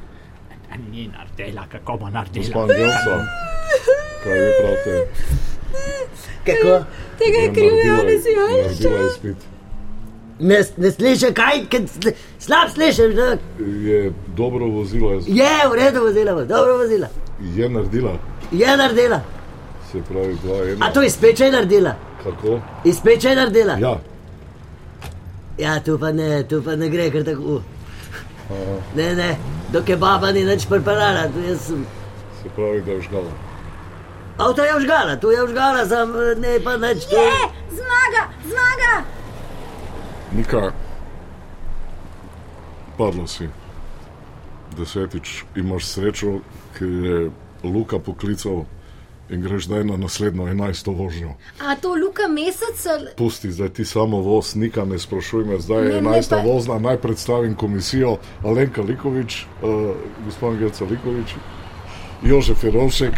Ni 0.92 1.10
naredila, 1.10 1.66
kako 1.72 1.98
bo 1.98 2.10
naredila. 2.10 2.68
Kaj 4.24 4.40
vi 4.40 4.52
pravite? 4.62 5.08
Kako? 6.46 6.84
Tega 7.18 7.38
je 7.38 7.54
kriv 7.54 7.74
Janez 7.86 8.26
Janša. 8.36 9.59
Ne, 10.39 10.63
ne 10.78 10.91
slišim, 10.91 11.34
kaj, 11.34 11.60
sli- 11.69 12.13
slab 12.39 12.69
slišim. 12.69 13.12
že. 13.12 13.38
Je 13.82 14.13
dobro 14.28 14.65
vozila, 14.67 15.12
je, 15.12 15.21
Je, 15.28 15.69
v 15.69 15.75
redu 15.75 16.02
vozila, 16.02 16.34
bo, 16.34 16.45
dobro 16.45 16.78
vozila. 16.78 17.08
je 17.41 17.69
naredila, 17.69 18.13
Je 18.52 18.78
naredila. 18.78 19.21
se 19.91 19.97
pravi 20.04 20.38
dva, 20.43 20.63
ena. 20.63 20.86
A 20.86 20.93
to 20.93 21.02
izpeče 21.04 21.45
je 21.45 21.52
naredila. 21.52 21.95
Kako? 22.23 22.60
Izpeče 22.86 23.30
je 23.30 23.36
naredila. 23.36 23.73
Ja, 23.75 23.99
Ja, 25.60 25.80
tu 25.80 25.99
pa 25.99 26.12
ne, 26.12 26.43
tu 26.43 26.62
pa 26.63 26.75
ne 26.75 26.89
gre, 26.89 27.12
ker 27.12 27.25
tako. 27.25 27.62
Ne, 28.95 29.15
ne, 29.15 29.36
do 29.69 29.82
kebaba 29.82 30.32
ni 30.32 30.43
nič 30.45 30.65
pripeljala, 30.65 31.23
tu 31.25 31.39
jaz 31.41 31.60
sem. 31.62 31.86
se 32.43 32.49
pravi, 32.49 32.82
da 32.82 32.91
je 32.91 33.02
žgala. 33.02 33.32
Avto 34.38 34.63
je 34.63 34.75
vžgala, 34.75 35.15
tu 35.15 35.32
je 35.32 35.43
vžgala, 35.43 35.86
sam 35.86 36.12
ne 36.38 36.60
pa 36.60 36.73
tu- 36.73 37.12
Je, 37.12 37.32
zmaga, 37.71 38.23
zmaga. 38.45 38.93
Nika, 40.36 40.72
padla 42.98 43.28
si. 43.28 43.50
Desetič 44.78 45.44
imaš 45.56 45.86
srečo, 45.88 46.39
ker 46.78 46.88
je 46.88 47.32
Luka 47.63 48.00
poklical 48.00 48.65
in 49.30 49.42
greš 49.42 49.65
zdaj 49.65 49.84
na 49.84 49.98
naslednjo 49.98 50.48
enajsto 50.48 50.92
vožnjo. 50.92 51.34
A 51.60 51.76
to 51.76 51.94
Luka 51.96 52.28
Mesec? 52.28 52.86
ali- 52.86 53.13
Pusti, 53.18 53.52
zdaj 53.52 53.70
ti 53.70 53.86
samo 53.86 54.18
voz, 54.18 54.56
nika 54.56 54.86
ne 54.86 55.00
sprašuj 55.00 55.46
me, 55.46 55.60
zdaj 55.60 55.86
je 55.86 55.98
enajsta 55.98 56.36
pa- 56.38 56.44
vozna, 56.44 56.80
naj 56.80 56.98
predstavim 56.98 57.56
komisijo 57.56 58.18
Alenka 58.44 58.82
Likovič, 58.82 59.46
uh, 59.62 59.94
gospod 60.26 60.58
Gelca 60.58 60.86
Likovič, 60.86 61.36
Jožef 62.24 62.63
Jerovšek 62.63 63.13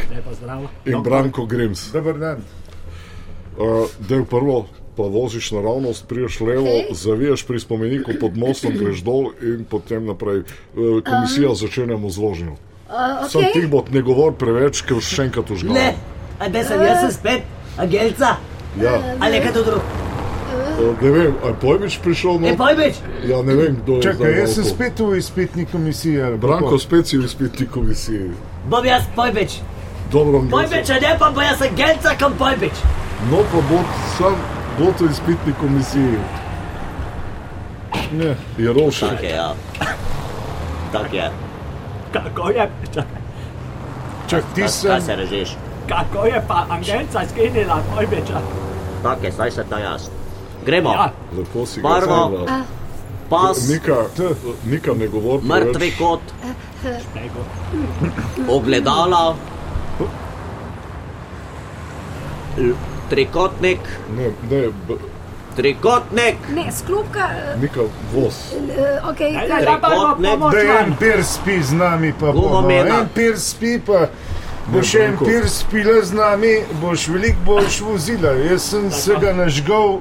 in 0.85 1.03
Branko 1.03 1.45
Grims. 1.45 1.91
Dobar 1.91 2.17
dan. 2.17 2.37
Uh, 3.57 3.87
del 3.99 4.25
prvo, 4.25 4.65
pa 4.95 5.03
voziš 5.03 5.51
naravnost, 5.51 6.07
priješ 6.07 6.39
levo, 6.39 6.67
okay. 6.67 6.93
zaviješ 6.93 7.45
pri 7.47 7.59
spomeniku 7.59 8.11
pod 8.19 8.37
mostom, 8.37 8.75
greš 8.77 9.03
dol 9.07 9.31
in 9.41 9.65
potem 9.69 10.05
naprej. 10.05 10.43
Uh, 10.75 11.01
komisija 11.03 11.49
um. 11.49 11.55
začenjamo 11.55 12.09
z 12.09 12.17
vožnjo. 12.17 12.55
Uh, 12.91 13.27
Sam 13.29 13.41
okay. 13.41 13.53
ti 13.53 13.67
bo 13.67 13.85
ne 13.91 14.01
govor 14.01 14.35
preveč, 14.35 14.83
ker 14.83 14.99
še 14.99 15.29
enkrat 15.29 15.51
užgal. 15.51 15.73
Ne, 15.73 15.93
a 16.39 16.49
da 16.51 16.63
sem 16.67 16.81
jaz 16.83 17.05
sem 17.05 17.13
spet, 17.15 17.51
a 17.77 17.87
gelca, 17.87 18.35
Ja, 18.79 19.01
ali 19.19 19.41
kaj 19.41 19.53
to 19.53 19.63
drugo. 19.63 19.81
Ne 21.01 21.11
vem, 21.11 21.33
a 21.43 21.47
je 21.47 21.53
Pojbič 21.61 21.99
prišel? 22.03 22.39
No? 22.39 22.47
Je 22.47 22.57
Pojbič? 22.57 22.95
Ja, 23.27 23.41
ne 23.41 23.55
vem, 23.55 23.75
kdo 23.83 23.95
je. 23.95 24.01
Čakaj, 24.01 24.39
jaz 24.39 24.55
sem 24.55 24.65
spet 24.65 24.99
v 24.99 25.17
izpitni 25.17 25.65
komisiji. 25.65 26.21
ali 26.21 26.37
Branko, 26.37 26.79
spet 26.79 27.07
si 27.07 27.17
v 27.17 27.25
izpitni 27.25 27.67
komisiji. 27.67 28.31
Bom 28.69 28.85
jaz 28.85 29.03
Pojbič. 29.15 29.59
Dobro, 30.11 30.41
Pojbič, 30.51 30.89
a 30.89 30.99
ne 30.99 31.11
pa, 31.19 31.31
pa 31.35 31.43
jaz 31.43 31.59
sem 31.59 31.75
Genca 31.75 32.15
kam 32.15 32.33
Pojbič. 32.39 32.75
No, 33.29 33.43
pa 33.51 33.59
bo 33.69 33.83
sam 34.17 34.35
bo 34.81 34.91
to 34.91 35.05
izpitni 35.05 35.53
komisiji. 35.53 36.17
Ne. 38.11 38.35
Je 38.57 38.73
rošek. 38.73 39.09
Tak 39.09 39.23
je, 39.23 39.29
ja. 39.29 39.53
Tak 40.91 41.13
je. 41.13 41.31
Kako 42.13 42.49
je, 42.49 42.69
Čak, 44.27 44.43
ti 44.55 44.61
Kaj 44.61 44.69
sem. 44.69 45.01
se 45.01 45.15
režeš? 45.15 45.55
kako 45.87 46.25
je 46.25 46.43
pa 46.47 46.65
Angelca 46.69 47.21
skinila 47.29 47.81
Pojbiča? 47.95 48.39
Tak 49.03 49.23
je, 49.23 49.31
zdaj 49.31 49.51
se 49.51 49.63
ta 49.63 49.79
jaz. 49.79 50.09
Gremo. 50.65 50.91
Ja. 50.91 51.11
Lepo 51.37 51.65
si 51.65 51.81
Barvo. 51.81 52.45
Pas, 53.29 53.67
Nika, 53.69 53.95
nika 54.65 54.93
ne 54.93 55.07
govori. 55.07 55.45
mrtvi 55.45 55.91
kot, 55.91 56.19
ogledala, 58.49 59.35
trikotnik, 63.11 63.79
Ne, 64.09 64.23
ne, 64.49 64.61
b- 64.87 64.99
trikotnik, 65.55 66.35
Ne, 66.49 66.71
sklopka. 66.71 67.27
nika 67.59 67.81
voz. 68.13 68.35
Uh, 68.53 69.09
okay, 69.09 69.35
Trikotnik. 69.59 70.39
Da 70.53 70.79
en 70.79 70.95
pir 70.95 71.23
spi 71.25 71.61
z 71.61 71.73
nami, 71.73 72.13
pa 72.13 72.31
bomo. 72.31 72.69
En 72.71 73.07
pir 73.09 73.35
spi, 73.37 73.79
pa 73.79 74.07
boš 74.67 74.95
en 74.95 75.01
Branko. 75.01 75.25
pir 75.25 75.49
spila 75.49 76.01
z 76.01 76.13
nami, 76.13 76.53
boš 76.81 77.07
veliko 77.07 77.37
boš 77.45 77.81
vozila. 77.81 78.31
Jaz 78.31 78.61
sem 78.63 78.91
se 78.91 79.13
ga 79.15 79.33
nažgal. 79.33 79.99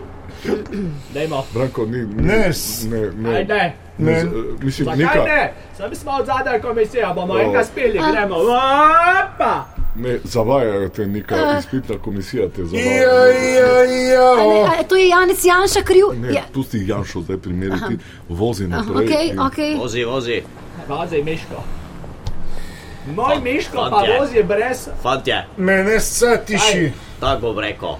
Dajmo. 1.11 1.45
Branko, 1.55 1.87
ni. 1.87 1.99
ni 1.99 2.23
Ne, 2.23 2.51
ne, 2.85 3.01
ne. 3.13 3.37
Ajde. 3.37 3.55
ne. 3.99 4.13
Ne. 4.13 4.21
z- 4.21 4.29
Mislim, 4.63 4.85
Zakaj 4.87 4.97
nika. 4.99 5.25
ne? 5.25 5.53
Sem 5.77 5.95
smo 5.95 6.13
od 6.13 6.27
zadaj 6.27 6.61
komisija, 6.61 7.13
bomo 7.13 7.33
O. 7.35 7.39
enega 7.39 7.65
spili, 7.65 7.99
gremo. 8.13 8.35
Opa! 8.37 9.80
Ne, 9.95 10.19
zavajajo 10.25 10.89
te 10.89 11.07
neka 11.07 11.37
izpitna 11.59 11.99
komisija, 11.99 12.49
te 12.49 12.61
Ja, 12.61 12.67
zavajajo. 12.67 13.27
ja, 13.51 13.83
ja. 13.85 14.65
A, 14.65 14.81
a, 14.81 14.83
to 14.83 14.97
je 14.97 15.09
Janez 15.09 15.45
Janša 15.45 15.83
kriv. 15.83 16.05
Ne, 16.17 16.33
Ja. 16.33 16.43
pusti 16.53 16.85
Janšo 16.87 17.21
zdaj 17.21 17.37
primeriti, 17.39 17.99
vozi 18.29 18.67
naprej. 18.67 19.05
Ok, 19.05 19.11
in- 19.23 19.41
ok. 19.41 19.59
vozi, 19.79 20.05
vozi. 20.05 20.43
Vozi 20.89 21.23
Miško. 21.23 21.63
Moj 23.09 23.35
Fa- 23.35 23.41
Miško 23.43 23.77
pa 23.81 23.91
fantje. 23.91 24.19
vozi 24.21 24.43
brez. 24.43 24.89
Fantje, 25.03 25.45
Mene 25.57 26.01
sca 26.01 26.37
tiši, 26.39 26.93
tak 27.21 27.41
bom 27.41 27.59
rekel. 27.59 27.97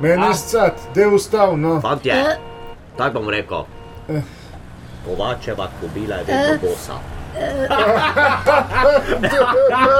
mene 0.00 0.34
sca, 0.34 0.64
da 0.94 1.00
je 1.00 1.08
ustav, 1.08 1.58
no. 1.58 1.80
Fantje, 1.80 2.12
Eh. 2.12 2.36
tak 2.96 3.12
bom 3.12 3.28
rekel. 3.28 3.64
Kovačeva 5.06 5.68
kobila 5.80 6.16
je 6.16 6.22
Eh. 6.22 6.26
vedno 6.26 6.68
bosa. 6.70 6.92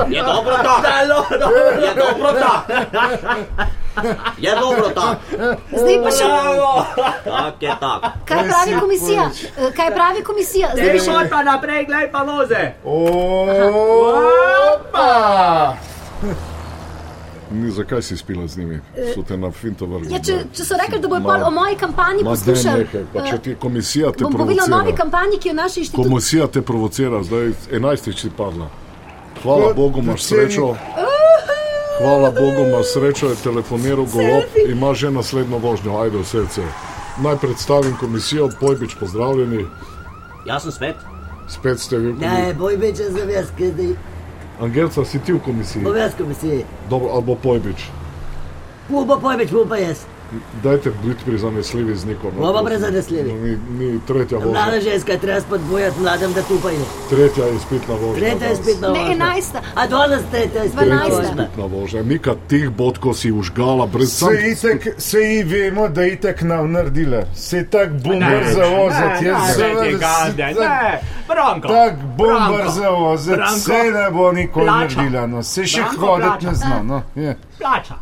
Je 0.09 0.23
dobro 0.23 0.57
to? 0.57 0.75
Je 1.81 1.95
dobro 1.95 2.33
to? 2.33 2.53
Je 4.39 4.55
dobro 4.55 4.89
to? 4.91 5.15
Zdaj 5.73 5.97
pa 6.05 6.11
še. 6.11 6.25
Tak 7.25 7.63
je 7.63 7.73
tak. 7.81 8.03
Kaj 8.25 8.43
pravi 8.45 8.81
komisija? 8.81 9.31
Eh, 9.59 9.73
Kaj 9.77 9.95
pravi 9.95 10.23
komisija? 10.23 10.69
Zdaj 10.75 10.91
bi 10.91 10.99
še. 10.99 11.11
Zdaj 11.11 11.29
pa 11.29 11.43
naprej, 11.43 11.87
glej 11.87 12.13
pa 12.13 12.23
voze. 12.23 12.73
Opa! 14.85 15.07
Ni, 17.51 17.71
zakaj 17.71 18.03
si 18.03 18.17
spila 18.17 18.47
z 18.47 18.59
njimi? 18.59 18.81
So 19.15 19.23
te 19.23 19.37
na 19.37 19.51
finto 19.53 19.87
vrgli. 19.87 20.13
Ja, 20.13 20.19
če, 20.19 20.39
če 20.53 20.65
so 20.65 20.75
rekli, 20.77 20.99
da 20.99 21.09
bojo 21.09 21.21
Ma- 21.21 21.29
pol 21.31 21.45
o 21.45 21.51
moji 21.53 21.77
kampanji 21.77 22.23
nehaj, 22.23 22.85
pa 23.15 23.23
če 23.23 23.39
ti 23.39 23.55
komisija 23.57 24.11
te 24.13 24.25
Bom 24.25 24.33
povedala 24.33 24.65
o 24.65 24.69
novi 24.69 24.83
provocira. 24.83 24.97
kampanji, 24.97 25.39
ki 25.39 25.49
jo 25.49 25.55
naš 25.55 25.77
inštitut. 25.77 26.05
Komisija 26.05 26.47
te 26.49 26.63
provocira, 26.63 27.23
zdaj 27.23 27.53
enajstič 27.73 28.21
si 28.21 28.31
padla. 28.31 28.67
Hvala 29.43 29.63
Kot 29.65 29.77
Bogu, 29.77 29.99
imaš 30.01 30.23
srečo. 30.23 30.75
Hvala 31.99 32.31
Bogu, 32.31 32.61
imaš 32.63 32.87
srečo, 32.89 33.27
je 33.27 33.37
telefoniral 33.37 34.07
golob, 34.07 34.45
ima 34.69 34.95
že 34.95 35.11
naslednjo 35.11 35.59
vožnjo, 35.59 35.97
ajde 35.99 36.19
v 36.19 36.25
srce. 36.25 36.63
Naj 37.19 37.37
predstavim 37.37 37.97
komisijo, 37.97 38.51
Pojbič, 38.61 38.95
pozdravljeni, 38.95 39.67
Jaz 40.45 40.63
sem 40.63 40.73
spet. 40.73 40.97
spet 41.49 41.81
ste 41.81 41.99
vi. 41.99 42.13
v 42.13 42.19
Ne. 42.21 42.55
Pojbič, 42.59 42.97
sem 42.97 43.31
jaz, 43.31 43.47
kaj 43.59 43.71
zdaj. 43.73 43.95
Angelca, 44.61 45.05
si 45.05 45.19
ti 45.19 45.33
v 45.33 45.41
komisiji? 45.45 45.85
Bom 45.85 45.97
jaz 45.97 46.15
komisiji. 46.17 46.65
Dobro, 46.91 47.09
ali 47.13 47.23
bo 47.23 47.35
Pojbič. 47.37 47.87
Bo 48.89 49.19
Pojbič, 49.21 49.51
pu 49.51 49.67
pa 49.69 49.77
jaz. 49.77 50.07
Dajte 50.63 50.91
biti 51.05 51.25
prizanesljivi 51.25 51.97
z 51.97 52.05
nekom. 52.07 52.31
no, 52.31 52.41
Bomo 52.41 52.53
prosim. 52.53 52.67
prizanesljivi. 52.67 53.33
No, 53.33 53.39
Ni, 53.39 53.59
ni 53.87 54.01
tretja 54.01 54.39
Mlada 54.39 54.65
vožnja, 54.67 54.81
ženska 54.83 55.13
je 55.13 55.19
treba 55.19 55.41
spodbujati 55.41 56.01
mladem, 56.01 56.33
da 56.33 56.43
tupajo. 56.43 56.77
tretja 57.11 57.49
izpitna 57.49 57.95
vožnja. 57.97 58.21
Tretja 58.21 58.47
je 58.47 58.55
danes. 58.55 58.59
spet 58.59 58.81
na 58.81 58.89
Ne, 58.89 59.13
enajsta. 59.13 59.61
A 59.75 59.87
danes 59.87 60.21
tretja 60.31 60.63
je 60.63 60.69
spet 60.69 60.79
Tretja 60.79 60.97
Dvanajsta. 60.99 61.23
izpitna 61.25 61.67
vožnja. 61.67 62.03
Nika 62.03 62.35
teh 62.49 62.69
bodkov 62.71 63.15
si 63.15 63.33
užgala 63.33 63.87
brez 63.87 64.13
Se 64.13 64.27
itek, 64.47 64.95
se 64.99 65.19
ji 65.21 65.43
vemo, 65.45 65.89
da 65.89 66.03
je 66.03 66.13
itek 66.13 66.43
nam 66.43 66.73
naredila. 66.73 67.23
Se 67.35 67.57
je 67.57 67.67
tak 67.67 67.93
bomber 67.93 68.45
za 68.47 68.65
voziti. 68.67 69.25
Ne, 69.25 69.33
ne, 69.59 69.83
ne, 69.83 69.93
gade, 69.95 70.55
ne. 70.55 71.01
Branko. 71.29 71.69
Tak 71.69 71.95
bomber 72.17 72.69
za 72.69 72.91
Branko. 73.27 73.57
se 73.57 73.73
ne 73.93 74.11
bo 74.13 74.33
nikoli 74.33 74.67
naredila. 74.67 75.27
No. 75.27 75.43
Se 75.43 75.67
še 75.67 75.83
hoditi 75.83 76.47
ne 76.47 76.55
zna. 76.55 76.83
No. 76.83 77.03
Je. 77.17 77.37
Plača. 77.59 77.95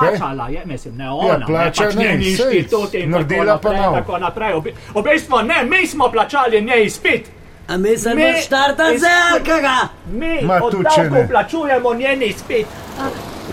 Plačala 0.00 0.48
je, 0.48 0.62
mislim, 0.64 0.96
ne 0.96 1.10
ona, 1.10 1.28
Ja, 1.30 1.46
plača 1.46 1.82
ne, 1.82 1.88
pač 1.88 1.94
ne, 1.96 2.02
sej, 2.06 2.30
inštitut 2.30 2.94
in 2.94 3.00
tako 3.02 3.10
naredila 3.12 3.44
naprej, 3.46 3.76
tako 3.94 4.18
naprej. 4.18 4.60
Bi- 4.60 4.74
V 4.94 5.02
bistvu 5.04 5.36
ne, 5.42 5.64
mi 5.66 5.86
smo 5.86 6.10
plačali 6.10 6.62
njej 6.62 6.84
izpit. 6.84 7.30
A 7.68 7.76
mi 7.76 7.98
se 7.98 8.14
Mi- 8.14 8.22
ne 8.22 8.34
štarta 8.36 8.92
iz- 8.92 9.00
zelkega. 9.00 9.76
Mi 10.06 10.42
Ma, 10.42 10.60
od 10.62 10.74
ne. 10.74 11.28
plačujemo 11.28 11.94
njen 11.94 12.22
izpit. 12.22 12.66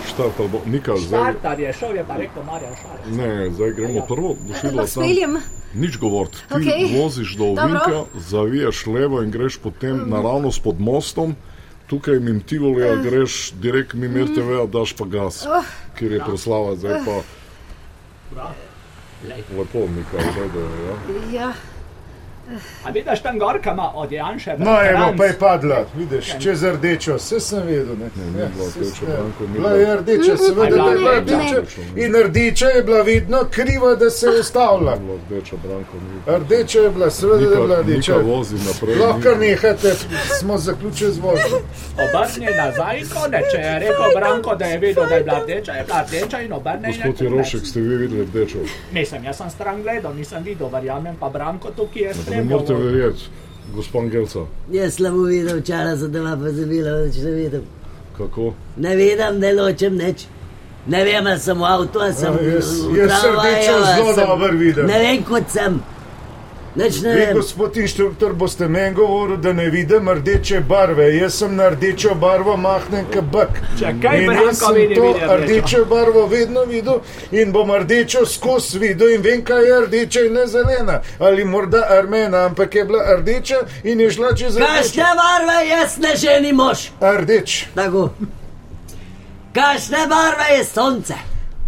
Štartal 0.08 0.48
bo, 0.48 0.60
Nika, 0.66 0.96
zdaj. 0.96 1.20
Štartar 1.20 1.60
je 1.60 1.72
šel, 1.72 1.96
je 1.96 2.04
pa 2.04 2.16
rekel 2.16 2.42
Marjan 2.42 2.72
Šarec. 2.74 3.06
Ne, 3.08 3.50
zdaj 3.50 3.70
gremo 3.70 4.06
prvo, 4.06 4.36
boš 4.40 4.62
videla 4.62 4.82
Lahko 4.82 4.86
sam. 4.86 5.02
speljem. 5.02 5.36
Nič 5.74 5.98
govort. 5.98 6.30
Ti 6.32 6.54
okay. 6.54 7.02
voziš 7.02 7.34
do. 7.34 7.44
Ovinka, 7.44 8.04
zaviješ 8.16 8.86
levo 8.86 9.22
in 9.22 9.30
greš 9.30 9.56
potem 9.58 9.96
mm. 9.96 10.10
naravnost 10.10 10.62
pod 10.62 10.80
mostom. 10.80 11.36
Tukaj 11.88 12.20
mimo 12.20 12.40
Tivolija 12.46 12.92
uh. 12.92 13.02
greš 13.02 13.52
direkt 13.52 13.94
mimo 13.94 14.24
RTV, 14.24 14.66
daš 14.72 14.92
pa 14.92 15.04
gas, 15.04 15.46
Oh. 15.46 15.64
kjer 15.98 16.12
je 16.12 16.20
proslava, 16.24 16.76
zdaj 16.76 17.00
pa 17.04 17.22
Lej. 19.28 19.42
lepo, 19.58 19.78
Nika, 19.78 20.18
zdaj 20.32 20.48
da 20.54 20.60
je. 20.60 20.86
Ja. 21.34 21.40
Ja. 21.40 21.52
A 22.84 22.90
vidiš 22.90 23.20
tam 23.20 23.38
gor, 23.38 23.60
kam 23.62 23.74
ima 23.74 23.90
od 23.94 24.12
Janše? 24.12 24.54
No, 24.58 24.70
evo, 24.70 24.88
bratranc? 24.90 25.16
pa 25.16 25.24
je 25.24 25.38
padla, 25.38 25.84
vidiš, 25.96 26.34
čez 26.40 26.62
rdečo, 26.64 27.14
vse 27.16 27.40
sem 27.40 27.62
vedel. 27.62 27.94
Ne, 27.94 28.10
bila 28.14 28.66
ni 29.40 29.52
Bila 29.52 29.68
bila. 29.68 29.70
je 29.70 29.96
rdeča, 29.96 30.36
seveda, 30.38 30.76
da 30.76 30.82
je 30.82 30.98
bila 30.98 31.12
Ne, 31.12 31.20
rdeča. 31.20 31.60
ne. 31.94 32.04
In 32.04 32.14
rdeča 32.16 32.66
je 32.66 32.82
bila 32.82 33.02
vidno 33.02 33.44
kriva, 33.50 33.94
da 33.94 34.10
se 34.10 34.26
je 34.26 34.40
ustavila. 34.40 34.96
Bilo 34.96 35.18
rdeča. 35.30 35.56
Rdeča 36.28 36.78
je 36.78 36.90
bila, 36.90 37.10
seveda, 37.10 37.38
da 37.38 37.50
je 37.50 37.56
bila 37.58 37.80
rdeča. 37.80 38.14
Lahko 39.00 39.34
nehate, 39.40 39.94
smo 40.38 40.58
zaključili 40.58 41.12
z 41.12 41.18
vozom. 41.18 41.60
Obrni 41.94 42.46
nazaj 42.56 42.98
in 42.98 43.06
konec. 43.14 43.44
Če 43.52 43.58
je 43.58 43.78
rekel 43.78 44.10
Branko, 44.16 44.54
da 44.56 44.64
je 44.64 44.78
videl, 44.78 45.06
da 45.06 45.14
je 45.14 45.22
bila 45.22 45.38
rdeča, 45.38 45.72
je 45.72 45.84
bila 45.84 46.02
rdeča 46.02 46.40
in 46.40 46.52
obrne 46.52 46.88
in 46.88 46.94
je 46.94 47.00
Gospod. 47.02 47.20
Jerošek, 47.22 47.66
ste 47.66 47.80
vi 47.80 47.96
videli 47.96 48.22
rdečo? 48.24 48.58
Jaz 49.24 49.36
sem 49.36 49.50
stran 49.50 49.82
gledal, 49.82 50.14
nisem 50.14 50.42
videl, 50.42 50.68
verjamem 50.68 51.16
pa 51.16 51.28
Branko 51.28 51.70
tukaj 51.70 52.02
je 52.02 52.14
Ne 52.38 52.44
morete 52.44 52.74
verjeti, 52.74 53.22
gospod 53.74 54.02
Angelca, 54.02 54.40
Jaz 54.70 54.94
slabo 54.94 55.22
videl, 55.24 55.60
včeraj 55.60 55.96
sem 55.96 56.12
doma 56.12 56.36
pozabila, 56.36 56.90
več 56.96 57.16
ne 57.18 57.30
vidim. 57.32 57.62
kako? 58.18 58.52
Ne 58.76 58.96
vidim, 58.96 59.38
ne 59.38 59.52
ločem 59.52 59.96
nič. 59.96 60.26
Ne 60.86 61.04
vem, 61.04 61.26
ali 61.26 61.40
sem 61.40 61.58
v 61.58 61.64
avtu, 61.66 62.00
ali 62.00 62.14
sem 62.14 62.32
v 62.32 62.38
v 62.38 62.48
jaz 62.48 62.68
tramvaju, 63.20 63.38
rdečo 63.38 63.74
zelo 63.86 64.12
sem- 64.14 64.26
dobro 64.26 64.52
vidim. 64.54 64.86
Ne 64.86 64.98
vem, 64.98 65.24
kot 65.24 65.50
sem. 65.50 65.80
Nič 66.78 67.00
ne 67.00 67.10
Vi, 67.10 67.26
gospod 67.34 67.76
inštruktor, 67.76 68.32
boste 68.34 68.68
meni 68.68 68.94
govorili, 68.94 69.38
da 69.38 69.52
ne 69.52 69.64
vidim 69.66 70.08
rdeče 70.10 70.60
barve. 70.60 71.16
Jaz 71.16 71.34
sem 71.34 71.56
na 71.56 71.68
rdečo 71.68 72.14
barvo 72.14 72.56
mahnen 72.56 73.04
kabak. 73.12 73.48
Čakaj, 73.78 74.18
In 74.18 74.32
jaz 74.32 74.58
sem 74.58 74.74
vidi, 74.74 74.94
to 74.94 75.12
rdečo. 75.12 75.36
rdečo 75.36 75.84
barvo 75.84 76.26
vedno 76.26 76.62
videl 76.64 77.00
in 77.32 77.52
bom 77.52 77.72
rdečo 77.72 78.26
skozi 78.26 78.78
videl 78.78 79.10
in 79.10 79.22
vem, 79.22 79.44
kaj 79.44 79.64
je 79.64 79.80
rdeča 79.80 80.20
in 80.20 80.32
ne 80.32 80.46
zelena. 80.46 81.00
Ali 81.18 81.44
morda 81.44 81.86
armena, 81.90 82.44
ampak 82.44 82.74
je 82.74 82.84
bila 82.84 83.16
rdeča 83.16 83.54
in 83.84 84.00
je 84.00 84.10
šla 84.10 84.34
čez 84.34 84.56
Kakšne 84.56 84.78
rdečo. 84.78 85.16
barve 85.16 85.68
jaz 85.68 85.98
ne 85.98 86.16
ženi 86.16 86.52
mož? 86.52 86.78
Rdeč, 87.18 87.66
Tako. 87.74 88.10
Kakšne 89.52 90.06
barve 90.06 90.54
je 90.54 90.64
sonce? 90.64 91.14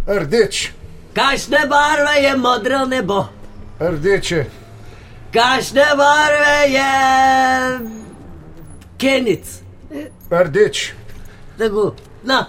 rdeč, 0.07 0.71
Kakšne 1.13 1.67
barve 1.67 2.15
je 2.19 2.37
modro 2.37 2.85
nebo? 2.85 3.25
rdeče, 3.81 4.45
Kakšne 5.33 5.85
barve 5.97 6.71
je 6.71 6.91
kenic? 8.97 9.61
rdeč. 10.31 10.93
Tako. 11.57 11.95
No, 12.23 12.45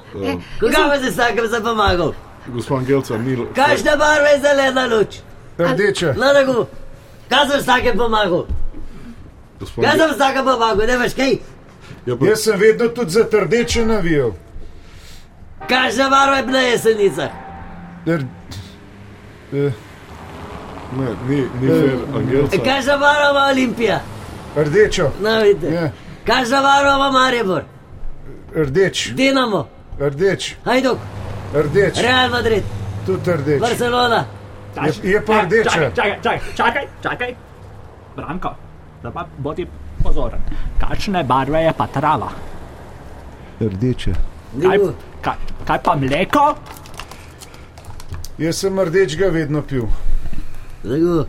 koga 0.61 0.89
pa 0.89 0.99
se 0.99 1.11
vsakem 1.11 1.47
za 1.47 1.61
pomagal? 1.61 2.13
Gospod 2.47 2.79
Angelca, 2.79 3.19
ni. 3.19 3.37
Kakšne 3.55 3.97
barve 3.97 4.29
je 4.29 4.41
zelena 4.41 4.87
luč? 4.87 5.17
Rdeče. 5.59 6.15
No, 6.17 6.33
tako. 6.35 6.67
Kaj 7.29 7.49
sem 7.49 7.61
vsake 7.61 7.95
pomagal? 7.97 8.47
Gospod, 9.61 9.85
Kaj 9.85 9.99
sem 9.99 10.11
vsake 10.15 10.45
pomagal, 10.45 10.87
ne 10.87 10.97
veš 10.99 11.15
kaj? 11.15 11.37
ja, 12.07 12.17
pa, 12.17 12.27
Jaz 12.27 12.45
sem 12.45 12.61
vedno 12.61 12.89
tudi 12.89 13.11
za 13.11 13.27
rdeče 13.33 13.87
navijal. 13.87 14.33
Kažna 15.69 16.09
barva 16.11 16.37
je 16.37 16.43
bila 16.43 16.59
jesenica. 16.59 17.29
R... 18.07 18.25
Eh, 19.53 19.73
ne, 20.99 21.07
ni, 21.29 21.45
ni 21.61 21.69
fair, 21.69 21.99
Angelca. 22.17 22.57
Kažna 22.65 22.99
barva 22.99 23.31
ima 23.31 23.47
Olimpija. 23.51 24.01
Rdečo. 24.57 25.11
No, 25.21 25.41
vidite. 25.41 25.93
Kažna 26.27 26.63
barva 26.63 26.95
ima 26.97 27.11
Maribor. 27.11 27.63
Rdeč. 28.55 29.09
Dinamo. 29.09 29.69
Rdeč. 30.01 30.55
Hajduk. 30.65 30.99
Rdeč. 31.55 31.99
Real 32.03 32.31
Madrid. 32.31 32.63
Tudi 33.07 33.33
rdeč. 33.33 33.61
Barcelona. 33.61 34.25
Je, 35.03 35.11
je 35.11 35.25
pa 35.25 35.41
rdeča. 35.43 35.71
Čakaj, 35.71 35.93
čakaj, 35.95 36.21
čakaj, 36.23 36.39
čakaj, 36.57 36.87
čakaj. 37.03 37.35
Branko, 38.17 38.55
zdaj 39.01 39.13
pa 39.13 39.27
bodi 39.39 39.67
pozoren. 40.03 40.41
Kakšne 40.81 41.25
barve 41.25 41.63
je 41.63 41.73
pa 41.77 41.87
trava? 41.87 42.31
Rdeče. 43.61 44.15
Kaj, 44.63 44.79
kaj, 45.21 45.37
kaj 45.67 45.83
pa 45.85 45.97
mleko? 45.97 46.55
Jaz 48.39 48.57
sem 48.65 48.81
rdečega 48.81 49.29
vedno 49.29 49.63
pil. 49.63 49.87
Zago. 50.85 51.25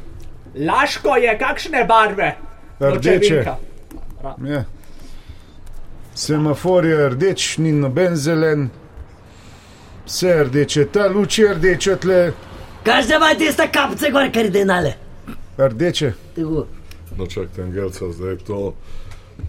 Laško 0.56 1.16
je 1.16 1.38
kakšne 1.40 1.86
barve? 1.86 2.36
Rdeče. 2.80 3.46
Ja. 4.46 4.64
Semafor 6.16 6.86
je 6.86 7.10
rdeč, 7.10 7.58
ni 7.58 7.72
noben 7.72 8.16
zelen. 8.16 8.70
Vse 10.06 10.28
je 10.28 10.44
rdeče, 10.44 10.86
ta 10.86 11.08
luč 11.08 11.40
je 11.40 11.54
rdeča, 11.54 11.96
tle 11.96 12.32
Kažna 12.84 13.16
ima 13.16 13.34
tiste 13.38 13.68
kapce 13.72 14.12
gor 14.12 14.32
kardinale. 14.34 14.94
rdeče. 15.58 16.14
Tako. 16.36 16.66
No, 17.18 17.28
čakajte, 17.28 17.62
Angelca, 17.64 18.12
zdaj 18.12 18.38
to, 18.38 18.74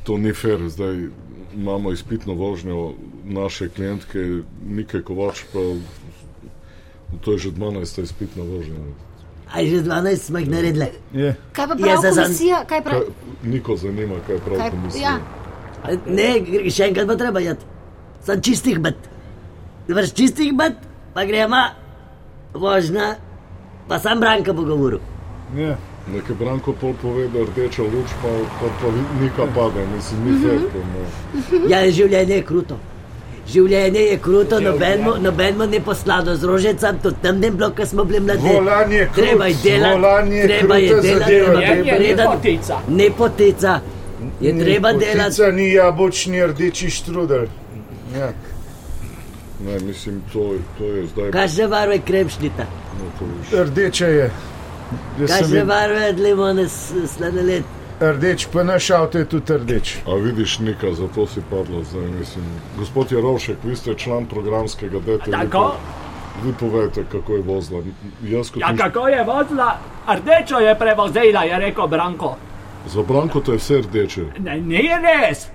to 0.02 0.18
ni 0.18 0.32
fair. 0.32 0.68
Zdaj 0.68 1.09
imamo 1.55 1.92
izpitno 1.92 2.34
vožnjo 2.34 2.92
naše 3.24 3.68
klientke 3.68 4.18
Nike 4.66 5.02
Kovač, 5.02 5.42
pa 5.52 5.59
to 7.20 7.32
je 7.32 7.38
že 7.38 7.50
12. 7.50 8.02
izpitna 8.02 8.42
vožnja. 8.42 8.78
Aj 9.55 9.62
že 9.64 9.76
12 9.78 10.16
smo 10.18 10.38
jih 10.38 10.50
naredili. 10.50 10.88
Je. 11.14 11.34
Kaj 11.52 11.66
pa 11.66 11.74
Je 11.74 11.78
pravi 11.78 11.98
zan- 12.05 12.14
komisija? 12.16 12.57
Kaj 12.59 12.66
Kaj, 12.68 12.82
pravi? 12.82 13.05
Niko 13.44 13.76
zanima, 13.76 14.14
kaj 14.26 14.38
pravi 14.38 14.59
Kaj, 14.59 14.70
komisija. 14.70 15.11
ja. 15.11 15.18
Ne, 16.09 16.28
še 16.70 16.84
enkrat 16.84 17.07
bo 17.07 17.14
treba 17.14 17.40
jeti. 17.40 17.64
Sam 18.20 18.40
čistih 18.40 18.78
bet. 18.80 18.96
Vrš 19.88 20.12
čistih 20.12 20.55
bet, 20.55 20.72
pa 21.14 21.24
gremo 21.24 21.61
vožnja, 22.55 23.14
pa 23.88 23.98
sam 23.98 24.20
Branka 24.20 24.52
bo 24.52 24.62
govoril. 24.64 24.98
Ja. 25.57 25.76
Nekaj 26.07 26.36
Branko 26.36 26.72
pol 26.72 26.92
pove, 26.94 27.28
da 27.28 27.40
rdeča 27.40 27.82
luč 27.82 28.11
pa, 28.22 28.28
pa, 28.59 28.66
pa 28.80 28.88
nika 29.20 29.46
pade, 29.48 29.86
mislim, 29.86 30.24
ni 30.24 30.40
fair. 30.40 30.61
to, 30.62 30.78
no. 30.84 31.68
Ja, 31.68 31.90
življenje 31.90 32.34
je 32.34 32.42
kruto. 32.42 32.76
Življenje 33.47 34.01
je 34.01 34.18
kruto, 34.18 34.59
nobenmu 35.20 35.66
ne 35.66 35.80
poslado 35.80 36.36
z 36.36 36.45
rožicam, 36.45 36.99
tudi 36.99 37.16
tam 37.22 37.40
ne 37.40 37.51
bilo, 37.51 37.70
ko 37.70 37.86
smo 37.86 38.05
bili 38.05 38.20
mladi. 38.20 38.40
Volan 38.45 38.92
je 38.92 39.05
krut, 39.05 39.14
treba 39.16 39.47
je 39.47 39.57
delati, 39.62 39.95
volan 39.95 40.32
je 40.32 40.49
treba 40.49 40.76
je 40.76 40.88
delati, 40.88 41.26
treba 41.26 41.61
je 41.61 41.74
treba- 41.74 41.97
preden- 41.97 42.16
Nepotica. 42.16 42.78
Nepotica. 42.88 43.80
Je 44.40 44.53
Ni 44.53 44.64
treba 44.64 44.92
potica, 44.92 45.12
delati. 45.12 45.53
Ni 45.53 45.72
jabolčni 45.72 46.47
rdeči 46.47 46.90
štrudel. 46.90 47.47
Ja. 48.18 48.32
Ne, 49.61 49.78
mislim, 49.80 50.22
to, 50.32 50.55
to 50.78 50.84
je 50.84 51.07
zdaj. 51.07 51.30
Kaže 51.30 51.68
barve 51.68 51.99
kremšnita. 51.99 52.64
No, 52.99 53.05
to 53.51 53.57
je 53.57 53.64
Rdeče 53.64 54.07
je. 54.07 54.30
Kaže 55.28 55.64
barve 55.64 56.12
limone 56.12 56.68
sladoled. 57.09 57.62
Rdeč, 58.01 58.47
pa 58.47 58.62
naš 58.62 58.90
avto 58.90 59.18
je 59.18 59.24
tudi 59.24 59.55
rdeč. 59.55 59.97
A 60.07 60.14
vidiš, 60.14 60.59
Nika, 60.59 60.92
zato 60.92 61.26
si 61.26 61.40
padla 61.42 61.82
zdaj, 61.82 62.07
mislim. 62.11 62.45
Gospod 62.78 63.12
Jarovšek, 63.12 63.57
vi 63.64 63.76
ste 63.76 63.95
član 63.95 64.26
programskega 64.26 64.99
DTV. 64.99 65.30
Tako. 65.30 65.72
Vi 66.45 66.53
povejte, 66.53 67.05
kako 67.12 67.32
je 67.32 67.42
vozila. 67.42 67.82
Jaz 68.22 68.51
Ja, 68.57 68.68
inš- 68.68 68.78
kako 68.78 69.09
je 69.09 69.24
vozila? 69.24 69.78
Rdečo 70.09 70.59
je 70.59 70.74
prevozila, 70.74 71.42
je 71.42 71.59
rekel 71.59 71.86
Branko. 71.86 72.36
Za 72.86 73.03
Branko 73.03 73.40
to 73.40 73.53
je 73.53 73.59
vse 73.59 73.74
rdeče. 73.78 74.22
Ne, 74.38 74.61
ni 74.61 74.76
res. 75.01 75.47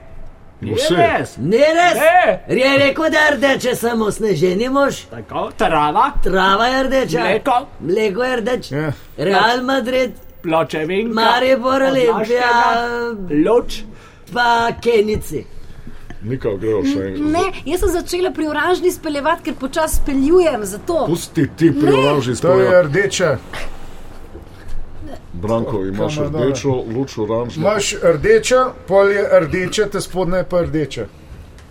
Ni 0.61 0.73
Vse. 0.73 0.95
res. 0.95 1.37
Ne 1.37 1.57
res? 1.57 1.99
Ne. 2.47 2.55
Je 2.55 2.77
rekel, 2.77 3.05
da 3.05 3.17
je 3.19 3.35
rdeče 3.35 3.75
samo 3.75 4.11
sneženi 4.11 4.69
mož. 4.69 4.95
Tako, 5.05 5.51
trava. 5.57 6.11
Trava 6.23 6.65
je 6.65 6.83
rdeča. 6.83 7.19
Mleko. 7.19 7.65
Mleko 7.79 8.23
je 8.23 8.35
rdeč. 8.37 8.71
Ja. 8.71 8.91
Real 9.17 9.63
Madrid, 9.63 10.11
Pločevinka. 10.43 11.13
Maribor, 11.13 11.81
Olimpija, 11.83 12.51
Luč. 13.45 13.83
pa 14.33 14.71
Kenici. 14.81 15.45
Nika, 16.21 16.49
gremo 16.59 16.83
še 16.83 17.03
enkrat. 17.09 17.27
Ne, 17.31 17.43
jaz 17.65 17.83
sem 17.83 17.91
začela 17.93 18.31
pri 18.35 18.49
oranžni 18.51 18.91
speljevati, 18.91 19.45
ker 19.47 19.55
počasi 19.59 20.01
speljujem 20.01 20.65
za 20.65 20.79
to. 20.87 21.05
Pusti 21.07 21.47
ti 21.57 21.71
pri 21.71 21.93
oranži 21.93 22.35
To 22.41 22.59
je 22.59 22.81
rdeča. 22.83 23.37
Branko, 25.39 25.85
imaš 25.85 26.17
rdečo, 26.17 26.73
luč 26.95 27.17
oranžno. 27.17 27.63
Imaš 27.63 27.93
rdeča, 28.03 28.65
pol 28.87 29.11
je 29.11 29.23
rdeča, 29.45 29.87
te 29.91 30.01
spodnja 30.01 30.43
je 30.43 30.49
pa 30.49 30.61
rdeča. 30.61 31.07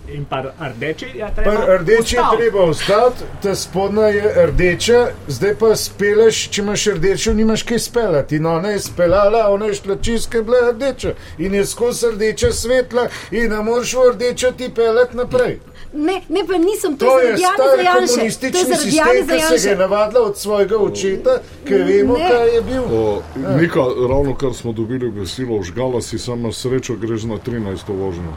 In 0.08 0.24
pa 0.24 0.42
rdeči 0.60 1.06
je 1.14 1.26
Pa 1.26 1.42
treba. 1.42 1.76
rdeči 1.76 1.92
je 2.14 2.20
ustaviti. 2.20 2.36
treba 2.38 2.62
ostati, 2.62 3.24
ta 3.42 3.54
spodnja 3.54 4.02
je 4.02 4.46
rdeča, 4.46 4.98
zdaj 5.28 5.54
pa 5.54 5.76
speleš, 5.76 6.48
če 6.48 6.62
imaš 6.62 6.86
rdečo, 6.86 7.32
nimaš 7.34 7.62
kaj 7.62 7.78
speljati. 7.78 8.36
In 8.36 8.46
ona 8.46 8.68
je 8.68 8.78
speljala, 8.80 9.48
ona 9.48 9.66
je 9.66 9.74
šla 9.74 9.96
čisto, 9.96 10.42
bila 10.42 10.70
rdeča. 10.70 11.08
In 11.38 11.54
je 11.54 11.66
skozi 11.66 12.06
rdeča 12.06 12.52
svetla 12.52 13.08
in 13.30 13.50
ne 13.50 13.62
moreš 13.62 13.94
v 13.94 14.10
rdečo 14.10 14.52
ti 14.52 14.70
peljati 14.70 15.16
naprej. 15.16 15.58
Ne, 15.92 16.20
ne, 16.28 16.40
pa 16.46 16.58
nisem, 16.58 16.96
to, 16.96 17.20
je 17.20 17.26
je 17.26 17.30
Janše. 17.30 17.56
To 17.56 17.64
je 17.70 17.86
komunistični 17.96 18.60
zaradi 18.60 18.82
sistem, 18.82 19.26
ki 19.28 19.58
se 19.58 19.66
ga 19.66 19.70
je 19.70 19.76
navadila 19.78 20.22
od 20.22 20.38
svojega 20.38 20.76
očeta, 20.78 21.30
ki 21.64 21.74
vemo, 21.74 22.16
Ne. 22.16 22.28
kaj 22.28 22.54
je 22.54 22.62
bil. 22.62 22.82
O, 22.84 23.22
Nika, 23.56 23.80
ravno 24.08 24.34
kar 24.34 24.54
smo 24.54 24.72
dobili 24.72 25.10
besilo, 25.10 25.62
žgala 25.62 26.02
si 26.02 26.18
sama 26.18 26.52
srečo, 26.52 26.96
greš 26.96 27.22
na 27.22 27.34
13. 27.36 27.88
vožnjo. 27.90 28.32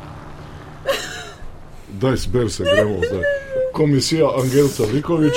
Daj, 2.02 2.16
zber 2.18 2.50
se, 2.52 2.64
gremo 2.64 2.98
zdaj. 3.08 3.24
Komisija 3.74 4.28
Angelca 4.44 4.84
Vikovič, 4.94 5.34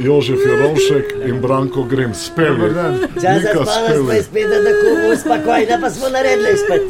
Jožef 0.00 0.38
Jerovšek 0.46 1.04
in 1.28 1.40
Branko 1.40 1.82
Grem, 1.82 2.14
speli. 2.14 2.74
Čas 3.14 3.22
za 3.22 3.32
Nika, 3.32 3.50
spala 3.52 3.66
smo 3.66 4.04
speli. 4.06 4.22
spet, 4.22 4.46
da 4.48 4.56
tako 4.64 5.12
uspokojna, 5.12 5.78
pa 5.80 5.90
smo 5.90 6.08
naredili 6.08 6.56
spet. 6.56 6.82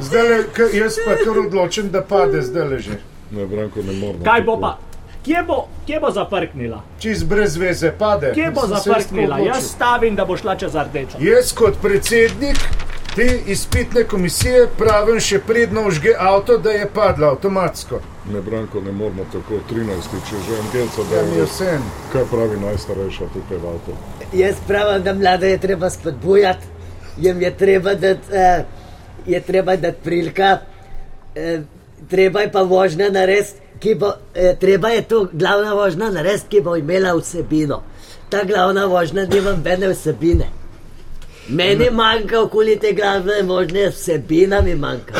Zdaj 0.00 0.28
le, 0.28 0.44
jaz 0.72 0.96
pa 1.06 1.16
kar 1.24 1.38
odločen, 1.38 1.90
da 1.90 2.02
pade 2.02 2.42
zdaj 2.42 2.68
leže. 2.68 2.98
Ne, 3.30 3.46
Branko, 3.46 3.82
ne 3.82 3.92
moramo. 3.92 4.24
Kaj 4.24 4.42
bo 4.42 4.60
pa? 4.60 4.78
Kje 5.24 5.42
bo, 5.46 5.68
kje 5.86 6.00
bo 6.00 6.10
zaprknila? 6.10 6.82
Čist 7.00 7.26
brez 7.26 7.56
veze 7.56 7.92
pade. 7.98 8.32
Kje 8.34 8.50
bo 8.54 8.66
zaprknila? 8.66 9.38
Jaz 9.38 9.70
stavim, 9.74 10.16
da 10.16 10.24
bo 10.24 10.36
šla 10.36 10.56
čez 10.56 10.74
rdečo. 10.74 11.18
Jaz 11.20 11.52
kot 11.52 11.74
predsednik 11.82 12.56
te 13.18 13.40
izpitne 13.46 14.04
komisije 14.04 14.66
pravim 14.78 15.16
še 15.20 15.40
predno 15.46 15.82
užge 15.88 16.12
avto, 16.18 16.56
da 16.62 16.70
je 16.70 16.84
padla 16.94 17.32
avtomatsko. 17.32 17.98
Ne, 18.32 18.40
Branko, 18.46 18.80
ne 18.80 18.92
moramo 18.92 19.24
tako 19.32 19.58
13. 19.70 20.12
Če 20.28 20.42
že 20.46 20.58
Angelca 20.62 21.06
Ja, 21.14 21.22
mi 21.26 21.34
je 21.34 21.40
da 21.42 21.48
vse. 21.48 21.72
Kaj 22.12 22.26
pravi 22.30 22.60
najstarejša 22.62 23.26
tukaj 23.34 23.58
v 23.58 23.72
avtu? 23.72 23.96
Jaz 24.38 24.60
pravim, 24.68 25.02
da 25.02 25.14
mlade 25.18 25.50
je 25.50 25.58
treba 25.58 25.90
spodbujati, 25.90 26.70
jim 27.16 27.42
je 27.42 27.50
treba 27.56 27.94
dati, 27.94 28.30
uh, 28.30 29.26
je 29.26 29.40
treba 29.40 29.76
dati 29.76 29.98
prilika, 30.04 30.52
uh, 30.60 31.64
treba 32.10 32.46
je 32.46 32.52
pa 32.52 32.62
vožnja 32.62 33.10
narediti, 33.10 33.58
ki 33.82 33.96
bo, 33.98 34.12
uh, 34.12 34.52
treba 34.60 34.94
je 34.94 35.02
to 35.02 35.24
glavna 35.32 35.74
vožnja 35.74 36.12
narediti, 36.20 36.54
ki 36.54 36.62
bo 36.70 36.76
imela 36.76 37.16
vsebino. 37.18 37.82
Ta 38.30 38.44
glavna 38.44 38.86
vožnja 38.86 39.26
nima 39.26 39.58
nobene 39.58 39.90
vsebine. 39.90 40.52
Meni 41.48 41.90
manjka 41.90 42.40
okoli 42.40 42.76
te 42.76 42.92
glavne 42.92 43.42
vožnje, 43.44 43.88
vsebina 43.88 44.60
mi 44.60 44.74
manjka. 44.74 45.14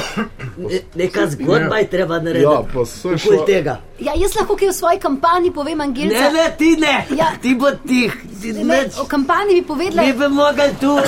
Ne, 0.58 0.80
neka 0.94 1.26
zgodba 1.26 1.76
je 1.76 1.86
treba 1.86 2.18
narediti. 2.18 2.44
Ja, 2.44 2.62
pa 2.74 2.84
se 2.84 3.08
tega. 3.46 3.76
Ja, 3.98 4.12
jaz 4.14 4.34
lahko 4.36 4.56
kaj 4.56 4.68
v 4.68 4.72
svoji 4.72 4.98
kampanji 4.98 5.50
povem, 5.50 5.80
Angelca. 5.80 6.14
Ne, 6.14 6.32
ne, 6.32 6.54
ti 6.58 6.76
ne, 6.76 7.06
Ja. 7.12 7.30
ti 7.42 7.54
bo 7.54 7.70
tih, 7.82 8.12
ti 8.42 8.52
Ne, 8.52 8.64
neč. 8.64 8.98
o 8.98 9.04
kampanji 9.04 9.54
bi 9.54 9.62
povedala. 9.62 10.02
Mi 10.02 10.12
bi 10.12 10.28
mogli 10.28 10.68
tu 10.80 10.98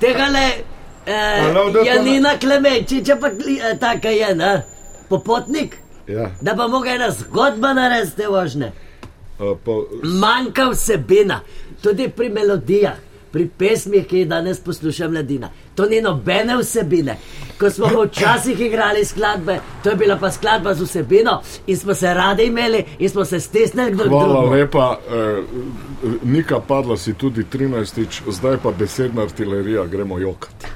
tega 0.00 0.26
le. 0.28 0.46
Uh, 1.06 1.12
da 1.64 1.72
pa- 1.72 1.84
Janina 1.86 2.38
Klemenčiča, 2.38 3.16
pa 3.16 3.28
eh, 3.28 3.78
taka 3.78 4.08
je, 4.10 4.34
ne? 4.34 4.62
popotnik, 5.08 5.76
Ja, 6.08 6.30
da 6.42 6.54
pa 6.54 6.66
moga 6.66 6.90
ena 6.90 7.10
zgodba 7.10 7.72
narediti 7.72 8.16
te 8.16 8.26
vožnje. 8.28 8.72
a, 9.38 9.54
pa, 9.56 9.72
Manjka 10.02 10.70
vsebina, 10.70 11.40
tudi 11.82 12.08
pri 12.08 12.28
melodijah. 12.28 12.96
Pri 13.32 13.48
pesmih, 13.58 14.06
ki 14.06 14.18
jih 14.18 14.28
danes 14.28 14.60
posluša 14.60 15.08
mladina. 15.08 15.50
To 15.74 15.86
ni 15.86 16.00
nobene 16.00 16.56
vsebine. 16.56 17.16
Ko 17.58 17.70
smo 17.70 17.86
včasih 18.02 18.60
igrali 18.60 19.04
skladbe, 19.04 19.58
to 19.82 19.90
je 19.90 19.96
bila 19.96 20.16
pa 20.16 20.30
skladba 20.30 20.74
z 20.74 20.82
vsebino 20.82 21.40
in 21.66 21.76
smo 21.76 21.94
se 21.94 22.14
radi 22.14 22.44
imeli 22.44 22.84
in 22.98 23.10
smo 23.10 23.24
se 23.24 23.40
stisnili 23.40 23.94
drug 23.96 24.08
Hvala 24.08 24.32
drugemu. 24.32 24.52
lepa. 24.54 24.98
Eh, 25.10 25.42
Nika, 26.22 26.60
padla 26.60 26.96
si 26.96 27.14
tudi 27.14 27.44
13, 27.44 28.06
zdaj 28.30 28.56
pa 28.62 28.70
besedna 28.70 29.22
artilerija, 29.22 29.86
gremo 29.86 30.18
jokati. 30.18 30.66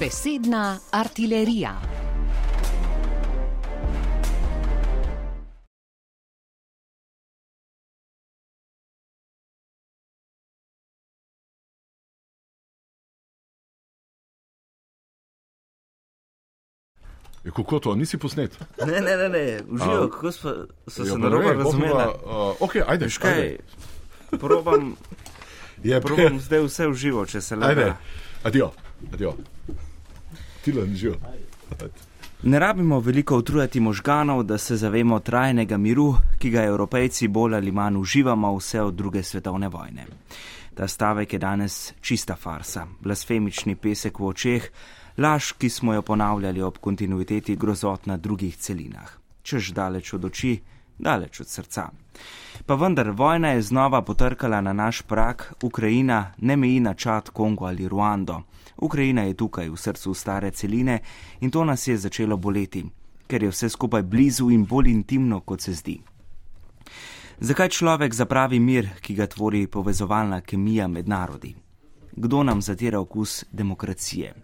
Besedna 0.00 0.78
artilerija. 0.90 2.05
Je, 17.46 17.52
kako 17.52 17.78
to, 17.78 17.94
nisi 17.94 18.18
posnet? 18.18 18.58
Ne, 18.80 19.00
ne, 19.00 19.14
ne, 19.16 19.28
ne. 19.28 19.44
uživo, 19.68 20.02
A, 20.02 20.10
kako 20.10 20.32
sva, 20.32 20.52
so 20.86 21.02
ja, 21.02 21.12
se 21.12 21.18
narobe 21.18 21.44
ne 21.44 21.50
vem, 21.50 21.58
razumeli. 21.58 21.92
uh, 21.94 22.56
okej, 22.60 22.82
ajde, 22.82 23.04
Veš 23.04 23.18
kaj, 23.18 23.32
ajde. 23.32 23.58
probam, 24.40 24.96
Je, 25.82 26.00
probam 26.00 26.40
zdaj 26.40 26.60
vse 26.60 26.88
uživo, 26.88 27.26
če 27.26 27.40
se 27.40 27.56
le 27.56 27.66
Ajde, 27.66 27.84
da. 27.84 27.96
adijo, 28.42 28.70
adijo. 29.12 29.34
Tilen, 30.62 30.96
živ. 30.96 31.14
Ne 32.42 32.58
rabimo 32.58 33.00
veliko 33.00 33.38
utrujati 33.38 33.80
možganov, 33.80 34.42
da 34.42 34.58
se 34.58 34.76
zavemo 34.76 35.20
trajnega 35.20 35.76
miru, 35.76 36.08
ki 36.38 36.50
ga 36.50 36.62
evropejci 36.64 37.28
bolj 37.28 37.54
ali 37.54 37.72
manj 37.72 37.96
uživamo 37.96 38.56
vse 38.56 38.80
od 38.82 38.94
druge 38.94 39.22
svetovne 39.22 39.68
vojne. 39.68 40.06
Ta 40.74 40.88
stavek 40.88 41.32
je 41.32 41.38
danes 41.38 41.94
čista 42.00 42.36
farsa, 42.36 42.86
blasfemični 43.00 43.76
pesek 43.76 44.18
v 44.18 44.26
očeh, 44.26 44.66
laž, 45.18 45.52
ki 45.52 45.68
smo 45.68 45.94
jo 45.94 46.02
ponavljali 46.02 46.62
ob 46.62 46.78
kontinuiteti 46.78 47.56
grozot 47.56 48.06
na 48.06 48.16
drugih 48.16 48.56
celinah. 48.56 49.18
Čež 49.42 49.72
daleč 49.72 50.12
od 50.12 50.24
oči, 50.24 50.60
daleč 50.98 51.40
od 51.40 51.48
srca. 51.48 51.88
Pa 52.66 52.74
vendar, 52.74 53.10
vojna 53.10 53.48
je 53.48 53.62
znova 53.62 54.02
potrkala 54.02 54.60
na 54.60 54.72
naš 54.72 55.02
prak, 55.02 55.54
Ukrajina 55.62 56.32
ne 56.38 56.56
meji 56.56 56.80
na 56.80 56.94
Čad, 56.94 57.30
Kongo 57.30 57.64
ali 57.64 57.88
Ruando. 57.88 58.42
Ukrajina 58.76 59.22
je 59.22 59.34
tukaj 59.34 59.68
v 59.68 59.76
srcu 59.76 60.14
stare 60.14 60.50
celine 60.50 61.00
in 61.40 61.50
to 61.50 61.64
nas 61.64 61.86
je 61.86 61.96
začelo 61.96 62.36
boleti, 62.36 62.84
ker 63.26 63.42
je 63.42 63.50
vse 63.50 63.68
skupaj 63.68 64.02
blizu 64.02 64.50
in 64.50 64.64
bolj 64.66 64.90
intimno, 64.90 65.40
kot 65.40 65.60
se 65.60 65.72
zdi. 65.72 66.00
Zakaj 67.40 67.68
človek 67.68 68.14
zapravi 68.14 68.60
mir, 68.60 68.88
ki 69.00 69.14
ga 69.14 69.26
tvori 69.26 69.66
povezovalna 69.66 70.40
kemija 70.40 70.88
med 70.88 71.08
narodi? 71.08 71.54
Kdo 72.16 72.42
nam 72.42 72.62
zatira 72.62 73.00
okus 73.00 73.44
demokracije? 73.52 74.34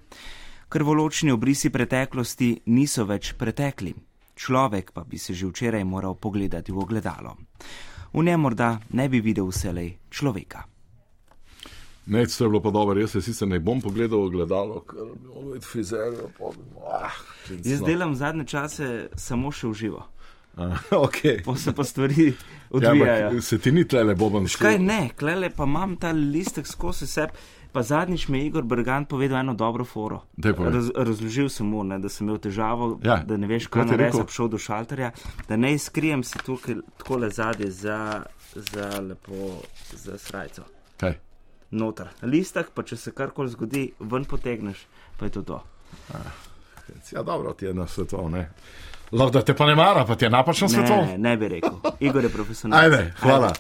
Krvoločni 0.73 1.29
obrisi 1.31 1.69
preteklosti 1.69 2.63
niso 2.73 3.05
več 3.05 3.35
pretekli, 3.37 3.93
človek 4.35 4.93
pa 4.97 5.05
bi 5.05 5.19
se 5.21 5.35
že 5.37 5.47
včeraj 5.51 5.85
moral 5.85 6.15
pogledati 6.17 6.73
v 6.73 6.79
ogledalo. 6.81 7.37
V 8.13 8.25
njem 8.25 8.41
morda 8.41 8.81
ne 8.97 9.09
bi 9.09 9.21
videl 9.21 9.51
vselej 9.53 9.99
človeka. 10.09 10.65
Ne, 12.07 12.27
to 12.27 12.45
je 12.45 12.49
bilo 12.49 12.61
pa 12.61 12.71
dobro, 12.71 13.01
jaz 13.01 13.11
se 13.11 13.21
sicer 13.23 13.49
ne 13.49 13.61
bom 13.61 13.81
pogledal 13.81 14.25
v 14.27 14.31
gledalo, 14.33 14.81
ker 14.83 15.13
bi 15.13 15.29
moral 15.29 15.53
biti 15.53 15.67
frizerjo. 15.67 16.33
Ah, 16.89 17.13
Jaz 17.63 17.85
delam 17.85 18.17
zadnje 18.17 18.45
čase 18.45 18.89
samo 19.15 19.53
še 19.53 19.69
v 19.69 19.75
živo. 19.75 20.03
okay. 21.07 21.45
Pa 21.45 21.55
se 21.57 21.73
pa 21.73 21.85
stvari 21.85 22.27
Ja, 22.27 22.35
odvijajo. 22.71 23.29
ampak 23.29 23.45
se 23.45 23.59
ti 23.59 23.73
ni 23.73 23.85
tlele 23.89 24.15
boben 24.15 24.49
Škaj 24.49 24.79
ne, 24.79 25.11
klele 25.17 25.51
pa 25.51 25.65
imam 25.65 25.97
ta 25.97 26.11
listek 26.13 26.67
skozi 26.67 27.07
sebe. 27.07 27.33
Pa 27.73 27.83
zadnjič 27.83 28.29
mi 28.29 28.39
je 28.39 28.47
Igor 28.47 28.63
Brgant 28.63 29.09
povedal 29.09 29.39
eno 29.41 29.55
dobro 29.55 29.85
foro. 29.85 30.23
Raz, 30.37 30.91
razložil 30.97 31.49
sem 31.49 31.67
mu, 31.67 31.85
ne, 31.85 31.99
da 31.99 32.09
sem 32.09 32.27
imel 32.27 32.39
težavo, 32.39 32.99
Ja, 33.03 33.17
da 33.25 33.37
ne 33.37 33.47
veš, 33.47 33.67
ti 33.67 33.79
je 33.79 33.85
narediti, 33.85 34.05
rekel? 34.05 34.19
da 34.19 34.25
bi 34.25 34.33
šel 34.33 34.49
do 34.49 34.59
šalterja, 34.59 35.11
da 35.49 35.57
ne 35.57 35.79
skrijem 35.79 36.25
se 36.25 36.39
tukaj 36.39 36.75
takole 36.97 37.31
zadje 37.31 37.71
za, 37.71 38.23
za 38.55 39.01
lepo, 39.01 39.63
za 39.93 40.19
srajco. 40.19 40.63
Kaj? 40.97 41.17
Noter. 41.71 42.09
Listek, 42.23 42.71
pa 42.75 42.83
če 42.83 42.97
se 42.97 43.13
karkoli 43.13 43.49
zgodi, 43.49 43.87
ven 44.01 44.25
potegneš, 44.25 44.85
pa 45.19 45.25
je 45.25 45.31
to 45.31 45.43
to. 45.43 45.63
Ja, 47.13 47.23
dobro, 47.23 47.53
ti 47.53 47.65
je 47.65 47.75
na 47.75 47.87
svetu, 47.87 48.29
ne. 48.29 48.51
Lahko 49.13 49.43
te 49.45 49.55
pa 49.55 49.67
ne 49.67 49.75
mara, 49.75 50.05
pa 50.05 50.15
ti 50.17 50.25
je 50.25 50.31
napačno 50.31 50.69
svetu. 50.69 50.93
Ne, 50.93 51.19
ne 51.19 51.37
bi 51.37 51.49
rekel. 51.49 51.71
Igor 52.01 52.25
je 52.25 52.31
profesionalec. 52.31 52.93
Ajde, 52.93 53.13
hvala. 53.21 53.53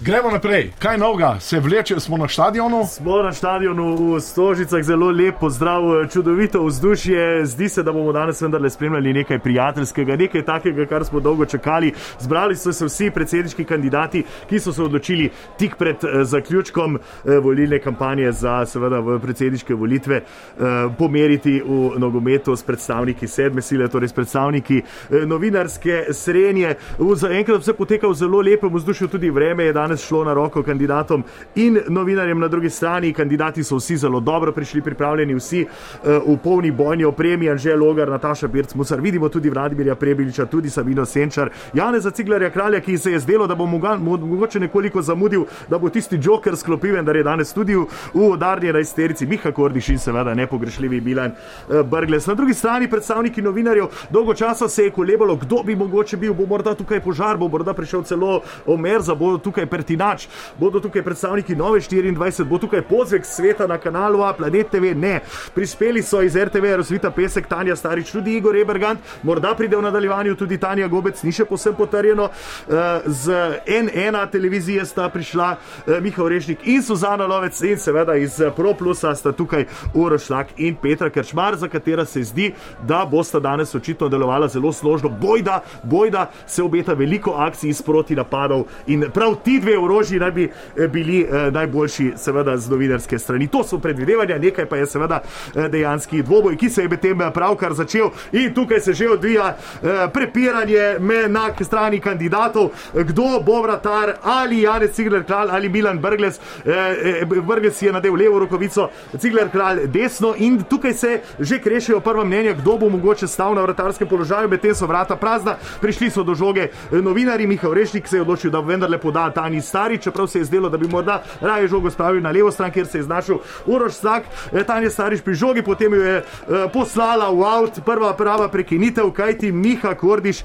Gremo 0.00 0.30
naprej. 0.30 0.72
Kaj 0.78 0.98
novega? 0.98 1.40
Se 1.40 1.60
vleče, 1.60 2.00
smo 2.00 2.16
na 2.16 2.28
stadionu? 2.28 2.84
Smo 2.86 3.22
na 3.22 3.32
stadionu 3.32 4.14
v 4.14 4.20
Stožicah, 4.20 4.82
zelo 4.82 5.10
lep 5.10 5.40
pozdrav, 5.40 5.82
čudovito 6.12 6.62
vzdušje. 6.64 7.46
Zdi 7.46 7.68
se, 7.68 7.82
da 7.82 7.92
bomo 7.92 8.12
danes 8.12 8.42
vendarle 8.42 8.70
spremljali 8.70 9.12
nekaj 9.12 9.38
prijateljskega, 9.38 10.16
nekaj 10.16 10.44
takega, 10.44 10.86
kar 10.86 11.04
smo 11.04 11.20
dolgo 11.20 11.46
čakali. 11.46 11.92
Zbrali 12.20 12.56
so 12.56 12.72
se 12.72 12.86
vsi 12.86 13.10
predsedniški 13.10 13.64
kandidati, 13.64 14.22
ki 14.48 14.60
so 14.60 14.72
se 14.72 14.82
odločili 14.82 15.30
tik 15.58 15.76
pred 15.76 16.04
eh, 16.04 16.24
zaključkom 16.24 16.96
eh, 16.96 17.38
volilne 17.38 17.80
kampanje 17.80 18.32
za 18.32 18.66
seveda 18.66 19.00
v 19.00 19.18
predsedniške 19.24 19.74
volitve 19.74 20.16
eh, 20.16 20.62
pomeriti 20.98 21.62
v 21.64 21.98
nogometu 21.98 22.56
s 22.56 22.62
predstavniki 22.62 23.26
sedme 23.26 23.62
sile, 23.62 23.88
torej 23.88 24.08
s 24.08 24.12
predstavniki 24.12 24.78
eh, 24.78 24.97
novinarske 25.10 26.04
srenje. 26.12 26.74
Zaenkrat 27.14 27.60
vse 27.60 27.72
poteka 27.72 28.08
v 28.08 28.14
zelo 28.14 28.40
lepem 28.40 28.74
vzdušju, 28.74 29.08
tudi 29.08 29.30
vreme 29.30 29.64
je 29.64 29.72
danes 29.72 30.06
šlo 30.06 30.24
na 30.24 30.34
roko 30.34 30.62
kandidatom 30.62 31.24
in 31.54 31.80
novinarjem 31.88 32.38
na 32.40 32.48
drugi 32.48 32.70
strani. 32.70 33.12
Kandidati 33.12 33.64
so 33.64 33.76
vsi 33.76 33.96
zelo 33.96 34.20
dobro 34.20 34.52
prišli, 34.52 34.82
pripravljeni 34.82 35.34
vsi 35.34 35.60
eh, 35.60 36.18
v 36.26 36.36
polni 36.42 36.70
bojni 36.70 37.04
opremi, 37.04 37.50
Anže 37.50 37.76
Logar, 37.76 38.08
Nataša 38.08 38.48
Birc, 38.48 38.74
Musar, 38.74 39.00
vidimo 39.00 39.28
tudi 39.28 39.50
Vladimirja 39.50 39.94
Prebiliča, 39.94 40.46
tudi 40.46 40.70
Sabino 40.70 41.04
Senčar, 41.06 41.50
Janeza 41.74 42.10
Ciglarja 42.10 42.50
Kralja, 42.50 42.80
ki 42.80 42.98
se 42.98 43.12
je 43.12 43.20
zdelo, 43.20 43.46
da 43.46 43.54
bo 43.54 43.66
mogoče 43.66 44.60
nekoliko 44.60 45.02
zamudil, 45.02 45.44
da 45.68 45.78
bo 45.78 45.88
tisti 45.88 46.18
joker 46.22 46.56
sklopil, 46.56 46.94
vendar 46.94 47.16
je 47.16 47.22
danes 47.22 47.52
tudi 47.52 47.76
v, 47.76 47.86
v 48.14 48.30
udarni 48.30 48.72
rajsterici 48.72 49.26
Miha 49.26 49.52
Kordiš 49.52 49.88
in 49.88 49.98
seveda 49.98 50.34
nepogrešljivi 50.34 51.00
Milan 51.00 51.32
eh, 51.32 51.82
Brgles. 51.82 52.26
Na 52.26 52.34
drugi 52.34 52.54
strani 52.54 52.90
predstavniki 52.90 53.42
novinarjev, 53.42 53.86
dolgo 54.10 54.34
časa 54.34 54.68
se 54.68 54.84
je 54.84 54.87
kolebalo, 54.90 55.36
kdo 55.36 55.62
bi 55.62 55.76
mogoče 55.76 56.16
bil, 56.16 56.34
bo 56.34 56.46
morda 56.46 56.74
tukaj 56.74 57.00
požar, 57.00 57.36
bo 57.36 57.48
morda 57.48 57.74
prišel 57.74 58.02
celo 58.02 58.40
Omerza, 58.66 59.14
bo 59.14 59.36
tukaj 59.38 59.66
Pertinač, 59.66 60.28
bodo 60.58 60.80
tukaj 60.80 61.02
predstavniki 61.02 61.56
Nove 61.56 61.80
24, 61.80 62.44
bo 62.44 62.58
tukaj 62.58 62.82
pozvek 62.88 63.26
sveta 63.26 63.66
na 63.66 63.78
kanalu 63.78 64.22
A, 64.22 64.32
Planet 64.32 64.70
TV, 64.70 64.94
ne. 64.94 65.20
Prispeli 65.54 66.02
so 66.02 66.22
iz 66.22 66.36
RTV, 66.36 66.76
razvita 66.82 67.10
pesek 67.10 67.48
Tanja 67.48 67.76
Starič, 67.76 68.12
tudi 68.12 68.36
Igor 68.36 68.56
Ebergant, 68.56 69.00
morda 69.22 69.54
pride 69.54 69.76
v 69.76 69.82
nadaljevanju 69.82 70.36
tudi 70.36 70.58
Tanja 70.58 70.88
Gobec, 70.88 71.22
ni 71.22 71.32
še 71.32 71.44
posem 71.44 71.74
potrjeno. 71.74 72.28
Eh, 72.68 73.00
Z 73.06 73.32
N1 73.66 74.30
televizije 74.30 74.84
sta 74.86 75.08
prišla 75.08 75.56
eh, 75.56 76.00
Miha 76.00 76.22
Orešnik 76.24 76.66
in 76.66 76.82
Suzana 76.82 77.26
Lovec 77.26 77.60
in 77.62 77.78
seveda 77.78 78.16
iz 78.16 78.40
eh, 78.40 78.50
ProPlusa 78.56 79.14
sta 79.14 79.32
tukaj 79.32 79.66
Uroš 79.94 80.30
Lak 80.30 80.46
in 80.56 80.76
Petra 80.76 81.10
Krčmar, 81.10 81.56
za 81.56 81.68
katera 81.68 82.04
se 82.04 82.22
zdi, 82.22 82.52
da 82.82 83.04
bosta 83.10 83.40
danes 83.40 83.74
očitno 83.74 84.08
delovala 84.08 84.48
zelo 84.48 84.67
složno. 84.72 85.08
Bojda, 85.08 85.60
bojda 85.82 86.30
se 86.46 86.62
obeta 86.62 86.92
veliko 86.92 87.30
akcij 87.30 87.72
sproti 87.72 88.16
napadov 88.16 88.64
in 88.86 89.04
prav 89.14 89.34
ti 89.44 89.60
dve 89.60 89.78
orožji 89.78 90.18
naj 90.18 90.30
bi 90.30 90.44
eh, 90.76 90.88
bili 90.88 91.20
eh, 91.20 91.50
najboljši, 91.50 92.12
seveda 92.16 92.56
z 92.56 92.70
novinarske 92.70 93.18
strani. 93.18 93.48
To 93.48 93.64
so 93.64 93.78
predvidevanja, 93.78 94.38
nekaj 94.38 94.66
pa 94.66 94.76
je 94.76 94.86
seveda 94.86 95.20
eh, 95.22 95.68
dejanski 95.68 96.22
dvoboj, 96.22 96.56
ki 96.56 96.70
se 96.70 96.82
je 96.82 96.88
medtem 96.88 97.20
eh, 97.22 97.30
pravkar 97.34 97.74
začel 97.74 98.10
in 98.32 98.54
tukaj 98.54 98.80
se 98.80 98.92
že 98.92 99.10
odvija 99.10 99.56
eh, 99.82 100.08
prepiranje 100.12 100.96
na 101.28 101.48
strani 101.64 102.00
kandidatov, 102.00 102.70
kdo 102.94 103.40
bo 103.46 103.62
vratar 103.62 104.14
ali 104.22 104.62
Janez 104.62 104.92
Cigler 104.92 105.24
Kralj 105.24 105.48
ali 105.50 105.68
Milan 105.68 105.98
Brgles. 105.98 106.40
Eh, 106.66 107.22
eh, 107.22 107.24
Brgles 107.24 107.82
je 107.82 107.92
nadel 107.92 108.14
levo 108.14 108.38
rokovico, 108.38 108.88
Cigler 109.18 109.50
Kralj 109.50 109.86
desno 109.86 110.34
in 110.38 110.62
tukaj 110.64 110.92
se 110.92 111.20
že 111.38 111.58
krešejo 111.58 112.00
prva 112.00 112.24
mnenja, 112.24 112.52
kdo 112.52 112.76
bo 112.78 112.88
mogoče 112.88 113.26
stal 113.26 113.54
na 113.54 113.62
vratarskem 113.62 114.08
položaju, 114.08 114.48
medtem 114.58 114.74
so 114.74 114.86
vrata 114.86 115.16
prazna, 115.16 115.56
prišli 115.80 116.10
so 116.10 116.24
do 116.26 116.34
žoge 116.34 116.68
eh, 116.68 117.02
novinarji, 117.02 117.46
Miha 117.46 117.68
Orešnik 117.68 118.08
se 118.08 118.16
je 118.16 118.22
odločil, 118.22 118.50
da 118.50 118.60
vendarle 118.60 118.98
poda 118.98 119.30
Tani 119.30 119.60
Stari, 119.62 119.98
čeprav 119.98 120.26
se 120.26 120.38
je 120.38 120.44
zdelo, 120.44 120.68
da 120.68 120.78
bi 120.78 120.88
morda 120.88 121.22
raje 121.40 121.68
žogo 121.68 121.90
spravil 121.90 122.22
na 122.22 122.30
levo 122.30 122.50
stran, 122.50 122.70
kjer 122.70 122.86
se 122.86 122.98
je 122.98 123.02
znašel 123.02 123.38
Uroš 123.66 123.94
Sak, 124.02 124.24
eh, 124.52 124.64
Tanja 124.64 124.90
Starič 124.90 125.22
pri 125.22 125.34
žogi, 125.34 125.62
potem 125.62 125.94
jo 125.94 126.02
je 126.02 126.16
eh, 126.16 126.66
poslala 126.72 127.30
v 127.30 127.44
avt, 127.44 127.80
prva 127.86 128.12
prava 128.16 128.48
prekinitev, 128.48 129.12
kajti 129.14 129.52
Miha 129.52 129.94
Kordiš 129.94 130.42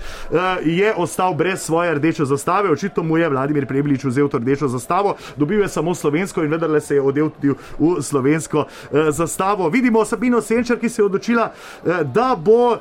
je 0.63 0.93
ostal 0.97 1.33
brez 1.33 1.61
svoje 1.61 1.93
rdeče 1.95 2.25
zastave, 2.25 2.69
očitno 2.71 3.03
mu 3.03 3.17
je 3.17 3.29
Vladimir 3.29 3.65
Prebilič 3.65 4.03
vzel 4.03 4.29
to 4.29 4.37
rdečo 4.37 4.67
zastavo, 4.67 5.15
dobil 5.37 5.61
je 5.61 5.67
samo 5.67 5.95
slovensko 5.95 6.43
in 6.43 6.51
vendarle 6.51 6.81
se 6.81 6.95
je 6.95 7.01
odel 7.01 7.29
tudi 7.29 7.53
v 7.79 8.01
slovensko 8.01 8.65
zastavo. 9.09 9.69
Vidimo 9.69 10.05
Sabino 10.05 10.41
Senčar, 10.41 10.79
ki 10.79 10.89
se 10.89 11.01
je 11.01 11.05
odločila, 11.05 11.49
da 12.03 12.35
bo 12.35 12.77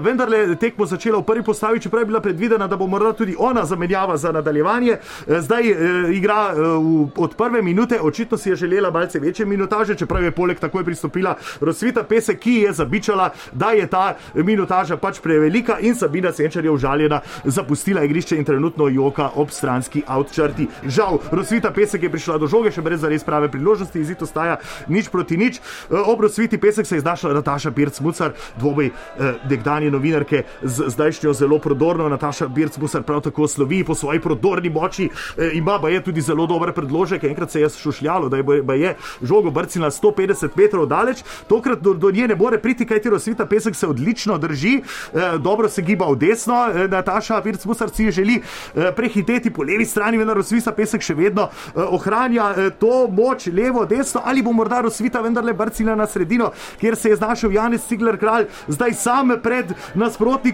vendarle 0.00 0.56
te 0.56 0.73
tekmo 0.74 0.86
začela 0.86 1.18
v 1.18 1.22
prvi 1.22 1.42
postavi, 1.46 1.80
čeprav 1.80 2.02
je 2.02 2.06
bila 2.06 2.20
predvidena, 2.20 2.66
da 2.66 2.76
bo 2.76 2.86
morda 2.90 3.12
tudi 3.12 3.36
ona 3.38 3.64
zamenjava 3.64 4.16
za 4.16 4.32
nadaljevanje. 4.32 4.98
Eh, 5.28 5.40
Zdaj 5.40 5.70
eh, 5.70 5.76
igra 6.16 6.50
eh, 6.50 6.58
v, 6.58 7.06
od 7.16 7.36
prve 7.36 7.62
minute, 7.62 8.00
očitno 8.00 8.38
si 8.38 8.50
je 8.50 8.56
želela 8.56 8.90
malce 8.90 9.18
večje 9.18 9.46
minutaže, 9.46 9.94
čeprav 9.94 10.24
je 10.24 10.30
poleg 10.30 10.58
takoj 10.58 10.84
pristopila 10.84 11.36
Rosvita 11.60 12.02
Pesek, 12.02 12.38
ki 12.38 12.54
je 12.54 12.72
zabičala, 12.72 13.30
da 13.52 13.70
je 13.70 13.86
ta 13.86 14.16
minutaža 14.34 14.96
pač 14.96 15.20
prevelika 15.20 15.78
in 15.78 15.94
Sabina 15.94 16.32
Senčar 16.32 16.64
je 16.64 16.70
užaljena 16.70 17.20
zapustila 17.44 18.02
igrišče 18.04 18.36
in 18.36 18.44
trenutno 18.44 18.88
joka 18.88 19.30
ob 19.34 19.50
stranski 19.50 20.02
outčrti. 20.08 20.66
Žal, 20.86 21.18
Rosvita 21.30 21.70
Pesek 21.70 22.02
je 22.02 22.10
prišla 22.10 22.38
do 22.38 22.50
žoge, 22.50 22.74
še 22.74 22.82
brez 22.82 23.00
zares 23.00 23.24
prave 23.24 23.48
priložnosti, 23.48 24.00
izid 24.00 24.22
ostaja 24.22 24.58
nič 24.88 25.08
proti 25.08 25.36
nič. 25.36 25.60
Eh, 25.90 25.94
Ob 25.94 26.20
Rosviti 26.20 26.58
Pesek 26.58 26.86
se 26.86 26.96
je 26.96 27.00
znašla 27.00 27.34
Nataša 27.34 27.70
Birc-Mucar, 27.70 28.34
dvoboj 28.58 28.90
eh, 28.90 29.32
nekdanje 29.50 29.90
novinarke 29.90 30.42
z 30.64 30.88
zdajšnjo 30.88 31.32
zelo 31.32 31.58
prodorno. 31.58 32.08
Nataša 32.08 32.48
Birc-Mucar 32.48 33.02
prav 33.02 33.20
tako 33.20 33.48
slovi 33.48 33.84
po 33.84 33.94
svoji 33.94 34.20
prodorni 34.20 34.70
moči, 34.70 35.08
eh, 35.38 35.50
ima 35.54 35.78
pa 35.80 35.88
je 35.88 36.04
tudi 36.04 36.20
zelo 36.20 36.46
dober 36.46 36.72
predložek. 36.72 37.24
Enkrat 37.24 37.50
se 37.50 37.60
je 37.60 37.68
šušljalo, 37.68 38.28
da 38.28 38.36
je, 38.36 38.44
je 38.80 38.96
žogo 39.22 39.50
brcila 39.50 39.90
150 39.90 40.48
metrov 40.56 40.86
daleč, 40.86 41.22
tokrat 41.48 41.80
do, 41.80 41.94
do 41.94 42.10
nje 42.10 42.28
ne 42.28 42.34
more 42.34 42.58
priti, 42.58 42.86
kajti 42.86 43.10
Rosvita 43.10 43.46
Pesek 43.46 43.76
se 43.76 43.86
odlično 43.86 44.38
drži, 44.38 44.82
eh, 45.14 45.38
dobro 45.38 45.68
se 45.68 45.82
giba 45.82 46.06
v 46.10 46.16
desno. 46.16 46.66
Eh, 46.74 46.88
Nataša 46.88 47.42
Birc-Mucar 47.42 47.94
si 47.94 48.10
želi 48.10 48.42
eh, 48.74 48.92
prehiteti 48.96 49.50
po 49.50 49.62
levi 49.62 49.84
strani, 49.84 50.18
vendar 50.18 50.36
Rosvita 50.36 50.72
Pesek 50.72 51.02
še 51.02 51.14
vedno 51.14 51.48
eh, 51.50 51.80
ohranja 51.82 52.50
eh, 52.56 52.70
to 52.80 53.06
moč 53.10 53.46
levo, 53.46 53.84
desno 53.86 54.22
ali 54.24 54.42
bo 54.42 54.52
morda 54.52 54.80
Rosvita 54.80 55.20
vendarle 55.20 55.52
brcila 55.52 55.94
na 55.94 56.06
sredino, 56.06 56.50
kjer 56.80 56.96
se 56.96 57.08
je 57.08 57.16
znašel 57.16 57.52
Janez 57.52 57.86
Cigler 57.88 58.18
kralj, 58.18 58.46
zdaj 58.68 58.94
sam 58.94 59.34
pred 59.42 59.72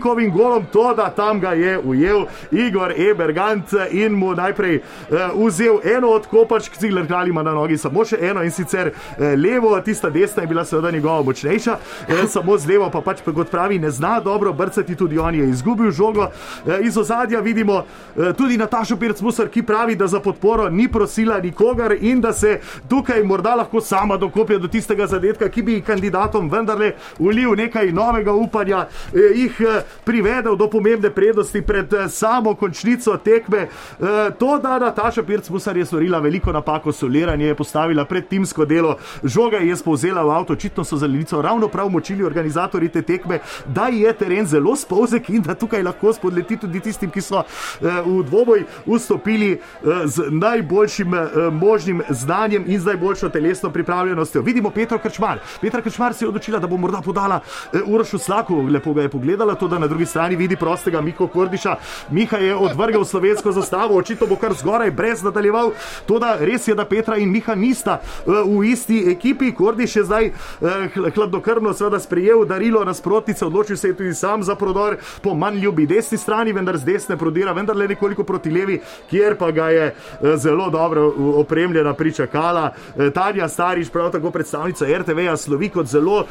nasprotnikovim 0.01 0.33
golom, 0.33 0.67
to 0.73 0.95
da 0.95 1.11
tam 1.11 1.41
ga 1.41 1.53
je 1.53 1.79
ujel 1.79 2.27
Igor 2.51 2.93
Ebergant 2.93 3.67
in 3.91 4.13
mu 4.13 4.35
najprej 4.35 4.81
uh, 5.11 5.47
vzel 5.47 5.79
eno 5.97 6.09
od 6.09 6.27
kopačk, 6.27 6.77
Cigler 6.77 7.07
kralj 7.07 7.29
ima 7.29 7.43
na 7.43 7.53
nogi 7.53 7.79
samo 7.79 8.05
še 8.05 8.17
eno 8.21 8.43
in 8.43 8.51
sicer 8.51 8.91
uh, 8.91 9.25
levo, 9.37 9.81
tista 9.81 10.11
desna 10.11 10.43
je 10.43 10.47
bila 10.47 10.65
seveda 10.65 10.91
njegova 10.91 11.23
močnejša, 11.23 11.77
uh, 12.09 12.29
samo 12.29 12.59
z 12.59 12.67
levo 12.67 12.91
pa 12.91 13.01
pač, 13.01 13.21
kot 13.25 13.51
pravi, 13.51 13.79
ne 13.79 13.91
zna 13.91 14.21
dobro 14.21 14.53
brcati, 14.53 14.97
tudi 14.97 15.19
on 15.19 15.35
je 15.35 15.49
izgubil 15.49 15.91
žogo. 15.91 16.29
Uh, 16.65 16.75
iz 16.81 16.97
ozadja 16.97 17.41
vidimo 17.41 17.83
uh, 17.83 18.33
tudi 18.37 18.57
Natašo 18.59 18.97
Pirc-Musar, 18.97 19.49
ki 19.49 19.63
pravi, 19.63 19.97
da 19.97 20.07
za 20.07 20.21
podporo 20.21 20.71
ni 20.71 20.89
prosila 20.89 21.41
nikogar 21.41 21.95
in 22.01 22.21
da 22.21 22.33
se 22.33 22.61
tukaj 22.89 23.23
morda 23.23 23.55
lahko 23.55 23.81
sama 23.81 24.17
dokoplje 24.17 24.59
do 24.59 24.69
tistega 24.69 25.07
zadetka, 25.07 25.49
ki 25.49 25.63
bi 25.63 25.81
kandidatom 25.81 26.51
vendarle 26.51 26.93
ulil 27.19 27.55
nekaj 27.57 27.93
novega 27.93 28.33
upanja, 28.33 28.87
eh, 29.15 29.33
jih 29.35 29.61
eh, 29.61 29.83
privedel 30.05 30.57
do 30.57 30.69
pomembne 30.71 31.11
prednosti 31.11 31.63
pred 31.63 31.93
eh, 31.93 32.09
samo 32.09 32.55
končnico 32.55 33.17
tekme. 33.17 33.59
Eh, 33.59 34.31
to, 34.39 34.59
da 34.59 34.79
Nataša 34.79 35.23
Pirc-Musar 35.23 35.77
je 35.77 35.85
storila 35.85 36.19
veliko 36.19 36.53
napako, 36.53 36.93
soliranje 36.93 37.47
je 37.47 37.55
postavila 37.55 38.05
pred 38.05 38.29
timsko 38.29 38.65
delo, 38.65 38.97
žoga 39.25 39.57
je 39.57 39.77
spovzela 39.77 40.23
v 40.23 40.31
avto, 40.31 40.53
očitno 40.53 40.85
so 40.85 40.97
za 40.97 41.07
Lilico 41.07 41.43
ravno 41.43 41.69
prav 41.69 41.89
močili 41.89 42.25
organizatorji 42.25 42.89
te 42.89 43.03
tekme, 43.03 43.39
da 43.67 43.89
je 43.89 44.13
teren 44.13 44.47
zelo 44.47 44.77
spolzek 44.77 45.29
in 45.31 45.43
da 45.43 45.55
tukaj 45.55 45.83
lahko 45.83 46.13
spodleti 46.13 46.57
tudi 46.57 46.81
tistim, 46.81 47.11
ki 47.11 47.21
so 47.21 47.43
eh, 47.43 48.01
v 48.07 48.23
dvoboj 48.23 48.65
vstopili 48.87 49.61
z 50.05 50.25
najboljšim 50.31 51.15
možnim 51.53 52.03
znanjem 52.09 52.65
in 52.67 52.81
z 52.81 52.87
najboljšo 52.87 53.29
telesno 53.29 53.71
pripravljenostjo. 53.71 54.43
Vidimo 54.43 54.71
Petro 54.71 54.99
Krčmar. 54.99 55.39
Petra 55.61 55.83
Krčmar 55.83 56.15
se 56.15 56.25
je 56.25 56.29
odločila, 56.29 56.59
da 56.59 56.67
bo 56.67 56.77
morda 56.77 57.01
podala 57.01 57.41
Urošu 57.87 58.19
Slaku, 58.19 58.63
lepo 58.63 58.95
ga 58.95 59.03
je 59.03 59.09
pogledala, 59.09 59.55
to 59.55 59.69
da 59.69 59.79
na 59.81 59.87
drugi 59.87 60.07
strani 60.07 60.37
vidi 60.37 60.57
prostega 60.57 61.01
Miko 61.01 61.27
Kordiša. 61.27 61.77
Miha 62.11 62.37
je 62.37 62.55
odvrgel 62.57 63.05
slovensko 63.05 63.53
zastavo, 63.53 63.97
očitno 63.97 64.27
bo 64.27 64.37
kar 64.37 64.53
zgoraj 64.53 64.91
brez 64.91 65.23
nadaljeval. 65.23 65.73
To 66.07 66.19
da 66.19 66.37
res 66.41 66.69
je, 66.69 66.75
da 66.75 66.85
Petra 66.85 67.17
in 67.17 67.31
Miha 67.31 67.55
nista 67.55 68.01
eh, 68.01 68.31
v 68.47 68.65
isti 68.65 69.05
ekipi. 69.11 69.53
Kordiš 69.55 69.97
je 69.97 70.05
zdaj 70.05 70.31
hl- 70.61 71.11
hladnokrvno 71.15 71.73
seveda 71.75 72.01
sprejel 72.01 72.45
darilo 72.45 72.85
nasprotnice, 72.85 73.47
odločil 73.47 73.77
se 73.77 73.89
je 73.89 73.97
tudi 73.97 74.15
sam 74.15 74.43
za 74.43 74.55
prodor 74.55 74.97
po 75.23 75.35
manj 75.35 75.59
ljubi 75.59 75.87
desni 75.87 76.19
strani, 76.19 76.53
vendar 76.53 76.77
z 76.77 76.85
desne 76.85 77.17
prodira, 77.17 77.53
vendar 77.53 77.77
le 77.77 77.89
nekoliko 77.89 78.25
proti 78.25 78.51
levi, 78.51 78.81
kjer 79.11 79.37
pa 79.37 79.51
ga 79.51 79.69
je 79.71 79.87
eh, 79.87 80.37
zelo 80.37 80.71
dobro 80.71 81.13
opremljena 81.35 81.95
pričakala. 81.95 82.71
Tanja 83.15 83.49
Starič, 83.49 83.89
prav 83.91 84.11
tako 84.13 84.31
predstavnica 84.31 84.87
RTV-ja, 84.99 85.37
slovi 85.37 85.69
kot 85.69 85.87
zelo 85.87 86.25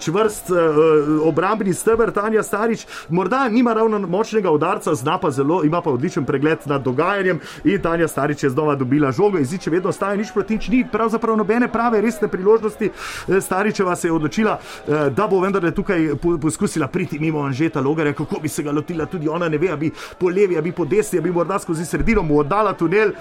čvrst 0.00 0.50
obrambni 1.24 1.74
steber. 1.74 2.10
Tanja 2.12 2.42
Starič 2.42 2.83
morda 3.08 3.48
nima 3.48 3.72
ravno 3.72 3.98
močnega 3.98 4.50
udarca, 4.50 4.94
zna 4.94 5.18
pa 5.18 5.30
zelo, 5.30 5.64
ima 5.64 5.80
pa 5.80 5.90
odličen 5.90 6.24
pregled 6.24 6.58
nad 6.66 6.82
dogajanjem 6.82 7.40
in 7.64 7.82
Tanja 7.82 8.08
Starič 8.08 8.42
je 8.42 8.50
znova 8.50 8.74
dobila 8.74 9.12
žogo. 9.12 9.38
Izid 9.38 9.62
še 9.62 9.70
vedno 9.70 9.88
ostaja 9.88 10.16
nič 10.16 10.32
proti 10.32 10.54
nič, 10.54 10.68
ni 10.68 10.84
pravzaprav 10.92 11.36
nobene 11.36 11.68
prave 11.68 12.00
resne 12.00 12.28
priložnosti. 12.28 12.90
Eh, 13.28 13.40
Staričeva 13.40 13.96
se 13.96 14.08
je 14.08 14.12
odločila, 14.12 14.58
eh, 14.58 15.10
da 15.10 15.26
bo 15.26 15.40
vendarle 15.40 15.70
tukaj 15.70 16.14
po- 16.22 16.38
poskusila 16.38 16.86
priti 16.88 17.18
mimo 17.18 17.40
Anžeta 17.42 17.80
Logarja, 17.80 18.12
kako 18.12 18.40
bi 18.40 18.48
se 18.48 18.62
ga 18.62 18.72
lotila, 18.72 19.06
tudi 19.06 19.28
ona 19.28 19.48
ne 19.48 19.58
ve, 19.58 19.70
a 19.70 19.76
bi 19.76 19.90
po 20.18 20.28
levi, 20.28 20.58
a 20.58 20.62
bi 20.62 20.72
po 20.72 20.84
desni, 20.84 21.18
a 21.18 21.22
bi 21.22 21.30
morda 21.30 21.58
skozi 21.58 21.84
sredino 21.84 22.22
mu 22.22 22.38
oddala 22.38 22.72
tunel. 22.72 23.12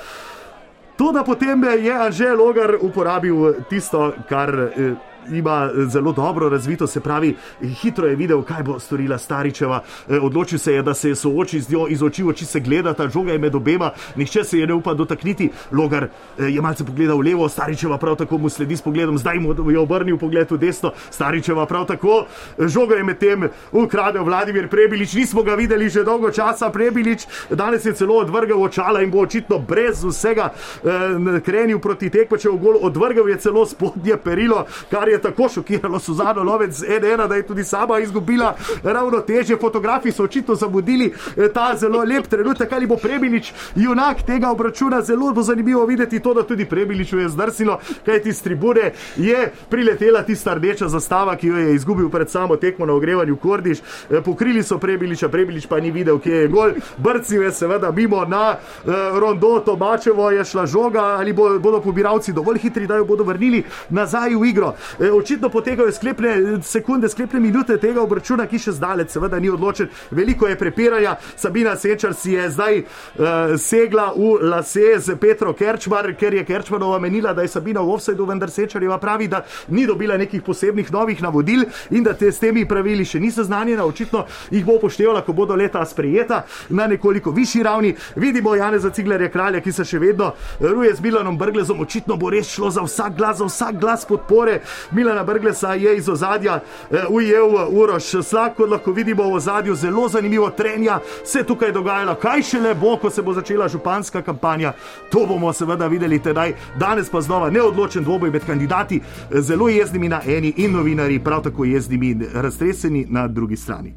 To, 0.95 1.11
da 1.11 1.23
potem 1.23 1.63
je 1.63 1.91
Anže 1.91 2.29
Logar 2.33 2.75
uporabil 2.81 3.53
tisto, 3.69 4.13
kar 4.29 4.49
eh, 4.77 4.93
ima 5.31 5.69
zelo 5.87 6.11
dobro 6.11 6.49
razvito, 6.49 6.87
se 6.87 6.99
pravi, 6.99 7.35
hitro 7.81 8.07
je 8.07 8.15
videl, 8.15 8.41
kaj 8.41 8.63
bo 8.63 8.79
storila 8.79 9.17
Staričeva. 9.17 9.83
Eh, 10.09 10.19
Odločil 10.19 10.59
se 10.59 10.73
je, 10.73 10.81
da 10.83 10.93
se 10.93 11.15
sooči 11.15 11.61
z 11.61 11.71
njo, 11.71 11.87
iz 11.89 12.03
oči 12.03 12.23
v 12.23 12.27
oči 12.27 12.45
se 12.45 12.59
gleda, 12.59 12.93
ta 12.93 13.09
žoga 13.09 13.31
je 13.31 13.39
med 13.39 13.55
obema, 13.55 13.91
nihče 14.15 14.43
se 14.43 14.59
je 14.59 14.67
ne 14.67 14.73
upa 14.73 14.93
dotakniti. 14.93 15.49
Logar 15.71 16.03
eh, 16.03 16.43
je 16.49 16.61
malce 16.61 16.85
pogledal 16.85 17.19
levo, 17.19 17.49
Staričeva 17.49 17.97
prav 17.97 18.15
tako 18.15 18.37
mu 18.37 18.49
sledi 18.49 18.77
s 18.77 18.81
pogledom, 18.81 19.17
zdaj 19.17 19.39
mu 19.39 19.71
je 19.71 19.79
obrnil 19.79 20.17
pogled 20.17 20.51
v 20.51 20.57
desno, 20.57 20.91
Staričeva 21.09 21.65
prav 21.65 21.85
tako. 21.85 22.25
Žoga 22.57 22.95
je 22.95 23.03
medtem 23.03 23.49
ukradel 23.71 24.23
Vladimir 24.23 24.67
Prebilič, 24.67 25.13
nismo 25.13 25.43
ga 25.43 25.55
videli 25.55 25.89
že 25.89 26.03
dolgo 26.03 26.31
časa. 26.31 26.69
Prebilič 26.69 27.27
danes 27.49 27.85
je 27.85 27.93
celo 27.93 28.17
odvrgel 28.17 28.61
očala 28.61 29.01
in 29.01 29.11
bo 29.11 29.23
očitno 29.23 29.59
brez 29.59 30.03
vsega 30.03 30.49
eh, 30.83 31.39
krenil 31.45 31.79
proti 31.79 32.09
tekmečev 32.09 32.57
gol, 32.57 32.77
odvrgel 32.81 33.29
je 33.29 33.37
celo 33.37 33.65
spodnje 33.65 34.17
perilo, 34.17 34.65
kar 34.89 35.09
je 35.09 35.12
tako 35.21 35.49
šokiralo 35.49 35.99
Suzano 35.99 36.43
Lovec 36.43 36.73
z 36.73 36.85
NN, 36.99 37.27
da 37.29 37.35
je 37.35 37.47
tudi 37.47 37.63
sama 37.63 37.99
izgubila 37.99 38.55
ravno 38.83 39.19
teže. 39.19 39.57
Fotografi 39.57 40.11
so 40.11 40.23
očitno 40.23 40.55
zamudili 40.55 41.13
eh, 41.37 41.49
ta 41.53 41.75
zelo 41.77 42.03
lep 42.03 42.27
trenutek, 42.27 42.71
ali 42.71 42.87
bo 42.87 42.97
Prebilič 42.97 43.53
junak 43.75 44.23
tega 44.25 44.51
obračuna. 44.51 45.01
Zelo 45.01 45.33
bo 45.33 45.43
zanimivo 45.43 45.85
videti 45.85 46.19
to, 46.19 46.33
da 46.33 46.43
tudi 46.43 46.65
Prebiliču 46.65 47.19
je 47.19 47.29
zdrsilo, 47.29 47.79
kajti 48.05 48.29
iz 48.29 48.41
tribune 48.43 48.91
je 49.17 49.51
priletela 49.69 50.23
tista 50.23 50.53
rdeča 50.53 50.87
zastava, 50.87 51.35
ki 51.35 51.47
jo 51.47 51.57
je 51.57 51.75
izgubil 51.75 52.09
pred 52.09 52.29
samo 52.29 52.55
tekmo 52.55 52.85
na 52.85 52.93
ogrevanju 52.93 53.35
Kordiš. 53.35 53.79
Eh, 54.09 54.21
Pokrili 54.21 54.63
so 54.63 54.77
Prebiliča, 54.77 55.29
Prebilič 55.29 55.65
pa 55.65 55.79
ni 55.79 55.91
videl, 55.91 56.19
kje 56.19 56.35
je 56.35 56.47
gol. 56.47 56.71
Brcil 56.97 57.43
je 57.43 57.51
seveda 57.51 57.91
mimo 57.91 58.25
na 58.25 58.55
eh, 58.55 58.91
rondo 59.19 59.59
Tomačevo, 59.59 60.31
je 60.31 60.45
šla 60.45 60.65
žoga, 60.65 61.03
ali 61.19 61.33
bo, 61.33 61.59
bodo 61.59 61.81
pobiralci 61.81 62.33
dovolj 62.33 62.59
hitri, 62.59 62.87
da 62.87 62.95
jo 62.95 63.05
bodo 63.05 63.23
vrnili 63.23 63.63
nazaj 63.89 64.35
v 64.35 64.45
igro. 64.45 64.73
E, 65.03 65.11
očitno 65.11 65.49
potekajo 65.49 65.91
sklepne 65.91 66.61
sekunde, 66.61 67.09
sklepne 67.09 67.39
minute 67.39 67.75
tega 67.77 68.01
obračuna, 68.01 68.45
ki 68.47 68.59
še 68.59 68.71
zdaleč 68.77 69.11
seveda 69.11 69.35
ni 69.39 69.49
odločen. 69.51 69.89
Veliko 70.15 70.47
je 70.47 70.55
prepiranja. 70.55 71.17
Sabina 71.35 71.73
Sečar 71.75 72.13
si 72.15 72.37
je 72.37 72.45
zdaj 72.49 72.77
uh, 72.79 73.25
segla 73.59 74.13
v 74.15 74.37
lase 74.47 74.93
z 75.03 75.17
Petro 75.19 75.51
Kerčmar, 75.53 76.07
ker 76.15 76.37
je 76.37 76.45
Kerčmarova 76.47 77.01
menila, 77.03 77.33
da 77.33 77.43
je 77.43 77.51
Sabina 77.51 77.81
v 77.83 77.97
offsajdu, 77.97 78.27
vendar 78.29 78.51
Sečarjeva 78.51 78.95
pravi, 78.97 79.27
da 79.27 79.41
ni 79.67 79.83
dobila 79.89 80.15
nekih 80.17 80.41
posebnih 80.45 80.91
novih 80.93 81.19
navodil 81.21 81.65
in 81.91 82.07
da 82.07 82.13
te 82.13 82.31
s 82.31 82.39
temi 82.39 82.63
pravili 82.69 83.03
še 83.03 83.19
ni 83.19 83.31
seznanjena. 83.31 83.83
Očitno 83.83 84.23
jih 84.55 84.63
bo 84.63 84.77
upoštevala, 84.79 85.25
ko 85.27 85.35
bodo 85.35 85.59
leta 85.59 85.83
sprejeta 85.85 86.45
na 86.69 86.87
nekoliko 86.87 87.35
višji 87.35 87.63
ravni. 87.63 87.91
Vidimo 88.15 88.55
Janeza 88.55 88.93
Ciglerja 88.93 89.27
kralja, 89.33 89.59
ki 89.59 89.75
se 89.75 89.83
še 89.83 89.99
vedno 89.99 90.31
ruje 90.63 90.95
z 90.95 91.03
Milanom 91.03 91.37
Brglezom. 91.37 91.83
Očitno 91.83 92.15
bo 92.15 92.31
res 92.31 92.55
šlo 92.55 92.71
za 92.71 92.87
vsak 92.87 93.19
glas, 93.19 93.43
za 93.43 93.51
vsak 93.51 93.83
glas 93.83 94.07
podpore. 94.07 94.61
Milana 94.93 95.23
Brglesa 95.23 95.73
je 95.73 95.97
iz 95.97 96.09
ozadja 96.09 96.59
eh, 96.91 96.97
ujel 97.09 97.49
Uroš 97.69 98.03
Slak, 98.23 98.55
kot 98.55 98.69
lahko 98.69 98.91
vidimo 98.91 99.23
v 99.23 99.33
ozadju, 99.33 99.75
zelo 99.75 100.07
zanimivo 100.09 100.49
trenja 100.49 100.99
se 101.25 101.43
tukaj 101.43 101.71
dogajalo. 101.71 102.15
Kaj 102.15 102.41
šele 102.41 102.73
bo, 102.75 102.97
ko 102.97 103.09
se 103.09 103.21
bo 103.21 103.33
začela 103.33 103.67
županska 103.67 104.21
kampanja, 104.21 104.73
to 105.11 105.25
bomo 105.25 105.53
seveda 105.53 105.87
videli 105.87 106.19
tedaj. 106.19 106.53
Danes 106.79 107.09
pa 107.09 107.21
znova 107.21 107.49
neodločen 107.49 108.03
dvoboj 108.03 108.31
med 108.31 108.45
kandidati, 108.45 109.01
eh, 109.01 109.41
zelo 109.41 109.69
jeznimi 109.69 110.09
na 110.09 110.21
eni 110.27 110.53
in 110.57 110.71
novinari, 110.73 111.19
prav 111.19 111.43
tako 111.43 111.65
jeznimi 111.65 112.09
in 112.09 112.25
raztreseni 112.33 113.05
na 113.09 113.27
drugi 113.27 113.55
strani. 113.55 113.93